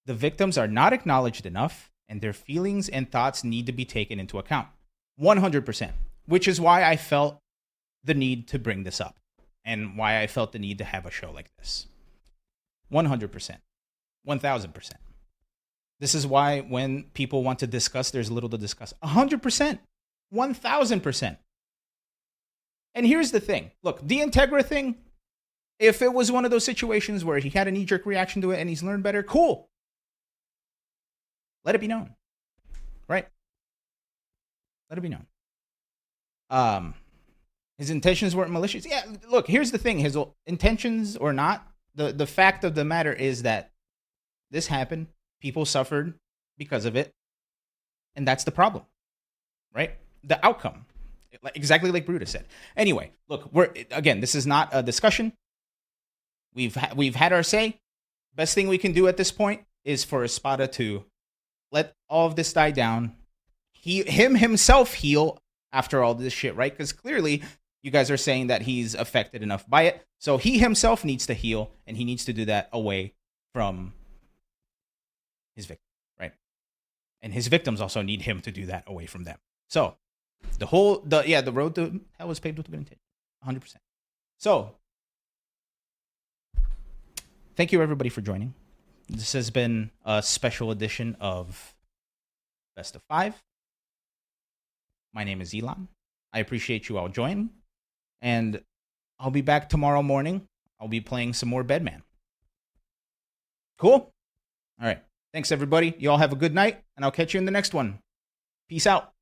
The 0.06 0.14
victims 0.14 0.56
are 0.58 0.68
not 0.68 0.94
acknowledged 0.94 1.48
enough, 1.48 1.90
and 2.08 2.22
their 2.22 2.34
feelings 2.34 2.90
and 2.90 3.10
thoughts 3.10 3.44
need 3.44 3.66
to 3.66 3.72
be 3.72 3.86
taken 3.86 4.20
into 4.20 4.38
account. 4.38 4.68
100%. 5.20 5.92
Which 6.28 6.48
is 6.48 6.62
why 6.62 6.84
I 6.84 6.96
felt 6.96 7.40
the 8.04 8.14
need 8.14 8.48
to 8.50 8.60
bring 8.60 8.84
this 8.84 9.02
up 9.02 9.16
and 9.64 9.98
why 9.98 10.22
I 10.22 10.28
felt 10.28 10.52
the 10.52 10.60
need 10.60 10.78
to 10.78 10.84
have 10.84 11.08
a 11.08 11.12
show 11.12 11.32
like 11.32 11.50
this. 11.58 11.88
100%. 12.92 13.58
1000%. 14.28 14.92
This 16.00 16.14
is 16.14 16.28
why 16.28 16.60
when 16.62 17.04
people 17.14 17.44
want 17.44 17.60
to 17.60 17.68
discuss, 17.68 18.12
there's 18.12 18.30
little 18.30 18.50
to 18.50 18.58
discuss. 18.58 18.94
100%. 19.04 19.80
1000%. 20.34 21.38
And 22.96 23.06
here's 23.06 23.32
the 23.32 23.40
thing 23.40 23.72
look, 23.84 24.06
the 24.06 24.20
Integra 24.20 24.64
thing, 24.64 24.96
if 25.80 26.02
it 26.02 26.14
was 26.14 26.32
one 26.32 26.46
of 26.46 26.52
those 26.52 26.64
situations 26.64 27.26
where 27.26 27.40
he 27.40 27.50
had 27.50 27.68
a 27.68 27.72
knee 27.72 27.86
jerk 27.86 28.06
reaction 28.06 28.42
to 28.42 28.52
it 28.52 28.60
and 28.60 28.70
he's 28.70 28.84
learned 28.84 29.04
better, 29.04 29.22
cool. 29.22 29.70
Let 31.66 31.76
it 31.76 31.82
be 31.82 31.88
known. 31.88 32.16
Right? 33.08 33.28
Let 34.90 34.98
it 34.98 35.02
be 35.02 35.10
known. 35.10 35.26
Um, 36.50 36.94
his 37.78 37.90
intentions 37.90 38.36
weren't 38.36 38.52
malicious. 38.52 38.86
Yeah, 38.86 39.04
look, 39.30 39.48
here's 39.48 39.72
the 39.72 39.78
thing: 39.78 40.00
his 40.00 40.18
intentions 40.46 41.18
or 41.18 41.34
not, 41.34 41.68
the 41.96 42.14
the 42.14 42.28
fact 42.28 42.64
of 42.64 42.76
the 42.76 42.86
matter 42.86 43.12
is 43.12 43.44
that 43.44 43.72
this 44.52 44.68
happened. 44.68 45.08
People 45.42 45.66
suffered 45.66 46.14
because 46.58 46.86
of 46.86 46.96
it, 46.96 47.14
and 48.16 48.28
that's 48.28 48.44
the 48.44 48.52
problem, 48.52 48.84
right? 49.74 49.92
The 50.24 50.44
outcome, 50.46 50.86
exactly 51.54 51.92
like 51.92 52.06
Brutus 52.06 52.32
said. 52.32 52.46
Anyway, 52.76 53.12
look, 53.28 53.52
we're 53.54 53.72
again. 53.92 54.22
This 54.22 54.36
is 54.36 54.48
not 54.48 54.70
a 54.72 54.82
discussion. 54.82 55.34
We've 56.54 56.76
ha- 56.76 56.94
we've 56.96 57.16
had 57.16 57.34
our 57.34 57.44
say. 57.44 57.80
Best 58.36 58.56
thing 58.56 58.68
we 58.68 58.78
can 58.78 58.92
do 58.92 59.08
at 59.08 59.18
this 59.18 59.32
point 59.32 59.62
is 59.84 60.04
for 60.04 60.24
Espada 60.24 60.68
to 60.68 61.06
let 61.72 61.94
all 62.10 62.28
of 62.28 62.36
this 62.36 62.54
die 62.54 62.72
down. 62.72 63.16
He 63.74 64.04
him 64.04 64.36
himself 64.36 64.94
heal 64.96 65.38
after 65.72 66.02
all 66.02 66.16
this 66.16 66.34
shit, 66.34 66.56
right? 66.56 66.72
Because 66.72 66.94
clearly 66.94 67.44
you 67.84 67.92
guys 67.92 68.10
are 68.10 68.18
saying 68.18 68.48
that 68.48 68.64
he's 68.64 68.96
affected 68.96 69.44
enough 69.44 69.70
by 69.70 69.84
it. 69.84 70.04
So 70.20 70.38
he 70.38 70.58
himself 70.58 71.06
needs 71.06 71.28
to 71.28 71.34
heal, 71.34 71.70
and 71.86 71.96
he 71.98 72.04
needs 72.04 72.26
to 72.26 72.34
do 72.34 72.46
that 72.46 72.70
away 72.74 73.14
from 73.54 73.94
his 75.56 75.66
victim, 75.66 75.88
right? 76.20 76.34
And 77.22 77.34
his 77.34 77.48
victims 77.48 77.82
also 77.82 78.02
need 78.02 78.24
him 78.24 78.42
to 78.42 78.52
do 78.52 78.66
that 78.68 78.84
away 78.88 79.06
from 79.06 79.24
them. 79.24 79.38
So 79.70 79.96
the 80.60 80.68
whole 80.68 81.00
the 81.00 81.24
yeah, 81.26 81.42
the 81.42 81.52
road 81.52 81.76
to 81.76 82.02
hell 82.18 82.28
was 82.28 82.40
paved 82.40 82.58
with 82.58 82.70
good 82.70 82.80
intent. 82.80 83.00
100%. 83.46 83.76
So 84.38 84.76
thank 87.56 87.72
you 87.72 87.82
everybody 87.82 88.10
for 88.10 88.22
joining. 88.22 88.54
This 89.08 89.34
has 89.34 89.52
been 89.52 89.92
a 90.04 90.22
special 90.22 90.72
edition 90.72 91.16
of 91.20 91.76
Best 92.76 92.96
of 92.96 93.04
Five. 93.08 93.42
My 95.14 95.24
name 95.24 95.42
is 95.42 95.54
Ilan. 95.54 95.88
I 96.34 96.40
appreciate 96.40 96.90
you 96.90 96.98
all 96.98 97.08
joining, 97.08 97.52
and 98.22 98.62
I'll 99.20 99.32
be 99.32 99.42
back 99.42 99.70
tomorrow 99.70 100.04
morning. 100.04 100.48
I'll 100.80 100.90
be 100.90 101.00
playing 101.00 101.34
some 101.34 101.48
more 101.48 101.64
Bedman. 101.64 102.02
Cool? 103.78 104.12
All 104.82 104.88
right. 104.88 105.02
Thanks, 105.36 105.52
everybody. 105.52 105.94
You 106.00 106.12
all 106.12 106.18
have 106.18 106.32
a 106.32 106.38
good 106.38 106.54
night, 106.54 106.82
and 106.96 107.04
I'll 107.04 107.12
catch 107.12 107.34
you 107.34 107.40
in 107.40 107.44
the 107.44 107.52
next 107.52 107.74
one. 107.74 108.00
Peace 108.70 108.88
out. 108.88 109.15